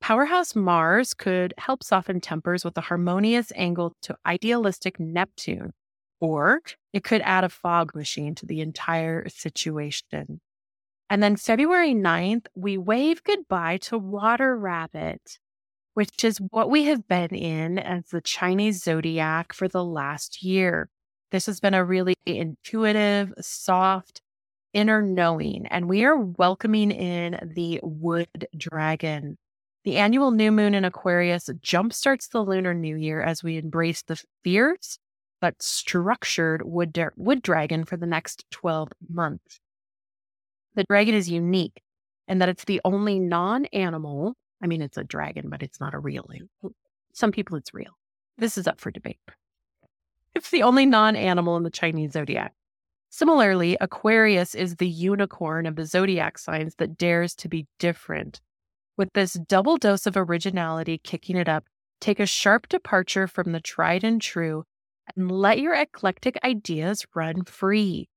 Powerhouse 0.00 0.56
Mars 0.56 1.14
could 1.14 1.54
help 1.58 1.84
soften 1.84 2.20
tempers 2.20 2.64
with 2.64 2.76
a 2.76 2.82
harmonious 2.82 3.52
angle 3.54 3.94
to 4.02 4.16
idealistic 4.26 4.98
Neptune, 4.98 5.72
or 6.18 6.60
it 6.92 7.04
could 7.04 7.20
add 7.22 7.44
a 7.44 7.48
fog 7.48 7.94
machine 7.94 8.34
to 8.34 8.46
the 8.46 8.60
entire 8.60 9.28
situation. 9.28 10.40
And 11.08 11.22
then 11.22 11.36
February 11.36 11.94
9th, 11.94 12.46
we 12.56 12.78
wave 12.78 13.22
goodbye 13.22 13.76
to 13.82 13.98
Water 13.98 14.56
Rabbit, 14.56 15.38
which 15.94 16.24
is 16.24 16.38
what 16.50 16.70
we 16.70 16.84
have 16.84 17.06
been 17.08 17.34
in 17.34 17.78
as 17.78 18.04
the 18.06 18.20
Chinese 18.20 18.82
zodiac 18.82 19.52
for 19.52 19.68
the 19.68 19.84
last 19.84 20.42
year. 20.42 20.88
This 21.30 21.46
has 21.46 21.60
been 21.60 21.74
a 21.74 21.84
really 21.84 22.14
intuitive, 22.26 23.32
soft, 23.40 24.20
inner 24.72 25.02
knowing, 25.02 25.66
and 25.66 25.88
we 25.88 26.04
are 26.04 26.16
welcoming 26.16 26.90
in 26.90 27.38
the 27.54 27.80
wood 27.82 28.46
dragon. 28.56 29.36
The 29.84 29.96
annual 29.96 30.30
new 30.30 30.52
moon 30.52 30.74
in 30.74 30.84
Aquarius 30.84 31.48
jumpstarts 31.60 32.30
the 32.30 32.42
lunar 32.42 32.74
new 32.74 32.96
year 32.96 33.22
as 33.22 33.42
we 33.42 33.58
embrace 33.58 34.02
the 34.02 34.22
fierce 34.44 34.98
but 35.42 35.60
structured 35.60 36.62
wood, 36.64 36.96
wood 37.16 37.42
dragon 37.42 37.84
for 37.84 37.96
the 37.96 38.06
next 38.06 38.44
12 38.52 38.90
months. 39.10 39.58
The 40.76 40.84
dragon 40.84 41.14
is 41.16 41.28
unique 41.28 41.82
in 42.28 42.38
that 42.38 42.48
it's 42.48 42.64
the 42.64 42.80
only 42.84 43.18
non 43.18 43.66
animal. 43.66 44.36
I 44.62 44.66
mean, 44.66 44.82
it's 44.82 44.96
a 44.96 45.04
dragon, 45.04 45.48
but 45.48 45.62
it's 45.62 45.80
not 45.80 45.94
a 45.94 45.98
real. 45.98 46.28
Some 47.12 47.32
people, 47.32 47.56
it's 47.56 47.74
real. 47.74 47.98
This 48.38 48.56
is 48.56 48.66
up 48.66 48.80
for 48.80 48.90
debate. 48.90 49.18
It's 50.34 50.50
the 50.50 50.62
only 50.62 50.86
non 50.86 51.16
animal 51.16 51.56
in 51.56 51.62
the 51.62 51.70
Chinese 51.70 52.12
zodiac. 52.12 52.54
Similarly, 53.10 53.76
Aquarius 53.80 54.54
is 54.54 54.76
the 54.76 54.88
unicorn 54.88 55.66
of 55.66 55.76
the 55.76 55.84
zodiac 55.84 56.38
signs 56.38 56.76
that 56.76 56.96
dares 56.96 57.34
to 57.36 57.48
be 57.48 57.66
different 57.78 58.40
with 58.96 59.12
this 59.14 59.34
double 59.34 59.76
dose 59.78 60.06
of 60.06 60.16
originality 60.16 60.98
kicking 60.98 61.36
it 61.36 61.48
up, 61.48 61.64
take 62.00 62.20
a 62.20 62.26
sharp 62.26 62.68
departure 62.68 63.26
from 63.26 63.52
the 63.52 63.60
tried 63.60 64.04
and 64.04 64.20
true 64.20 64.64
and 65.16 65.30
let 65.30 65.58
your 65.58 65.74
eclectic 65.74 66.38
ideas 66.44 67.04
run 67.14 67.44
free. 67.44 68.08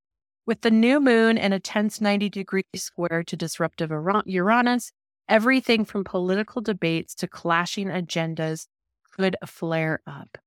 With 0.46 0.62
the 0.62 0.72
new 0.72 1.00
moon 1.00 1.38
and 1.38 1.54
a 1.54 1.60
tense 1.60 2.00
90 2.00 2.30
degree 2.30 2.64
square 2.76 3.24
to 3.24 3.36
disruptive 3.36 3.92
Uranus, 4.26 4.92
everything 5.28 5.86
from 5.86 6.04
political 6.04 6.62
debates 6.62 7.16
to 7.16 7.28
clashing 7.28 7.88
agendas 7.88 8.68
could 9.16 9.36
flare 9.46 10.02
up. 10.06 10.38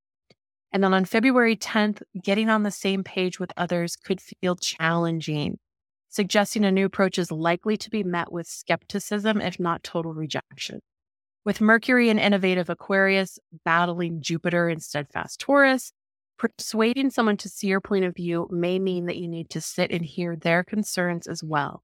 And 0.72 0.84
then 0.84 0.92
on 0.92 1.04
February 1.04 1.56
10th, 1.56 2.02
getting 2.22 2.50
on 2.50 2.62
the 2.62 2.70
same 2.70 3.02
page 3.02 3.40
with 3.40 3.52
others 3.56 3.96
could 3.96 4.20
feel 4.20 4.56
challenging 4.56 5.58
suggesting 6.08 6.64
a 6.64 6.72
new 6.72 6.86
approach 6.86 7.18
is 7.18 7.30
likely 7.30 7.76
to 7.76 7.90
be 7.90 8.02
met 8.02 8.32
with 8.32 8.46
skepticism, 8.46 9.40
if 9.40 9.60
not 9.60 9.82
total 9.82 10.14
rejection. 10.14 10.80
With 11.44 11.60
Mercury 11.60 12.08
in 12.08 12.18
innovative 12.18 12.68
Aquarius 12.68 13.38
battling 13.64 14.20
Jupiter 14.20 14.68
in 14.68 14.80
steadfast 14.80 15.40
Taurus, 15.40 15.92
persuading 16.38 17.10
someone 17.10 17.36
to 17.38 17.48
see 17.48 17.68
your 17.68 17.80
point 17.80 18.04
of 18.04 18.14
view 18.14 18.48
may 18.50 18.78
mean 18.78 19.06
that 19.06 19.16
you 19.16 19.28
need 19.28 19.50
to 19.50 19.60
sit 19.60 19.90
and 19.90 20.04
hear 20.04 20.36
their 20.36 20.64
concerns 20.64 21.26
as 21.26 21.42
well. 21.42 21.82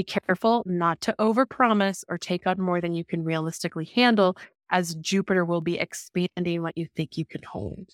Be 0.00 0.04
careful 0.04 0.62
not 0.64 1.02
to 1.02 1.14
overpromise 1.18 2.04
or 2.08 2.16
take 2.16 2.46
on 2.46 2.58
more 2.58 2.80
than 2.80 2.94
you 2.94 3.04
can 3.04 3.22
realistically 3.22 3.84
handle, 3.84 4.34
as 4.70 4.94
Jupiter 4.94 5.44
will 5.44 5.60
be 5.60 5.78
expanding 5.78 6.62
what 6.62 6.78
you 6.78 6.86
think 6.96 7.18
you 7.18 7.26
can 7.26 7.42
hold. 7.42 7.90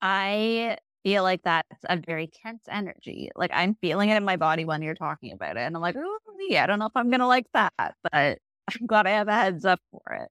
I 0.00 0.78
feel 1.02 1.24
like 1.24 1.42
that's 1.42 1.84
a 1.88 1.96
very 1.96 2.28
tense 2.28 2.62
energy. 2.70 3.30
Like 3.34 3.50
I'm 3.52 3.74
feeling 3.80 4.10
it 4.10 4.16
in 4.16 4.24
my 4.24 4.36
body 4.36 4.64
when 4.64 4.80
you're 4.80 4.94
talking 4.94 5.32
about 5.32 5.56
it. 5.56 5.62
And 5.62 5.74
I'm 5.74 5.82
like, 5.82 5.96
oh, 5.98 6.18
yeah, 6.48 6.62
I 6.62 6.66
don't 6.68 6.78
know 6.78 6.86
if 6.86 6.92
I'm 6.94 7.10
going 7.10 7.18
to 7.18 7.26
like 7.26 7.46
that, 7.52 7.72
but 7.76 7.96
I'm 8.14 8.86
glad 8.86 9.08
I 9.08 9.10
have 9.10 9.26
a 9.26 9.34
heads 9.34 9.64
up 9.64 9.80
for 9.90 10.12
it. 10.12 10.28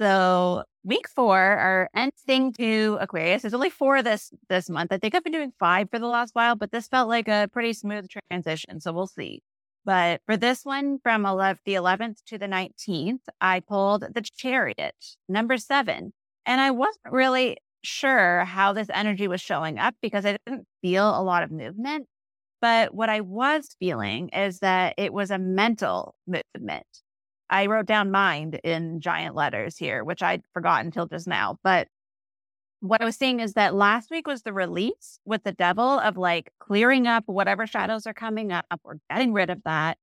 So 0.00 0.64
week 0.84 1.08
four, 1.08 1.38
our 1.38 1.88
ending 1.94 2.52
to 2.54 2.98
Aquarius. 3.00 3.42
There's 3.42 3.54
only 3.54 3.70
four 3.70 4.02
this 4.02 4.32
this 4.48 4.68
month. 4.68 4.92
I 4.92 4.98
think 4.98 5.14
I've 5.14 5.24
been 5.24 5.32
doing 5.32 5.52
five 5.58 5.90
for 5.90 5.98
the 5.98 6.06
last 6.06 6.34
while, 6.34 6.56
but 6.56 6.72
this 6.72 6.88
felt 6.88 7.08
like 7.08 7.28
a 7.28 7.48
pretty 7.52 7.72
smooth 7.72 8.08
transition. 8.30 8.80
So 8.80 8.92
we'll 8.92 9.06
see. 9.06 9.42
But 9.84 10.20
for 10.26 10.36
this 10.36 10.64
one, 10.64 10.98
from 11.02 11.26
11, 11.26 11.60
the 11.64 11.74
11th 11.74 12.22
to 12.26 12.38
the 12.38 12.46
19th, 12.46 13.20
I 13.40 13.60
pulled 13.60 14.02
the 14.14 14.22
Chariot, 14.22 14.94
number 15.28 15.56
seven. 15.56 16.12
And 16.46 16.60
I 16.60 16.70
wasn't 16.70 17.12
really 17.12 17.56
sure 17.82 18.44
how 18.44 18.72
this 18.72 18.88
energy 18.92 19.26
was 19.26 19.40
showing 19.40 19.78
up 19.78 19.94
because 20.00 20.24
I 20.24 20.38
didn't 20.46 20.66
feel 20.82 21.08
a 21.08 21.22
lot 21.22 21.42
of 21.42 21.50
movement. 21.50 22.06
But 22.60 22.94
what 22.94 23.08
I 23.08 23.20
was 23.22 23.74
feeling 23.80 24.28
is 24.28 24.60
that 24.60 24.94
it 24.96 25.12
was 25.12 25.32
a 25.32 25.38
mental 25.38 26.14
movement. 26.28 26.86
I 27.52 27.66
wrote 27.66 27.86
down 27.86 28.10
mind 28.10 28.58
in 28.64 29.00
giant 29.00 29.36
letters 29.36 29.76
here, 29.76 30.02
which 30.02 30.22
I'd 30.22 30.42
forgotten 30.54 30.86
until 30.86 31.06
just 31.06 31.28
now. 31.28 31.58
But 31.62 31.86
what 32.80 33.02
I 33.02 33.04
was 33.04 33.14
seeing 33.14 33.40
is 33.40 33.52
that 33.52 33.74
last 33.74 34.10
week 34.10 34.26
was 34.26 34.42
the 34.42 34.54
release 34.54 35.20
with 35.26 35.44
the 35.44 35.52
devil 35.52 36.00
of 36.00 36.16
like 36.16 36.50
clearing 36.58 37.06
up 37.06 37.24
whatever 37.26 37.66
shadows 37.66 38.06
are 38.06 38.14
coming 38.14 38.50
up 38.52 38.64
or 38.82 38.98
getting 39.10 39.34
rid 39.34 39.50
of 39.50 39.62
that. 39.64 39.98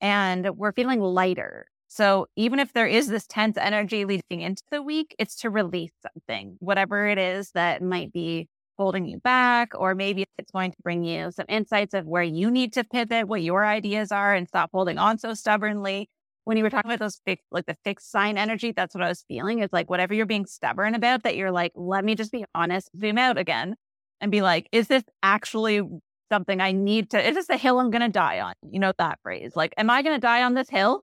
And 0.00 0.56
we're 0.56 0.72
feeling 0.72 1.00
lighter. 1.00 1.66
So 1.88 2.26
even 2.36 2.58
if 2.58 2.72
there 2.72 2.86
is 2.86 3.06
this 3.08 3.26
tense 3.26 3.58
energy 3.58 4.04
leading 4.04 4.40
into 4.40 4.62
the 4.70 4.82
week, 4.82 5.14
it's 5.18 5.36
to 5.42 5.50
release 5.50 5.92
something, 6.02 6.56
whatever 6.58 7.06
it 7.06 7.18
is 7.18 7.50
that 7.52 7.82
might 7.82 8.12
be 8.12 8.48
holding 8.78 9.04
you 9.04 9.18
back, 9.18 9.72
or 9.74 9.94
maybe 9.94 10.24
it's 10.38 10.50
going 10.50 10.72
to 10.72 10.76
bring 10.82 11.04
you 11.04 11.30
some 11.30 11.46
insights 11.48 11.94
of 11.94 12.06
where 12.06 12.22
you 12.22 12.50
need 12.50 12.72
to 12.72 12.82
pivot, 12.82 13.28
what 13.28 13.42
your 13.42 13.64
ideas 13.64 14.10
are, 14.10 14.34
and 14.34 14.48
stop 14.48 14.70
holding 14.72 14.98
on 14.98 15.18
so 15.18 15.34
stubbornly. 15.34 16.08
When 16.44 16.56
you 16.56 16.62
were 16.62 16.70
talking 16.70 16.90
about 16.90 17.00
those 17.00 17.20
like 17.50 17.66
the 17.66 17.76
fixed 17.84 18.10
sign 18.10 18.36
energy, 18.36 18.72
that's 18.72 18.94
what 18.94 19.02
I 19.02 19.08
was 19.08 19.24
feeling. 19.26 19.60
Is 19.60 19.70
like 19.72 19.90
whatever 19.90 20.14
you're 20.14 20.26
being 20.26 20.46
stubborn 20.46 20.94
about, 20.94 21.22
that 21.22 21.36
you're 21.36 21.50
like, 21.52 21.72
let 21.74 22.04
me 22.04 22.14
just 22.14 22.32
be 22.32 22.44
honest, 22.54 22.90
zoom 22.98 23.18
out 23.18 23.38
again, 23.38 23.76
and 24.20 24.30
be 24.30 24.42
like, 24.42 24.68
is 24.72 24.88
this 24.88 25.04
actually 25.22 25.80
something 26.30 26.60
I 26.60 26.72
need 26.72 27.10
to? 27.10 27.26
Is 27.26 27.34
this 27.34 27.48
a 27.48 27.56
hill 27.56 27.80
I'm 27.80 27.90
going 27.90 28.02
to 28.02 28.08
die 28.08 28.40
on? 28.40 28.54
You 28.70 28.80
know 28.80 28.92
that 28.98 29.18
phrase. 29.22 29.52
Like, 29.56 29.74
am 29.78 29.90
I 29.90 30.02
going 30.02 30.16
to 30.16 30.20
die 30.20 30.42
on 30.42 30.54
this 30.54 30.68
hill? 30.68 31.02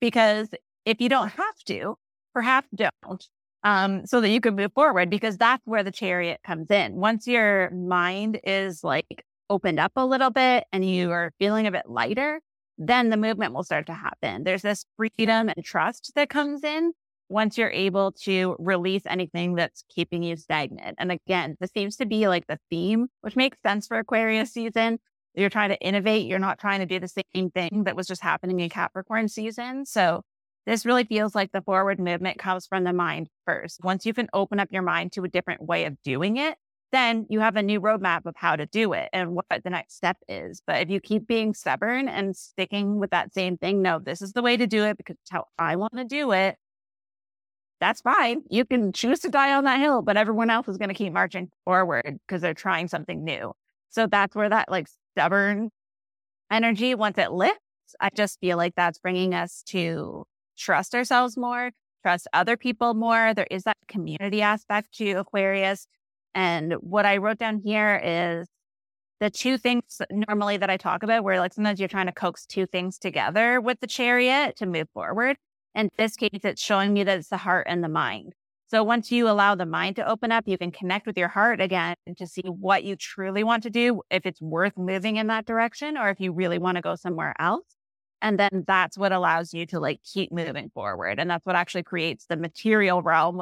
because 0.00 0.48
if 0.84 1.00
you 1.00 1.08
don't 1.08 1.28
have 1.28 1.58
to, 1.66 1.96
perhaps 2.34 2.68
don't. 2.74 3.26
Um, 3.62 4.06
so 4.06 4.20
that 4.20 4.28
you 4.28 4.40
can 4.40 4.54
move 4.54 4.72
forward 4.74 5.10
because 5.10 5.36
that's 5.36 5.62
where 5.66 5.82
the 5.82 5.90
chariot 5.90 6.40
comes 6.46 6.70
in. 6.70 6.94
Once 6.94 7.26
your 7.26 7.70
mind 7.70 8.38
is 8.44 8.84
like 8.84 9.24
opened 9.50 9.80
up 9.80 9.92
a 9.96 10.06
little 10.06 10.30
bit 10.30 10.64
and 10.72 10.88
you 10.88 11.10
are 11.10 11.32
feeling 11.40 11.66
a 11.66 11.72
bit 11.72 11.88
lighter, 11.88 12.40
then 12.78 13.10
the 13.10 13.16
movement 13.16 13.54
will 13.54 13.64
start 13.64 13.86
to 13.86 13.94
happen. 13.94 14.44
There's 14.44 14.62
this 14.62 14.84
freedom 14.96 15.48
and 15.48 15.64
trust 15.64 16.12
that 16.14 16.28
comes 16.28 16.62
in 16.64 16.92
once 17.28 17.58
you're 17.58 17.70
able 17.70 18.12
to 18.12 18.54
release 18.58 19.02
anything 19.06 19.54
that's 19.54 19.82
keeping 19.88 20.22
you 20.22 20.36
stagnant. 20.36 20.96
And 20.98 21.10
again, 21.10 21.56
this 21.58 21.72
seems 21.72 21.96
to 21.96 22.06
be 22.06 22.28
like 22.28 22.46
the 22.46 22.58
theme, 22.70 23.08
which 23.22 23.36
makes 23.36 23.58
sense 23.64 23.86
for 23.86 23.98
Aquarius 23.98 24.52
season 24.52 24.98
you're 25.36 25.50
trying 25.50 25.68
to 25.68 25.80
innovate. 25.80 26.26
You're 26.26 26.38
not 26.38 26.58
trying 26.58 26.80
to 26.80 26.86
do 26.86 26.98
the 26.98 27.08
same 27.34 27.50
thing 27.50 27.84
that 27.84 27.94
was 27.94 28.06
just 28.06 28.22
happening 28.22 28.60
in 28.60 28.70
Capricorn 28.70 29.28
season. 29.28 29.84
So 29.84 30.22
this 30.64 30.86
really 30.86 31.04
feels 31.04 31.34
like 31.34 31.52
the 31.52 31.62
forward 31.62 32.00
movement 32.00 32.38
comes 32.38 32.66
from 32.66 32.84
the 32.84 32.92
mind 32.92 33.28
first. 33.44 33.84
Once 33.84 34.04
you 34.06 34.14
can 34.14 34.28
open 34.32 34.58
up 34.58 34.68
your 34.72 34.82
mind 34.82 35.12
to 35.12 35.24
a 35.24 35.28
different 35.28 35.62
way 35.62 35.84
of 35.84 36.02
doing 36.02 36.38
it, 36.38 36.56
then 36.92 37.26
you 37.28 37.40
have 37.40 37.56
a 37.56 37.62
new 37.62 37.80
roadmap 37.80 38.26
of 38.26 38.34
how 38.36 38.56
to 38.56 38.66
do 38.66 38.92
it 38.92 39.08
and 39.12 39.34
what 39.34 39.46
the 39.50 39.70
next 39.70 39.96
step 39.96 40.16
is. 40.28 40.62
But 40.66 40.82
if 40.82 40.90
you 40.90 41.00
keep 41.00 41.26
being 41.26 41.52
stubborn 41.52 42.08
and 42.08 42.36
sticking 42.36 42.98
with 42.98 43.10
that 43.10 43.34
same 43.34 43.58
thing, 43.58 43.82
no, 43.82 43.98
this 43.98 44.22
is 44.22 44.32
the 44.32 44.42
way 44.42 44.56
to 44.56 44.66
do 44.66 44.84
it 44.84 44.96
because 44.96 45.16
it's 45.20 45.30
how 45.30 45.46
I 45.58 45.76
want 45.76 45.96
to 45.96 46.04
do 46.04 46.32
it. 46.32 46.56
That's 47.80 48.00
fine. 48.00 48.42
You 48.48 48.64
can 48.64 48.92
choose 48.92 49.20
to 49.20 49.28
die 49.28 49.52
on 49.52 49.64
that 49.64 49.80
hill, 49.80 50.00
but 50.00 50.16
everyone 50.16 50.48
else 50.48 50.68
is 50.68 50.78
going 50.78 50.88
to 50.88 50.94
keep 50.94 51.12
marching 51.12 51.50
forward 51.64 52.18
because 52.26 52.40
they're 52.40 52.54
trying 52.54 52.88
something 52.88 53.22
new. 53.22 53.52
So 53.90 54.06
that's 54.06 54.34
where 54.34 54.48
that 54.48 54.70
like 54.70 54.88
stubborn 55.12 55.70
energy, 56.50 56.94
once 56.94 57.18
it 57.18 57.32
lifts, 57.32 57.60
I 58.00 58.10
just 58.14 58.40
feel 58.40 58.56
like 58.56 58.74
that's 58.76 58.98
bringing 58.98 59.34
us 59.34 59.62
to 59.68 60.24
trust 60.56 60.94
ourselves 60.94 61.36
more, 61.36 61.70
trust 62.02 62.28
other 62.32 62.56
people 62.56 62.94
more. 62.94 63.34
There 63.34 63.46
is 63.50 63.64
that 63.64 63.76
community 63.88 64.42
aspect 64.42 64.94
to 64.94 65.12
Aquarius. 65.12 65.86
And 66.36 66.74
what 66.74 67.06
I 67.06 67.16
wrote 67.16 67.38
down 67.38 67.62
here 67.64 67.98
is 68.04 68.46
the 69.20 69.30
two 69.30 69.56
things 69.56 70.02
normally 70.10 70.58
that 70.58 70.68
I 70.68 70.76
talk 70.76 71.02
about, 71.02 71.24
where 71.24 71.40
like 71.40 71.54
sometimes 71.54 71.80
you're 71.80 71.88
trying 71.88 72.06
to 72.06 72.12
coax 72.12 72.44
two 72.44 72.66
things 72.66 72.98
together 72.98 73.58
with 73.58 73.80
the 73.80 73.86
chariot 73.86 74.56
to 74.56 74.66
move 74.66 74.88
forward. 74.92 75.38
In 75.74 75.88
this 75.96 76.14
case, 76.14 76.40
it's 76.44 76.62
showing 76.62 76.92
me 76.92 77.04
that 77.04 77.18
it's 77.18 77.30
the 77.30 77.38
heart 77.38 77.66
and 77.70 77.82
the 77.82 77.88
mind. 77.88 78.34
So 78.66 78.84
once 78.84 79.10
you 79.10 79.28
allow 79.28 79.54
the 79.54 79.64
mind 79.64 79.96
to 79.96 80.06
open 80.06 80.30
up, 80.30 80.44
you 80.46 80.58
can 80.58 80.72
connect 80.72 81.06
with 81.06 81.16
your 81.16 81.28
heart 81.28 81.62
again 81.62 81.96
to 82.18 82.26
see 82.26 82.42
what 82.42 82.84
you 82.84 82.96
truly 82.96 83.42
want 83.42 83.62
to 83.62 83.70
do, 83.70 84.02
if 84.10 84.26
it's 84.26 84.42
worth 84.42 84.76
moving 84.76 85.16
in 85.16 85.28
that 85.28 85.46
direction 85.46 85.96
or 85.96 86.10
if 86.10 86.20
you 86.20 86.32
really 86.32 86.58
want 86.58 86.76
to 86.76 86.82
go 86.82 86.96
somewhere 86.96 87.34
else. 87.38 87.64
And 88.20 88.38
then 88.38 88.64
that's 88.66 88.98
what 88.98 89.12
allows 89.12 89.54
you 89.54 89.64
to 89.66 89.80
like 89.80 90.00
keep 90.02 90.32
moving 90.32 90.70
forward. 90.74 91.18
And 91.18 91.30
that's 91.30 91.46
what 91.46 91.56
actually 91.56 91.84
creates 91.84 92.26
the 92.26 92.36
material 92.36 93.00
realm, 93.00 93.40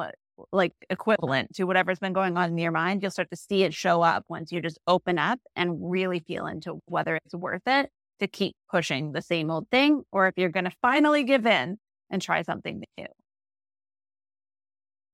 like 0.51 0.73
equivalent 0.89 1.53
to 1.55 1.63
whatever's 1.63 1.99
been 1.99 2.13
going 2.13 2.37
on 2.37 2.49
in 2.49 2.57
your 2.57 2.71
mind. 2.71 3.01
You'll 3.01 3.11
start 3.11 3.29
to 3.31 3.37
see 3.37 3.63
it 3.63 3.73
show 3.73 4.01
up 4.01 4.25
once 4.29 4.51
you 4.51 4.61
just 4.61 4.79
open 4.87 5.17
up 5.17 5.39
and 5.55 5.77
really 5.89 6.19
feel 6.19 6.47
into 6.47 6.79
whether 6.85 7.15
it's 7.15 7.33
worth 7.33 7.67
it 7.67 7.89
to 8.19 8.27
keep 8.27 8.55
pushing 8.69 9.11
the 9.11 9.21
same 9.21 9.51
old 9.51 9.69
thing 9.69 10.03
or 10.11 10.27
if 10.27 10.35
you're 10.37 10.49
going 10.49 10.65
to 10.65 10.75
finally 10.81 11.23
give 11.23 11.45
in 11.45 11.77
and 12.09 12.21
try 12.21 12.41
something 12.41 12.83
new 12.97 13.05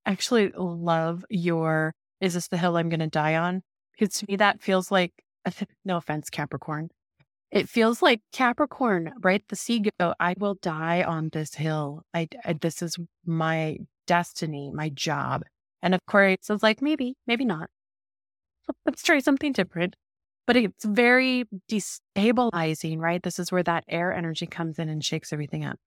actually 0.06 0.52
love 0.56 1.26
your 1.30 1.94
is 2.20 2.36
this 2.36 2.48
the 2.48 2.58
hill 2.58 2.78
I'm 2.78 2.90
going 2.90 3.00
to 3.00 3.08
die 3.08 3.36
on? 3.36 3.64
Because 3.98 4.16
to 4.20 4.26
me, 4.30 4.36
that 4.38 4.62
feels 4.62 4.92
like, 4.92 5.12
no 5.86 5.98
offense, 5.98 6.30
Capricorn. 6.30 6.90
It 7.52 7.68
feels 7.68 8.02
like 8.02 8.22
Capricorn, 8.32 9.12
right? 9.22 9.44
The 9.50 9.56
sea 9.58 9.84
go, 10.00 10.14
I 10.20 10.36
will 10.38 10.56
die 10.62 11.04
on 11.04 11.30
this 11.34 11.56
hill. 11.56 12.04
I, 12.14 12.30
I 12.46 12.54
this 12.54 12.82
is 12.82 12.98
my 13.26 13.78
destiny, 14.08 14.72
my 14.74 14.89
job. 14.89 15.43
And 15.82 15.95
of 15.95 16.06
course, 16.06 16.49
it's 16.49 16.64
like, 16.64 16.82
maybe, 16.82 17.16
maybe 17.28 17.45
not. 17.45 17.70
Let's 18.86 19.04
try 19.04 19.20
something 19.20 19.52
different. 19.52 19.95
But 20.47 20.58
it's 20.58 20.86
very 20.86 21.45
destabilizing, 21.70 22.99
right? 22.99 23.22
This 23.22 23.39
is 23.39 23.52
where 23.52 23.64
that 23.64 23.84
air 23.88 24.12
energy 24.12 24.47
comes 24.47 24.80
in 24.80 24.89
and 24.89 25.04
shakes 25.04 25.32
everything 25.32 25.64
up. 25.64 25.78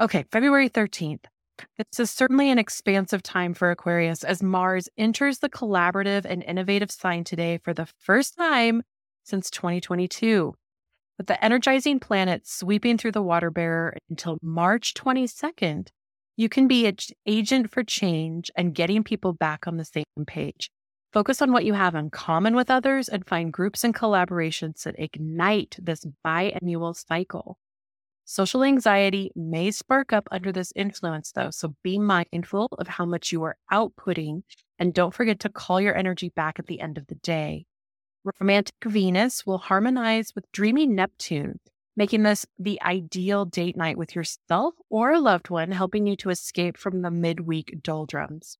Okay, 0.00 0.24
February 0.30 0.68
13th. 0.68 1.24
This 1.76 2.00
is 2.00 2.10
certainly 2.10 2.50
an 2.50 2.58
expansive 2.58 3.22
time 3.22 3.54
for 3.54 3.70
Aquarius 3.70 4.24
as 4.24 4.42
Mars 4.42 4.88
enters 4.96 5.38
the 5.38 5.48
collaborative 5.48 6.24
and 6.24 6.42
innovative 6.42 6.90
sign 6.90 7.24
today 7.24 7.58
for 7.62 7.72
the 7.72 7.86
first 7.98 8.36
time 8.36 8.82
since 9.24 9.50
2022. 9.50 10.54
With 11.18 11.26
the 11.26 11.44
energizing 11.44 12.00
planet 12.00 12.46
sweeping 12.46 12.96
through 12.96 13.12
the 13.12 13.22
water 13.22 13.50
bearer 13.50 13.96
until 14.08 14.38
March 14.42 14.94
22nd, 14.94 15.88
you 16.36 16.48
can 16.48 16.68
be 16.68 16.86
an 16.86 16.96
agent 17.26 17.70
for 17.70 17.82
change 17.82 18.50
and 18.56 18.74
getting 18.74 19.04
people 19.04 19.32
back 19.32 19.66
on 19.66 19.76
the 19.76 19.84
same 19.84 20.04
page. 20.26 20.70
Focus 21.12 21.42
on 21.42 21.52
what 21.52 21.64
you 21.64 21.74
have 21.74 21.94
in 21.94 22.10
common 22.10 22.54
with 22.54 22.70
others 22.70 23.08
and 23.08 23.26
find 23.26 23.52
groups 23.52 23.82
and 23.82 23.94
collaborations 23.94 24.82
that 24.84 24.94
ignite 24.98 25.76
this 25.80 26.06
biannual 26.24 26.94
cycle. 26.96 27.58
Social 28.24 28.62
anxiety 28.62 29.32
may 29.34 29.72
spark 29.72 30.12
up 30.12 30.28
under 30.30 30.52
this 30.52 30.72
influence, 30.76 31.32
though, 31.32 31.50
so 31.50 31.74
be 31.82 31.98
mindful 31.98 32.68
of 32.78 32.86
how 32.86 33.04
much 33.04 33.32
you 33.32 33.42
are 33.42 33.56
outputting 33.72 34.42
and 34.78 34.94
don't 34.94 35.12
forget 35.12 35.40
to 35.40 35.48
call 35.48 35.80
your 35.80 35.96
energy 35.96 36.28
back 36.36 36.60
at 36.60 36.66
the 36.66 36.80
end 36.80 36.96
of 36.96 37.08
the 37.08 37.16
day. 37.16 37.66
Romantic 38.38 38.76
Venus 38.84 39.44
will 39.44 39.58
harmonize 39.58 40.32
with 40.34 40.50
dreamy 40.52 40.86
Neptune, 40.86 41.58
making 41.96 42.22
this 42.22 42.46
the 42.58 42.80
ideal 42.82 43.44
date 43.44 43.76
night 43.76 43.98
with 43.98 44.14
yourself 44.14 44.74
or 44.88 45.12
a 45.12 45.20
loved 45.20 45.50
one, 45.50 45.72
helping 45.72 46.06
you 46.06 46.16
to 46.16 46.30
escape 46.30 46.76
from 46.76 47.02
the 47.02 47.10
midweek 47.10 47.82
doldrums. 47.82 48.58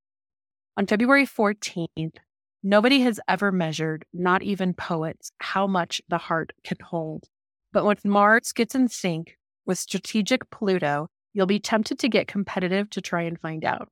On 0.76 0.86
February 0.86 1.26
14th, 1.26 2.16
nobody 2.62 3.00
has 3.00 3.20
ever 3.28 3.52
measured, 3.52 4.04
not 4.12 4.42
even 4.42 4.74
poets, 4.74 5.32
how 5.38 5.66
much 5.66 6.00
the 6.08 6.18
heart 6.18 6.52
can 6.64 6.78
hold. 6.82 7.28
But 7.72 7.84
when 7.84 7.96
Mars 8.04 8.52
gets 8.52 8.74
in 8.74 8.88
sync 8.88 9.36
with 9.66 9.78
strategic 9.78 10.50
Pluto, 10.50 11.08
you'll 11.32 11.46
be 11.46 11.60
tempted 11.60 11.98
to 12.00 12.08
get 12.08 12.26
competitive 12.26 12.90
to 12.90 13.00
try 13.00 13.22
and 13.22 13.38
find 13.38 13.64
out. 13.64 13.88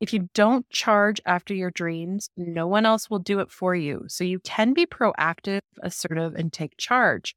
If 0.00 0.12
you 0.12 0.28
don't 0.34 0.68
charge 0.68 1.20
after 1.24 1.54
your 1.54 1.70
dreams, 1.70 2.28
no 2.36 2.66
one 2.66 2.84
else 2.84 3.08
will 3.08 3.20
do 3.20 3.38
it 3.38 3.52
for 3.52 3.74
you. 3.74 4.04
So 4.08 4.24
you 4.24 4.40
can 4.40 4.72
be 4.72 4.84
proactive, 4.84 5.60
assertive, 5.80 6.34
and 6.34 6.52
take 6.52 6.76
charge, 6.76 7.36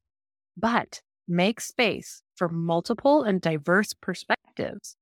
but 0.56 1.00
make 1.28 1.60
space 1.60 2.22
for 2.34 2.48
multiple 2.48 3.22
and 3.22 3.40
diverse 3.40 3.94
perspectives 3.94 4.96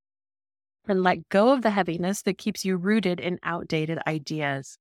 and 0.86 1.02
let 1.02 1.28
go 1.28 1.52
of 1.52 1.62
the 1.62 1.70
heaviness 1.70 2.22
that 2.22 2.38
keeps 2.38 2.64
you 2.64 2.76
rooted 2.76 3.20
in 3.20 3.38
outdated 3.42 3.98
ideas. 4.06 4.78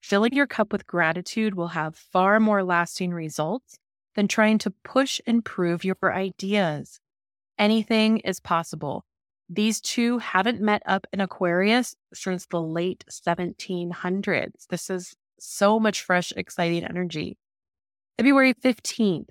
Filling 0.00 0.32
your 0.32 0.46
cup 0.46 0.72
with 0.72 0.86
gratitude 0.86 1.54
will 1.54 1.68
have 1.68 1.96
far 1.96 2.40
more 2.40 2.62
lasting 2.62 3.12
results 3.12 3.78
than 4.14 4.28
trying 4.28 4.58
to 4.58 4.72
push 4.84 5.20
and 5.26 5.44
prove 5.44 5.84
your 5.84 5.96
ideas 6.04 7.00
anything 7.58 8.18
is 8.18 8.40
possible. 8.40 9.04
These 9.50 9.80
two 9.80 10.18
haven't 10.18 10.60
met 10.60 10.82
up 10.86 11.06
in 11.12 11.20
Aquarius 11.20 11.96
since 12.14 12.46
the 12.46 12.60
late 12.60 13.04
1700s. 13.10 14.66
This 14.68 14.90
is 14.90 15.16
so 15.40 15.80
much 15.80 16.02
fresh, 16.02 16.32
exciting 16.36 16.84
energy. 16.84 17.36
February 18.16 18.54
15th, 18.54 19.28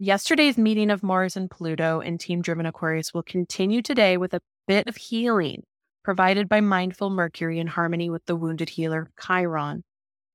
yesterday's 0.00 0.56
meeting 0.56 0.90
of 0.90 1.02
Mars 1.02 1.36
and 1.36 1.50
Pluto 1.50 2.00
in 2.00 2.16
Team 2.16 2.40
Driven 2.40 2.64
Aquarius 2.64 3.12
will 3.12 3.22
continue 3.22 3.82
today 3.82 4.16
with 4.16 4.32
a 4.32 4.40
bit 4.66 4.88
of 4.88 4.96
healing 4.96 5.62
provided 6.02 6.48
by 6.48 6.62
mindful 6.62 7.10
Mercury 7.10 7.58
in 7.58 7.66
harmony 7.66 8.08
with 8.08 8.24
the 8.24 8.34
wounded 8.34 8.70
healer 8.70 9.10
Chiron. 9.22 9.84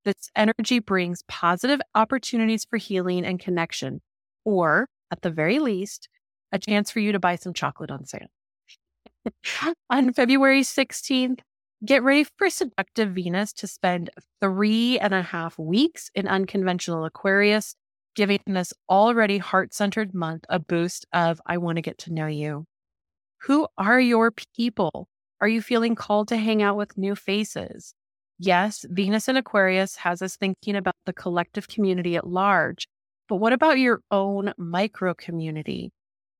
This 0.04 0.30
energy 0.36 0.78
brings 0.78 1.24
positive 1.26 1.80
opportunities 1.96 2.64
for 2.64 2.76
healing 2.76 3.26
and 3.26 3.40
connection, 3.40 4.00
or 4.44 4.88
at 5.10 5.22
the 5.22 5.30
very 5.30 5.58
least, 5.58 6.08
a 6.52 6.60
chance 6.60 6.92
for 6.92 7.00
you 7.00 7.10
to 7.10 7.18
buy 7.18 7.34
some 7.34 7.52
chocolate 7.52 7.90
on 7.90 8.04
sale. 8.04 8.28
on 9.90 10.12
February 10.12 10.62
16th, 10.62 11.40
get 11.84 12.04
ready 12.04 12.24
for 12.38 12.48
seductive 12.48 13.10
Venus 13.10 13.52
to 13.54 13.66
spend 13.66 14.10
three 14.40 14.96
and 15.00 15.12
a 15.12 15.22
half 15.22 15.58
weeks 15.58 16.08
in 16.14 16.28
unconventional 16.28 17.04
Aquarius, 17.04 17.74
giving 18.16 18.40
this 18.46 18.72
already 18.88 19.38
heart 19.38 19.74
centered 19.74 20.14
month 20.14 20.44
a 20.48 20.58
boost 20.58 21.06
of 21.12 21.40
I 21.46 21.58
want 21.58 21.76
to 21.76 21.82
get 21.82 21.98
to 21.98 22.12
know 22.12 22.26
you. 22.26 22.64
Who 23.42 23.68
are 23.78 24.00
your 24.00 24.32
people? 24.56 25.06
Are 25.40 25.46
you 25.46 25.60
feeling 25.60 25.94
called 25.94 26.28
to 26.28 26.36
hang 26.38 26.62
out 26.62 26.76
with 26.76 26.96
new 26.96 27.14
faces? 27.14 27.94
Yes, 28.38 28.84
Venus 28.88 29.28
in 29.28 29.36
Aquarius 29.36 29.96
has 29.96 30.22
us 30.22 30.36
thinking 30.36 30.76
about 30.76 30.96
the 31.04 31.12
collective 31.12 31.68
community 31.68 32.16
at 32.16 32.26
large, 32.26 32.88
but 33.28 33.36
what 33.36 33.52
about 33.52 33.78
your 33.78 34.00
own 34.10 34.52
micro 34.56 35.14
community? 35.14 35.92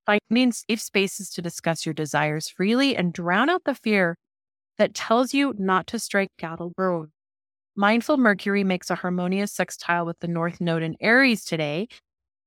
Finding 0.06 0.52
safe 0.52 0.80
spaces 0.80 1.30
to 1.30 1.42
discuss 1.42 1.84
your 1.84 1.94
desires 1.94 2.48
freely 2.48 2.96
and 2.96 3.12
drown 3.12 3.50
out 3.50 3.64
the 3.64 3.74
fear 3.74 4.16
that 4.78 4.94
tells 4.94 5.34
you 5.34 5.54
not 5.58 5.86
to 5.88 5.98
strike 5.98 6.30
out 6.42 6.60
alone. 6.60 7.10
Mindful 7.78 8.16
Mercury 8.16 8.64
makes 8.64 8.88
a 8.88 8.94
harmonious 8.94 9.52
sextile 9.52 10.06
with 10.06 10.18
the 10.20 10.28
North 10.28 10.62
Node 10.62 10.82
in 10.82 10.96
Aries 10.98 11.44
today, 11.44 11.88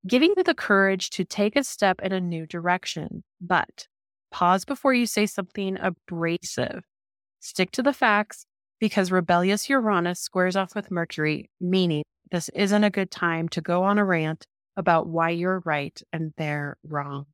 giving 0.07 0.34
you 0.36 0.43
the 0.43 0.55
courage 0.55 1.11
to 1.11 1.23
take 1.23 1.55
a 1.55 1.63
step 1.63 2.01
in 2.01 2.11
a 2.11 2.19
new 2.19 2.47
direction. 2.47 3.23
But 3.39 3.88
pause 4.32 4.65
before 4.65 4.95
you 4.95 5.05
say 5.05 5.27
something 5.27 5.77
abrasive. 5.80 6.84
Stick 7.39 7.69
to 7.73 7.84
the 7.84 7.93
facts 7.93 8.47
because 8.80 9.11
rebellious 9.11 9.69
Uranus 9.69 10.19
squares 10.19 10.55
off 10.55 10.73
with 10.73 10.89
Mercury, 10.89 11.51
meaning 11.61 12.01
this 12.32 12.49
isn't 12.55 12.84
a 12.84 12.89
good 12.89 13.11
time 13.11 13.47
to 13.49 13.61
go 13.61 13.84
on 13.84 13.99
a 13.99 14.05
rant 14.05 14.47
about 14.77 15.05
why 15.05 15.30
you're 15.30 15.61
right 15.63 16.01
and 16.11 16.34
they're 16.38 16.77
wrong. 16.84 17.27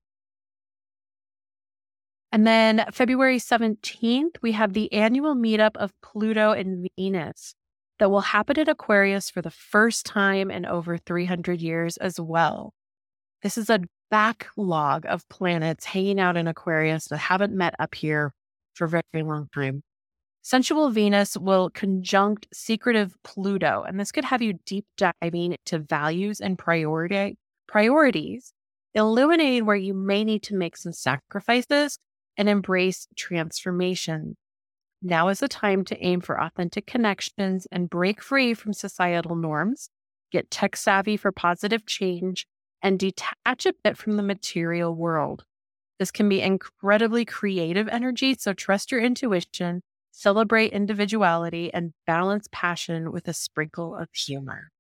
And 2.34 2.46
then 2.46 2.86
February 2.92 3.38
17th, 3.38 4.36
we 4.42 4.52
have 4.52 4.74
the 4.74 4.92
annual 4.92 5.34
meetup 5.34 5.78
of 5.78 5.94
Pluto 6.02 6.52
and 6.52 6.90
Venus 6.98 7.56
that 8.00 8.12
will 8.12 8.22
happen 8.22 8.60
in 8.60 8.70
Aquarius 8.70 9.30
for 9.30 9.42
the 9.42 9.52
first 9.52 10.06
time 10.06 10.52
in 10.52 10.66
over 10.66 10.98
300 10.98 11.62
years 11.62 11.98
as 11.98 12.20
well. 12.20 12.74
This 13.42 13.58
is 13.58 13.70
a 13.70 13.82
backlog 14.12 15.06
of 15.08 15.28
planets 15.30 15.86
hanging 15.86 16.20
out 16.20 16.38
in 16.38 16.48
Aquarius 16.48 17.06
that 17.06 17.18
haven't 17.18 17.56
met 17.56 17.76
up 17.80 17.96
here 17.96 18.34
for 18.74 18.86
a 18.86 18.90
very 18.90 19.24
long 19.24 19.48
time. 19.54 19.84
Sensual 20.42 20.92
Venus 20.92 21.36
will 21.36 21.72
conjunct 21.72 22.48
secretive 22.54 23.16
Pluto, 23.24 23.84
and 23.88 24.00
this 24.00 24.12
could 24.12 24.26
have 24.26 24.44
you 24.44 24.60
deep 24.66 24.86
diving 24.96 25.58
to 25.66 25.80
values 25.80 26.40
and 26.40 26.58
priority, 26.58 27.38
priorities, 27.68 28.54
illuminating 28.94 29.66
where 29.66 29.76
you 29.76 29.94
may 29.94 30.24
need 30.24 30.44
to 30.44 30.56
make 30.56 30.78
some 30.78 30.94
sacrifices 30.94 31.98
and 32.38 32.48
embrace 32.48 33.08
transformation. 33.16 34.38
Now 35.02 35.28
is 35.28 35.40
the 35.40 35.48
time 35.48 35.84
to 35.86 36.04
aim 36.04 36.22
for 36.22 36.42
authentic 36.42 36.88
connections 36.88 37.68
and 37.72 37.90
break 37.90 38.22
free 38.22 38.54
from 38.54 38.74
societal 38.74 39.36
norms, 39.36 39.90
get 40.32 40.50
tech 40.50 40.76
savvy 40.76 41.18
for 41.18 41.32
positive 41.32 41.86
change, 41.86 42.48
and 42.82 43.00
detach 43.00 43.66
a 43.66 43.74
bit 43.84 43.98
from 43.98 44.18
the 44.18 44.24
material 44.24 44.96
world. 44.96 45.44
This 46.00 46.12
can 46.12 46.28
be 46.28 46.42
incredibly 46.42 47.26
creative 47.26 47.88
energy, 47.88 48.36
so 48.36 48.54
trust 48.54 48.92
your 48.92 49.02
intuition, 49.02 49.82
celebrate 50.12 50.74
individuality, 50.74 51.74
and 51.74 51.94
balance 52.06 52.48
passion 52.52 53.12
with 53.12 53.28
a 53.28 53.34
sprinkle 53.34 53.96
of 53.96 54.10
humor. 54.14 54.72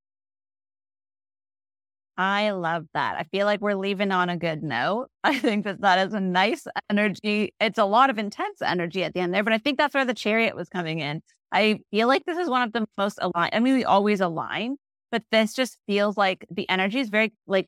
I 2.18 2.52
love 2.52 2.86
that. 2.94 3.18
I 3.18 3.24
feel 3.24 3.46
like 3.46 3.60
we're 3.60 3.76
leaving 3.76 4.12
on 4.12 4.30
a 4.30 4.38
good 4.38 4.64
note. 4.64 5.08
I 5.24 5.38
think 5.38 5.66
that 5.66 5.82
that 5.82 6.08
is 6.08 6.14
a 6.14 6.20
nice 6.20 6.66
energy. 6.90 7.54
It's 7.60 7.78
a 7.78 7.86
lot 7.86 8.10
of 8.10 8.18
intense 8.18 8.62
energy 8.62 9.04
at 9.04 9.14
the 9.14 9.20
end 9.20 9.34
there, 9.34 9.44
but 9.44 9.54
I 9.54 9.58
think 9.58 9.78
that's 9.78 9.94
where 9.94 10.06
the 10.06 10.14
chariot 10.14 10.56
was 10.56 10.70
coming 10.70 11.00
in. 11.00 11.22
I 11.52 11.80
feel 11.92 12.08
like 12.08 12.26
this 12.26 12.38
is 12.38 12.50
one 12.50 12.62
of 12.64 12.74
the 12.74 12.86
most 12.98 13.20
aligned. 13.22 13.54
I 13.54 13.60
mean, 13.60 13.76
we 13.76 13.86
always 13.86 14.22
align, 14.22 14.78
but 15.12 15.24
this 15.32 15.54
just 15.54 15.78
feels 15.88 16.18
like 16.18 16.46
the 16.50 16.68
energy 16.70 17.00
is 17.00 17.10
very 17.10 17.34
like 17.48 17.68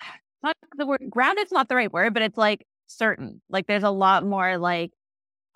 not 0.42 0.56
the 0.76 0.86
word 0.86 1.02
grounded's 1.10 1.52
not 1.52 1.68
the 1.68 1.76
right 1.76 1.92
word, 1.92 2.14
but 2.14 2.22
it's 2.22 2.38
like 2.38 2.66
certain. 2.86 3.40
Like 3.48 3.66
there's 3.66 3.82
a 3.82 3.90
lot 3.90 4.24
more 4.24 4.58
like 4.58 4.92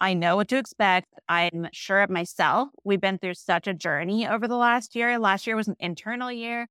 I 0.00 0.14
know 0.14 0.36
what 0.36 0.48
to 0.48 0.58
expect. 0.58 1.08
I'm 1.28 1.68
sure 1.72 2.02
of 2.02 2.10
myself. 2.10 2.68
We've 2.84 3.00
been 3.00 3.18
through 3.18 3.34
such 3.34 3.66
a 3.66 3.74
journey 3.74 4.26
over 4.28 4.46
the 4.48 4.56
last 4.56 4.94
year. 4.94 5.18
Last 5.18 5.46
year 5.46 5.56
was 5.56 5.68
an 5.68 5.76
internal 5.80 6.30
year, 6.30 6.68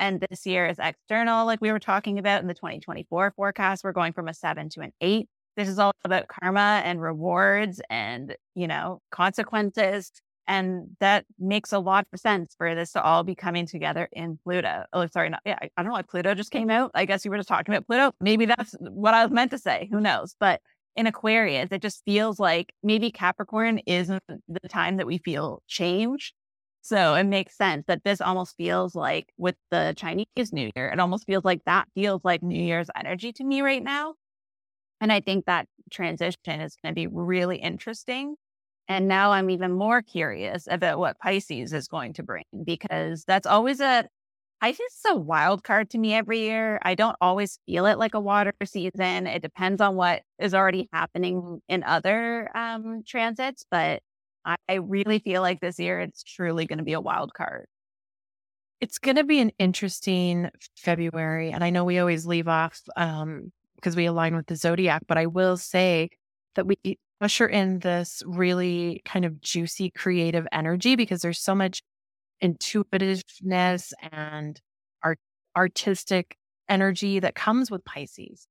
and 0.00 0.20
this 0.28 0.46
year 0.46 0.66
is 0.66 0.78
external, 0.80 1.46
like 1.46 1.60
we 1.60 1.70
were 1.70 1.78
talking 1.78 2.18
about 2.18 2.40
in 2.40 2.48
the 2.48 2.54
2024 2.54 3.34
forecast. 3.36 3.84
We're 3.84 3.92
going 3.92 4.14
from 4.14 4.26
a 4.26 4.34
seven 4.34 4.68
to 4.70 4.80
an 4.80 4.92
eight. 5.00 5.28
This 5.56 5.68
is 5.68 5.78
all 5.78 5.92
about 6.04 6.26
karma 6.26 6.80
and 6.84 7.00
rewards 7.00 7.80
and, 7.90 8.34
you 8.54 8.66
know, 8.66 9.00
consequences. 9.10 10.10
And 10.48 10.96
that 11.00 11.26
makes 11.38 11.72
a 11.72 11.78
lot 11.78 12.06
of 12.12 12.18
sense 12.18 12.54
for 12.56 12.74
this 12.74 12.92
to 12.92 13.02
all 13.02 13.22
be 13.22 13.34
coming 13.34 13.66
together 13.66 14.08
in 14.10 14.38
Pluto. 14.42 14.84
Oh, 14.92 15.06
sorry. 15.06 15.28
Not, 15.28 15.42
yeah, 15.44 15.58
I 15.60 15.68
don't 15.76 15.86
know 15.86 15.92
why 15.92 16.02
Pluto 16.02 16.34
just 16.34 16.50
came 16.50 16.70
out. 16.70 16.90
I 16.94 17.04
guess 17.04 17.24
you 17.24 17.30
were 17.30 17.36
just 17.36 17.48
talking 17.48 17.72
about 17.72 17.86
Pluto. 17.86 18.12
Maybe 18.20 18.46
that's 18.46 18.74
what 18.80 19.12
I 19.14 19.22
was 19.24 19.32
meant 19.32 19.50
to 19.50 19.58
say. 19.58 19.88
Who 19.92 20.00
knows? 20.00 20.34
But 20.40 20.60
in 20.96 21.06
Aquarius, 21.06 21.70
it 21.70 21.82
just 21.82 22.02
feels 22.04 22.40
like 22.40 22.72
maybe 22.82 23.12
Capricorn 23.12 23.78
isn't 23.86 24.22
the 24.28 24.68
time 24.68 24.96
that 24.96 25.06
we 25.06 25.18
feel 25.18 25.62
change. 25.68 26.32
So 26.82 27.14
it 27.14 27.24
makes 27.24 27.56
sense 27.56 27.84
that 27.86 28.04
this 28.04 28.20
almost 28.20 28.56
feels 28.56 28.94
like 28.94 29.32
with 29.36 29.56
the 29.70 29.94
Chinese 29.96 30.26
New 30.52 30.70
Year, 30.74 30.88
it 30.88 30.98
almost 30.98 31.26
feels 31.26 31.44
like 31.44 31.62
that 31.66 31.88
feels 31.94 32.22
like 32.24 32.42
New 32.42 32.62
Year's 32.62 32.88
energy 32.96 33.32
to 33.34 33.44
me 33.44 33.60
right 33.60 33.82
now. 33.82 34.14
And 35.00 35.12
I 35.12 35.20
think 35.20 35.46
that 35.46 35.66
transition 35.90 36.60
is 36.60 36.76
going 36.82 36.94
to 36.94 36.98
be 36.98 37.06
really 37.06 37.56
interesting. 37.58 38.36
And 38.88 39.08
now 39.08 39.32
I'm 39.32 39.50
even 39.50 39.72
more 39.72 40.02
curious 40.02 40.66
about 40.70 40.98
what 40.98 41.18
Pisces 41.18 41.72
is 41.72 41.88
going 41.88 42.14
to 42.14 42.22
bring 42.22 42.44
because 42.64 43.24
that's 43.24 43.46
always 43.46 43.80
a 43.80 44.08
Pisces 44.60 44.80
is 44.80 45.04
a 45.10 45.16
wild 45.16 45.64
card 45.64 45.90
to 45.90 45.98
me 45.98 46.14
every 46.14 46.40
year. 46.40 46.78
I 46.82 46.94
don't 46.94 47.16
always 47.20 47.58
feel 47.66 47.86
it 47.86 47.98
like 47.98 48.14
a 48.14 48.20
water 48.20 48.52
season. 48.64 49.26
It 49.26 49.42
depends 49.42 49.80
on 49.80 49.96
what 49.96 50.22
is 50.38 50.54
already 50.54 50.88
happening 50.92 51.62
in 51.68 51.82
other 51.82 52.54
um, 52.56 53.02
transits, 53.06 53.64
but 53.70 54.02
I, 54.44 54.74
really 54.74 55.18
feel 55.18 55.42
like 55.42 55.60
this 55.60 55.78
year 55.78 56.00
it's 56.00 56.22
truly 56.22 56.66
going 56.66 56.78
to 56.78 56.84
be 56.84 56.94
a 56.94 57.00
wild 57.00 57.34
card. 57.34 57.66
It's 58.80 58.98
going 58.98 59.16
to 59.16 59.24
be 59.24 59.40
an 59.40 59.52
interesting 59.58 60.50
February. 60.76 61.52
And 61.52 61.62
I 61.62 61.70
know 61.70 61.84
we 61.84 61.98
always 61.98 62.26
leave 62.26 62.48
off 62.48 62.80
um, 62.96 63.52
because 63.76 63.96
we 63.96 64.06
align 64.06 64.34
with 64.34 64.46
the 64.46 64.56
zodiac, 64.56 65.02
but 65.06 65.18
I 65.18 65.26
will 65.26 65.56
say 65.56 66.08
that 66.54 66.66
we 66.66 66.98
usher 67.20 67.46
in 67.46 67.80
this 67.80 68.22
really 68.26 69.02
kind 69.04 69.24
of 69.24 69.40
juicy 69.40 69.90
creative 69.90 70.46
energy 70.52 70.96
because 70.96 71.20
there's 71.20 71.40
so 71.40 71.54
much 71.54 71.82
intuitiveness 72.40 73.92
and 74.10 74.60
art, 75.02 75.18
artistic 75.56 76.36
energy 76.68 77.20
that 77.20 77.34
comes 77.34 77.70
with 77.70 77.84
Pisces. 77.84 78.46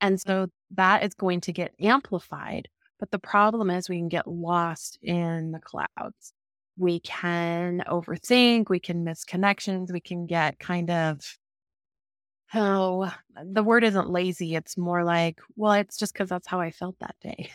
And 0.00 0.20
so 0.20 0.46
that 0.70 1.02
is 1.02 1.14
going 1.14 1.40
to 1.42 1.52
get 1.52 1.74
amplified. 1.80 2.68
But 2.98 3.10
the 3.10 3.18
problem 3.18 3.70
is 3.70 3.88
we 3.88 3.98
can 3.98 4.08
get 4.08 4.26
lost 4.26 4.98
in 5.02 5.52
the 5.52 5.60
clouds. 5.60 6.32
We 6.76 7.00
can 7.00 7.82
overthink, 7.88 8.68
we 8.68 8.80
can 8.80 9.04
miss 9.04 9.24
connections, 9.24 9.92
we 9.92 10.00
can 10.00 10.26
get 10.26 10.58
kind 10.58 10.90
of 10.90 11.38
oh, 12.54 13.12
the 13.44 13.62
word 13.62 13.84
isn't 13.84 14.10
lazy. 14.10 14.54
It's 14.54 14.76
more 14.76 15.04
like, 15.04 15.40
well, 15.56 15.72
it's 15.72 15.96
just 15.98 16.12
because 16.12 16.28
that's 16.28 16.46
how 16.46 16.60
I 16.60 16.70
felt 16.70 16.98
that 17.00 17.16
day. 17.20 17.50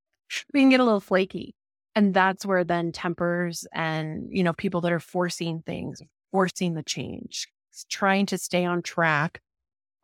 we 0.54 0.60
can 0.60 0.70
get 0.70 0.80
a 0.80 0.84
little 0.84 1.00
flaky. 1.00 1.54
And 1.94 2.14
that's 2.14 2.46
where 2.46 2.64
then 2.64 2.92
tempers 2.92 3.66
and, 3.72 4.28
you 4.30 4.42
know, 4.42 4.52
people 4.52 4.80
that 4.82 4.92
are 4.92 5.00
forcing 5.00 5.62
things, 5.62 6.00
forcing 6.30 6.74
the 6.74 6.82
change, 6.82 7.48
trying 7.90 8.26
to 8.26 8.38
stay 8.38 8.64
on 8.64 8.82
track 8.82 9.40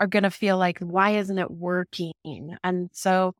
are 0.00 0.08
going 0.08 0.24
to 0.24 0.30
feel 0.30 0.58
like, 0.58 0.78
why 0.80 1.10
isn't 1.10 1.38
it 1.38 1.50
working? 1.50 2.12
And 2.64 2.90
so, 2.92 3.34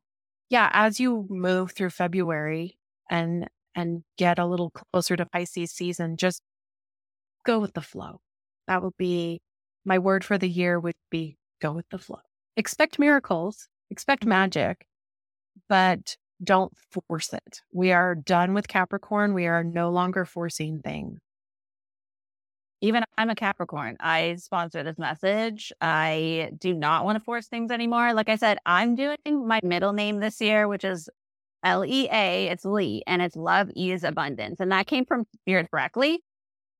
yeah, 0.49 0.69
as 0.73 0.99
you 0.99 1.25
move 1.29 1.71
through 1.71 1.89
February 1.89 2.77
and, 3.09 3.47
and 3.75 4.03
get 4.17 4.39
a 4.39 4.45
little 4.45 4.71
closer 4.71 5.15
to 5.15 5.25
Pisces 5.25 5.71
season, 5.71 6.17
just 6.17 6.41
go 7.45 7.59
with 7.59 7.73
the 7.73 7.81
flow. 7.81 8.21
That 8.67 8.83
would 8.83 8.97
be 8.97 9.41
my 9.85 9.99
word 9.99 10.23
for 10.23 10.37
the 10.37 10.49
year 10.49 10.79
would 10.79 10.95
be 11.09 11.37
go 11.61 11.71
with 11.71 11.87
the 11.89 11.99
flow. 11.99 12.21
Expect 12.57 12.99
miracles, 12.99 13.67
expect 13.89 14.23
mm-hmm. 14.23 14.29
magic, 14.29 14.85
but 15.69 16.17
don't 16.43 16.73
force 16.91 17.31
it. 17.33 17.61
We 17.71 17.91
are 17.91 18.15
done 18.15 18.53
with 18.53 18.67
Capricorn. 18.67 19.33
We 19.33 19.47
are 19.47 19.63
no 19.63 19.89
longer 19.89 20.25
forcing 20.25 20.81
things. 20.81 21.19
Even 22.85 23.03
I'm 23.17 23.31
a 23.31 23.35
Capricorn. 23.35 23.97
I 23.99 24.35
sponsor 24.35 24.83
this 24.83 24.99
message. 24.99 25.73
I 25.81 26.51
do 26.59 26.73
not 26.73 27.03
want 27.03 27.17
to 27.17 27.23
force 27.23 27.47
things 27.47 27.71
anymore. 27.71 28.13
Like 28.13 28.29
I 28.29 28.35
said, 28.35 28.59
I'm 28.65 28.95
doing 28.95 29.17
my 29.25 29.59
middle 29.63 29.91
name 29.91 30.19
this 30.19 30.39
year, 30.39 30.67
which 30.67 30.83
is 30.83 31.09
L 31.63 31.83
E 31.83 32.07
A. 32.11 32.47
It's 32.47 32.63
Lee, 32.63 33.01
and 33.07 33.23
it's 33.23 33.35
love, 33.35 33.71
ease, 33.75 34.03
abundance. 34.03 34.59
And 34.59 34.71
that 34.71 34.85
came 34.85 35.03
from 35.05 35.25
Spirit 35.41 35.67
directly 35.71 36.21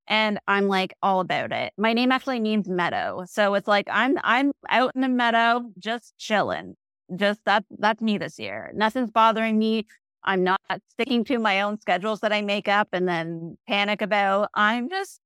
and 0.08 0.40
I'm 0.48 0.68
like 0.68 0.94
all 1.02 1.20
about 1.22 1.52
it. 1.52 1.74
My 1.78 1.94
name 1.94 2.12
actually 2.12 2.40
means 2.40 2.70
meadow. 2.70 3.24
So 3.28 3.56
it's 3.56 3.68
like 3.68 3.88
I'm 3.92 4.18
I'm 4.24 4.52
out 4.70 4.92
in 4.96 5.02
the 5.02 5.10
meadow 5.10 5.64
just 5.80 6.14
chilling. 6.18 6.76
Just 7.16 7.42
that 7.46 7.66
that's 7.80 8.02
me 8.02 8.18
this 8.18 8.40
year. 8.40 8.72
Nothing's 8.76 9.12
bothering 9.12 9.58
me. 9.58 9.88
I'm 10.24 10.44
not 10.44 10.62
sticking 10.90 11.24
to 11.26 11.40
my 11.40 11.62
own 11.62 11.80
schedules 11.80 12.20
that 12.22 12.34
I 12.34 12.42
make 12.42 12.68
up 12.68 12.90
and 12.94 13.08
then 13.08 13.58
panic 13.68 14.02
about. 14.02 14.50
I'm 14.54 14.90
just 14.90 15.20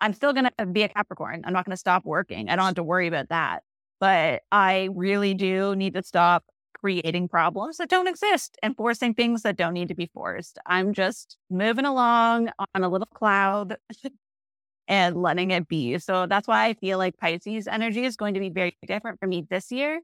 I'm 0.00 0.12
still 0.12 0.32
going 0.32 0.48
to 0.58 0.66
be 0.66 0.82
a 0.82 0.88
Capricorn. 0.88 1.42
I'm 1.44 1.52
not 1.52 1.64
going 1.64 1.72
to 1.72 1.78
stop 1.78 2.04
working. 2.04 2.48
I 2.48 2.56
don't 2.56 2.66
have 2.66 2.74
to 2.76 2.82
worry 2.82 3.06
about 3.06 3.28
that. 3.30 3.62
But 3.98 4.42
I 4.52 4.90
really 4.94 5.34
do 5.34 5.74
need 5.74 5.94
to 5.94 6.02
stop 6.02 6.44
creating 6.74 7.28
problems 7.28 7.78
that 7.78 7.88
don't 7.88 8.06
exist 8.06 8.58
and 8.62 8.76
forcing 8.76 9.14
things 9.14 9.42
that 9.42 9.56
don't 9.56 9.72
need 9.72 9.88
to 9.88 9.94
be 9.94 10.10
forced. 10.12 10.58
I'm 10.66 10.92
just 10.92 11.38
moving 11.48 11.86
along 11.86 12.50
on 12.74 12.84
a 12.84 12.88
little 12.88 13.06
cloud 13.06 13.76
and 14.88 15.16
letting 15.16 15.50
it 15.50 15.66
be. 15.68 15.98
So 15.98 16.26
that's 16.26 16.46
why 16.46 16.66
I 16.66 16.74
feel 16.74 16.98
like 16.98 17.16
Pisces 17.16 17.66
energy 17.66 18.04
is 18.04 18.16
going 18.16 18.34
to 18.34 18.40
be 18.40 18.50
very 18.50 18.76
different 18.86 19.18
for 19.18 19.26
me 19.26 19.46
this 19.48 19.72
year 19.72 20.00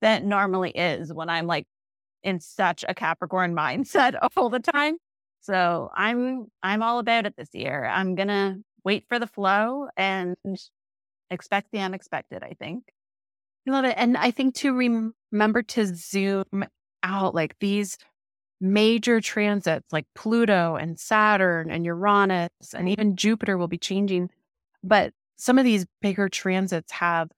than 0.00 0.28
normally 0.28 0.70
is 0.70 1.12
when 1.12 1.28
I'm 1.28 1.46
like 1.46 1.66
in 2.22 2.40
such 2.40 2.84
a 2.88 2.94
Capricorn 2.94 3.54
mindset 3.56 4.14
all 4.36 4.48
the 4.48 4.60
time. 4.60 4.96
So 5.40 5.90
I'm 5.94 6.46
I'm 6.62 6.82
all 6.82 7.00
about 7.00 7.26
it 7.26 7.36
this 7.36 7.48
year. 7.52 7.84
I'm 7.84 8.14
to 8.28 8.58
wait 8.84 9.04
for 9.08 9.18
the 9.18 9.26
flow 9.26 9.88
and 9.96 10.36
expect 11.30 11.68
the 11.72 11.80
unexpected, 11.80 12.42
I 12.42 12.54
think. 12.58 12.84
I 13.66 13.70
love 13.70 13.84
it. 13.84 13.94
And 13.96 14.16
I 14.16 14.30
think 14.30 14.54
to 14.56 14.72
remember 15.32 15.62
to 15.62 15.86
zoom 15.86 16.64
out 17.02 17.34
like 17.34 17.56
these 17.60 17.98
major 18.60 19.20
transits 19.20 19.92
like 19.92 20.06
Pluto 20.14 20.76
and 20.76 20.98
Saturn 20.98 21.70
and 21.70 21.84
Uranus 21.84 22.50
and 22.74 22.88
even 22.88 23.16
Jupiter 23.16 23.58
will 23.58 23.68
be 23.68 23.78
changing. 23.78 24.30
But 24.82 25.12
some 25.36 25.58
of 25.58 25.64
these 25.64 25.86
bigger 26.00 26.28
transits 26.28 26.92
have 26.92 27.30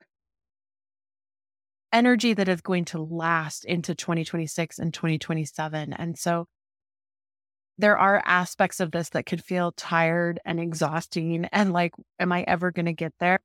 energy 1.93 2.35
that 2.35 2.49
is 2.49 2.61
going 2.61 2.85
to 2.87 3.01
last 3.01 3.65
into 3.65 3.95
2026 3.95 4.79
and 4.79 4.93
2027. 4.93 5.93
And 5.93 6.19
so 6.19 6.47
there 7.79 7.99
are 7.99 8.23
aspects 8.25 8.81
of 8.81 8.93
this 8.93 9.11
that 9.11 9.27
could 9.27 9.43
feel 9.43 9.73
tired 9.73 10.41
and 10.45 10.61
exhausting 10.61 11.47
and 11.47 11.73
like, 11.73 11.93
am 12.19 12.33
I 12.33 12.45
ever 12.47 12.71
going 12.71 12.87
to 12.87 12.93
get 12.93 13.13
there? 13.19 13.41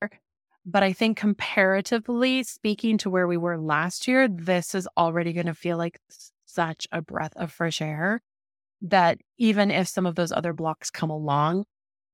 But 0.65 0.83
I 0.83 0.93
think 0.93 1.17
comparatively 1.17 2.43
speaking 2.43 2.97
to 2.99 3.09
where 3.09 3.27
we 3.27 3.37
were 3.37 3.57
last 3.57 4.07
year, 4.07 4.27
this 4.27 4.75
is 4.75 4.87
already 4.97 5.33
going 5.33 5.47
to 5.47 5.55
feel 5.55 5.77
like 5.77 5.99
such 6.45 6.87
a 6.91 7.01
breath 7.01 7.33
of 7.35 7.51
fresh 7.51 7.81
air 7.81 8.21
that 8.81 9.17
even 9.37 9.71
if 9.71 9.87
some 9.87 10.05
of 10.05 10.15
those 10.15 10.31
other 10.31 10.53
blocks 10.53 10.91
come 10.91 11.09
along, 11.09 11.65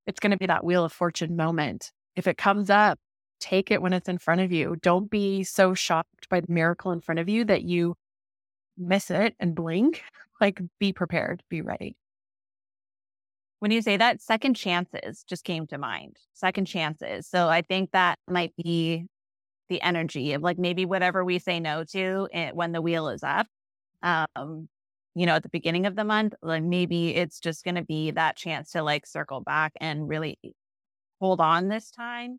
it's 0.08 0.20
going 0.20 0.32
to 0.32 0.38
be 0.38 0.46
that 0.46 0.64
wheel 0.64 0.86
of 0.86 0.94
fortune 0.94 1.36
moment. 1.36 1.92
If 2.16 2.28
it 2.28 2.38
comes 2.38 2.70
up, 2.70 2.98
take 3.40 3.72
it 3.72 3.82
when 3.82 3.94
it's 3.94 4.08
in 4.08 4.18
front 4.20 4.42
of 4.42 4.52
you. 4.52 4.78
Don't 4.82 5.10
be 5.10 5.44
so 5.44 5.74
shocked 5.74 6.30
by 6.30 6.40
the 6.40 6.52
miracle 6.52 6.92
in 6.92 7.02
front 7.02 7.20
of 7.20 7.28
you 7.28 7.44
that 7.46 7.64
you 7.64 7.96
miss 8.78 9.12
it 9.12 9.36
and 9.40 9.54
blink. 9.54 10.04
Like, 10.42 10.60
be 10.80 10.92
prepared, 10.92 11.44
be 11.50 11.62
ready. 11.62 11.96
When 13.60 13.72
you 13.72 13.82
say 13.82 13.98
that, 13.98 14.22
second 14.22 14.56
chances 14.56 15.24
just 15.28 15.44
came 15.44 15.66
to 15.68 15.78
mind. 15.78 16.18
Second 16.34 16.66
chances. 16.66 17.28
So 17.28 17.48
I 17.48 17.62
think 17.62 17.92
that 17.92 18.20
might 18.30 18.54
be 18.56 19.08
the 19.70 19.82
energy 19.82 20.34
of 20.34 20.42
like 20.42 20.60
maybe 20.60 20.86
whatever 20.86 21.24
we 21.26 21.40
say 21.40 21.60
no 21.60 21.84
to 21.86 22.28
it, 22.32 22.56
when 22.56 22.72
the 22.72 22.82
wheel 22.82 23.10
is 23.10 23.24
up. 23.24 23.48
Um, 24.04 24.70
you 25.16 25.26
know, 25.26 25.36
at 25.36 25.44
the 25.44 25.50
beginning 25.50 25.86
of 25.86 25.96
the 25.96 26.04
month, 26.04 26.34
like 26.42 26.62
maybe 26.62 27.16
it's 27.16 27.40
just 27.40 27.64
going 27.64 27.76
to 27.76 27.84
be 27.84 28.12
that 28.12 28.36
chance 28.36 28.72
to 28.72 28.84
like 28.84 29.08
circle 29.08 29.40
back 29.40 29.72
and 29.80 30.08
really 30.08 30.38
hold 31.20 31.40
on 31.40 31.70
this 31.70 31.90
time. 31.90 32.38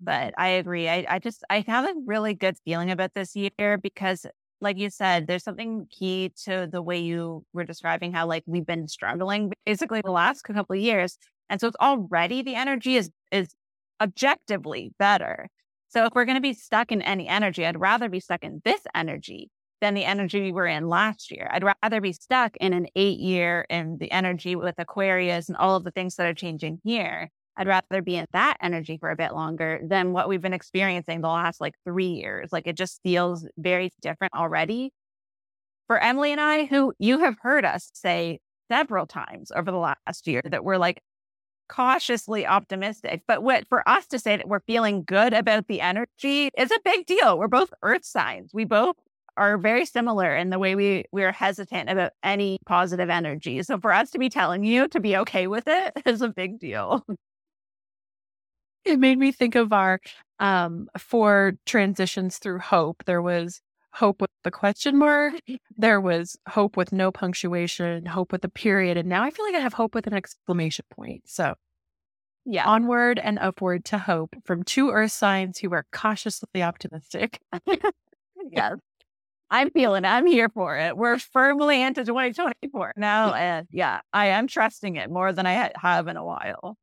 But 0.00 0.34
I 0.38 0.48
agree. 0.50 0.88
I, 0.88 1.04
I 1.08 1.18
just, 1.18 1.44
I 1.50 1.64
have 1.66 1.84
a 1.84 1.94
really 2.06 2.34
good 2.34 2.56
feeling 2.64 2.90
about 2.90 3.12
this 3.14 3.36
year 3.36 3.78
because 3.78 4.24
like 4.62 4.78
you 4.78 4.90
said, 4.90 5.26
there's 5.26 5.44
something 5.44 5.86
key 5.90 6.32
to 6.44 6.68
the 6.70 6.80
way 6.80 6.98
you 7.00 7.44
were 7.52 7.64
describing 7.64 8.12
how 8.12 8.26
like 8.26 8.44
we've 8.46 8.66
been 8.66 8.88
struggling 8.88 9.52
basically 9.66 10.00
the 10.02 10.12
last 10.12 10.42
couple 10.42 10.74
of 10.74 10.80
years. 10.80 11.18
And 11.50 11.60
so 11.60 11.66
it's 11.66 11.76
already 11.80 12.42
the 12.42 12.54
energy 12.54 12.96
is 12.96 13.10
is 13.30 13.54
objectively 14.00 14.92
better. 14.98 15.48
So 15.88 16.06
if 16.06 16.14
we're 16.14 16.24
going 16.24 16.36
to 16.36 16.40
be 16.40 16.54
stuck 16.54 16.90
in 16.90 17.02
any 17.02 17.28
energy, 17.28 17.66
I'd 17.66 17.78
rather 17.78 18.08
be 18.08 18.20
stuck 18.20 18.44
in 18.44 18.62
this 18.64 18.80
energy 18.94 19.50
than 19.82 19.94
the 19.94 20.04
energy 20.04 20.40
we 20.40 20.52
were 20.52 20.66
in 20.66 20.88
last 20.88 21.30
year. 21.30 21.50
I'd 21.52 21.64
rather 21.64 22.00
be 22.00 22.12
stuck 22.12 22.56
in 22.56 22.72
an 22.72 22.86
eight 22.96 23.18
year 23.18 23.66
in 23.68 23.98
the 23.98 24.10
energy 24.10 24.56
with 24.56 24.76
Aquarius 24.78 25.48
and 25.48 25.56
all 25.58 25.76
of 25.76 25.84
the 25.84 25.90
things 25.90 26.14
that 26.16 26.26
are 26.26 26.34
changing 26.34 26.80
here. 26.84 27.28
I'd 27.56 27.66
rather 27.66 28.02
be 28.02 28.16
in 28.16 28.26
that 28.32 28.56
energy 28.60 28.96
for 28.98 29.10
a 29.10 29.16
bit 29.16 29.32
longer 29.32 29.80
than 29.82 30.12
what 30.12 30.28
we've 30.28 30.40
been 30.40 30.52
experiencing 30.52 31.20
the 31.20 31.28
last 31.28 31.60
like 31.60 31.74
three 31.84 32.06
years. 32.06 32.52
Like 32.52 32.66
it 32.66 32.76
just 32.76 33.00
feels 33.02 33.46
very 33.58 33.90
different 34.00 34.32
already. 34.34 34.92
For 35.86 35.98
Emily 35.98 36.32
and 36.32 36.40
I, 36.40 36.64
who 36.64 36.94
you 36.98 37.18
have 37.18 37.36
heard 37.42 37.64
us 37.64 37.90
say 37.92 38.40
several 38.70 39.06
times 39.06 39.52
over 39.54 39.70
the 39.70 39.76
last 39.76 40.26
year 40.26 40.40
that 40.44 40.64
we're 40.64 40.78
like 40.78 41.02
cautiously 41.68 42.46
optimistic. 42.46 43.22
But 43.26 43.42
what 43.42 43.66
for 43.68 43.86
us 43.88 44.06
to 44.08 44.18
say 44.18 44.36
that 44.36 44.48
we're 44.48 44.60
feeling 44.60 45.04
good 45.04 45.34
about 45.34 45.68
the 45.68 45.80
energy 45.80 46.50
is 46.56 46.70
a 46.70 46.80
big 46.84 47.06
deal. 47.06 47.38
We're 47.38 47.48
both 47.48 47.72
earth 47.82 48.04
signs. 48.04 48.52
We 48.54 48.64
both 48.64 48.96
are 49.36 49.56
very 49.58 49.86
similar 49.86 50.36
in 50.36 50.50
the 50.50 50.58
way 50.58 50.74
we 50.74 51.04
we're 51.12 51.32
hesitant 51.32 51.88
about 51.88 52.12
any 52.22 52.58
positive 52.66 53.10
energy. 53.10 53.62
So 53.62 53.78
for 53.78 53.92
us 53.92 54.10
to 54.10 54.18
be 54.18 54.28
telling 54.28 54.64
you 54.64 54.88
to 54.88 55.00
be 55.00 55.16
okay 55.18 55.46
with 55.46 55.64
it 55.66 55.92
is 56.06 56.22
a 56.22 56.28
big 56.28 56.58
deal. 56.58 57.04
It 58.84 58.98
made 58.98 59.18
me 59.18 59.32
think 59.32 59.54
of 59.54 59.72
our 59.72 60.00
um 60.38 60.88
for 60.98 61.54
transitions 61.66 62.38
through 62.38 62.58
hope. 62.58 63.04
There 63.06 63.22
was 63.22 63.60
hope 63.92 64.20
with 64.20 64.30
the 64.44 64.50
question 64.50 64.96
mark. 64.98 65.34
There 65.76 66.00
was 66.00 66.36
hope 66.48 66.76
with 66.76 66.92
no 66.92 67.10
punctuation, 67.10 68.06
hope 68.06 68.32
with 68.32 68.44
a 68.44 68.48
period. 68.48 68.96
And 68.96 69.08
now 69.08 69.22
I 69.22 69.30
feel 69.30 69.44
like 69.44 69.54
I 69.54 69.60
have 69.60 69.74
hope 69.74 69.94
with 69.94 70.06
an 70.06 70.14
exclamation 70.14 70.84
point. 70.94 71.22
So 71.26 71.54
Yeah. 72.44 72.66
onward 72.66 73.18
and 73.18 73.38
upward 73.38 73.84
to 73.86 73.98
hope 73.98 74.36
from 74.44 74.62
two 74.64 74.90
earth 74.90 75.12
signs 75.12 75.58
who 75.58 75.72
are 75.72 75.86
cautiously 75.92 76.62
optimistic. 76.62 77.40
yes. 78.50 78.76
I'm 79.50 79.70
feeling 79.70 80.04
it. 80.04 80.08
I'm 80.08 80.26
here 80.26 80.48
for 80.48 80.76
it. 80.78 80.96
We're 80.96 81.18
firmly 81.18 81.82
into 81.82 82.04
2024 82.04 82.94
now. 82.96 83.34
And 83.34 83.68
yeah, 83.70 84.00
I 84.12 84.28
am 84.28 84.46
trusting 84.48 84.96
it 84.96 85.10
more 85.10 85.32
than 85.32 85.46
I 85.46 85.54
ha- 85.54 85.70
have 85.76 86.08
in 86.08 86.16
a 86.16 86.24
while. 86.24 86.76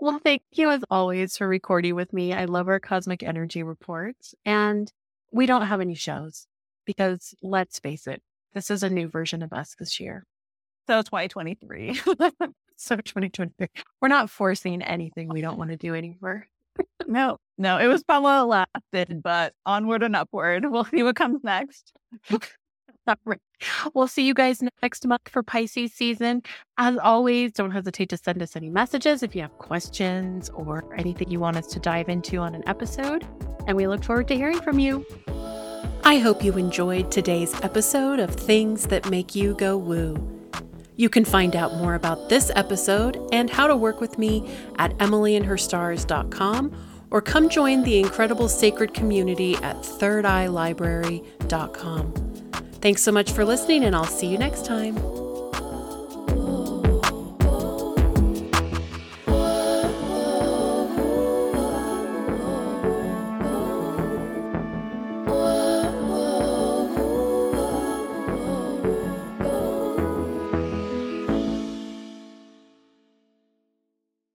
Well, 0.00 0.18
thank 0.18 0.42
you 0.52 0.70
as 0.70 0.84
always 0.90 1.36
for 1.36 1.46
recording 1.46 1.94
with 1.94 2.12
me. 2.12 2.32
I 2.32 2.46
love 2.46 2.68
our 2.68 2.80
cosmic 2.80 3.22
energy 3.22 3.62
reports. 3.62 4.34
And 4.44 4.92
we 5.30 5.46
don't 5.46 5.66
have 5.66 5.80
any 5.80 5.94
shows 5.94 6.46
because 6.84 7.34
let's 7.42 7.78
face 7.78 8.06
it, 8.06 8.22
this 8.54 8.70
is 8.70 8.82
a 8.82 8.90
new 8.90 9.08
version 9.08 9.42
of 9.42 9.52
us 9.52 9.76
this 9.78 10.00
year. 10.00 10.24
So 10.88 11.02
2023. 11.02 12.00
So 12.76 12.96
2023. 12.96 13.68
We're 14.00 14.08
not 14.08 14.28
forcing 14.28 14.82
anything 14.82 15.28
we 15.28 15.40
don't 15.40 15.56
want 15.56 15.70
to 15.70 15.76
do 15.76 15.94
anymore. 15.94 16.48
no, 17.06 17.38
no, 17.56 17.78
it 17.78 17.86
was 17.86 18.02
probably 18.02 18.64
lasted, 18.74 19.22
but 19.22 19.54
onward 19.64 20.02
and 20.02 20.16
upward. 20.16 20.68
We'll 20.68 20.84
see 20.84 21.04
what 21.04 21.14
comes 21.14 21.44
next. 21.44 21.92
All 22.32 23.14
right. 23.24 23.40
We'll 23.94 24.08
see 24.08 24.26
you 24.26 24.34
guys 24.34 24.62
next 24.82 25.06
month 25.06 25.28
for 25.28 25.42
Pisces 25.42 25.92
season. 25.92 26.42
As 26.78 26.96
always, 26.98 27.52
don't 27.52 27.70
hesitate 27.70 28.08
to 28.10 28.16
send 28.16 28.42
us 28.42 28.56
any 28.56 28.70
messages 28.70 29.22
if 29.22 29.34
you 29.34 29.42
have 29.42 29.56
questions 29.58 30.50
or 30.50 30.84
anything 30.96 31.30
you 31.30 31.40
want 31.40 31.56
us 31.56 31.66
to 31.68 31.80
dive 31.80 32.08
into 32.08 32.38
on 32.38 32.54
an 32.54 32.62
episode. 32.66 33.26
And 33.66 33.76
we 33.76 33.86
look 33.86 34.04
forward 34.04 34.28
to 34.28 34.36
hearing 34.36 34.60
from 34.60 34.78
you. 34.78 35.06
I 36.04 36.18
hope 36.18 36.42
you 36.42 36.52
enjoyed 36.54 37.12
today's 37.12 37.54
episode 37.62 38.18
of 38.18 38.34
Things 38.34 38.88
That 38.88 39.08
Make 39.08 39.34
You 39.34 39.54
Go 39.54 39.76
Woo. 39.76 40.40
You 40.96 41.08
can 41.08 41.24
find 41.24 41.56
out 41.56 41.76
more 41.76 41.94
about 41.94 42.28
this 42.28 42.50
episode 42.54 43.18
and 43.32 43.48
how 43.48 43.66
to 43.66 43.74
work 43.76 44.00
with 44.00 44.18
me 44.18 44.54
at 44.78 44.96
emilyandherstars.com 44.98 46.76
or 47.10 47.22
come 47.22 47.48
join 47.48 47.84
the 47.84 48.00
incredible 48.00 48.48
sacred 48.48 48.94
community 48.94 49.54
at 49.56 49.76
thirdeyelibrary.com. 49.76 52.31
Thanks 52.82 53.00
so 53.00 53.12
much 53.12 53.30
for 53.30 53.44
listening, 53.44 53.84
and 53.84 53.94
I'll 53.94 54.04
see 54.04 54.26
you 54.26 54.36
next 54.36 54.66
time. 54.66 54.96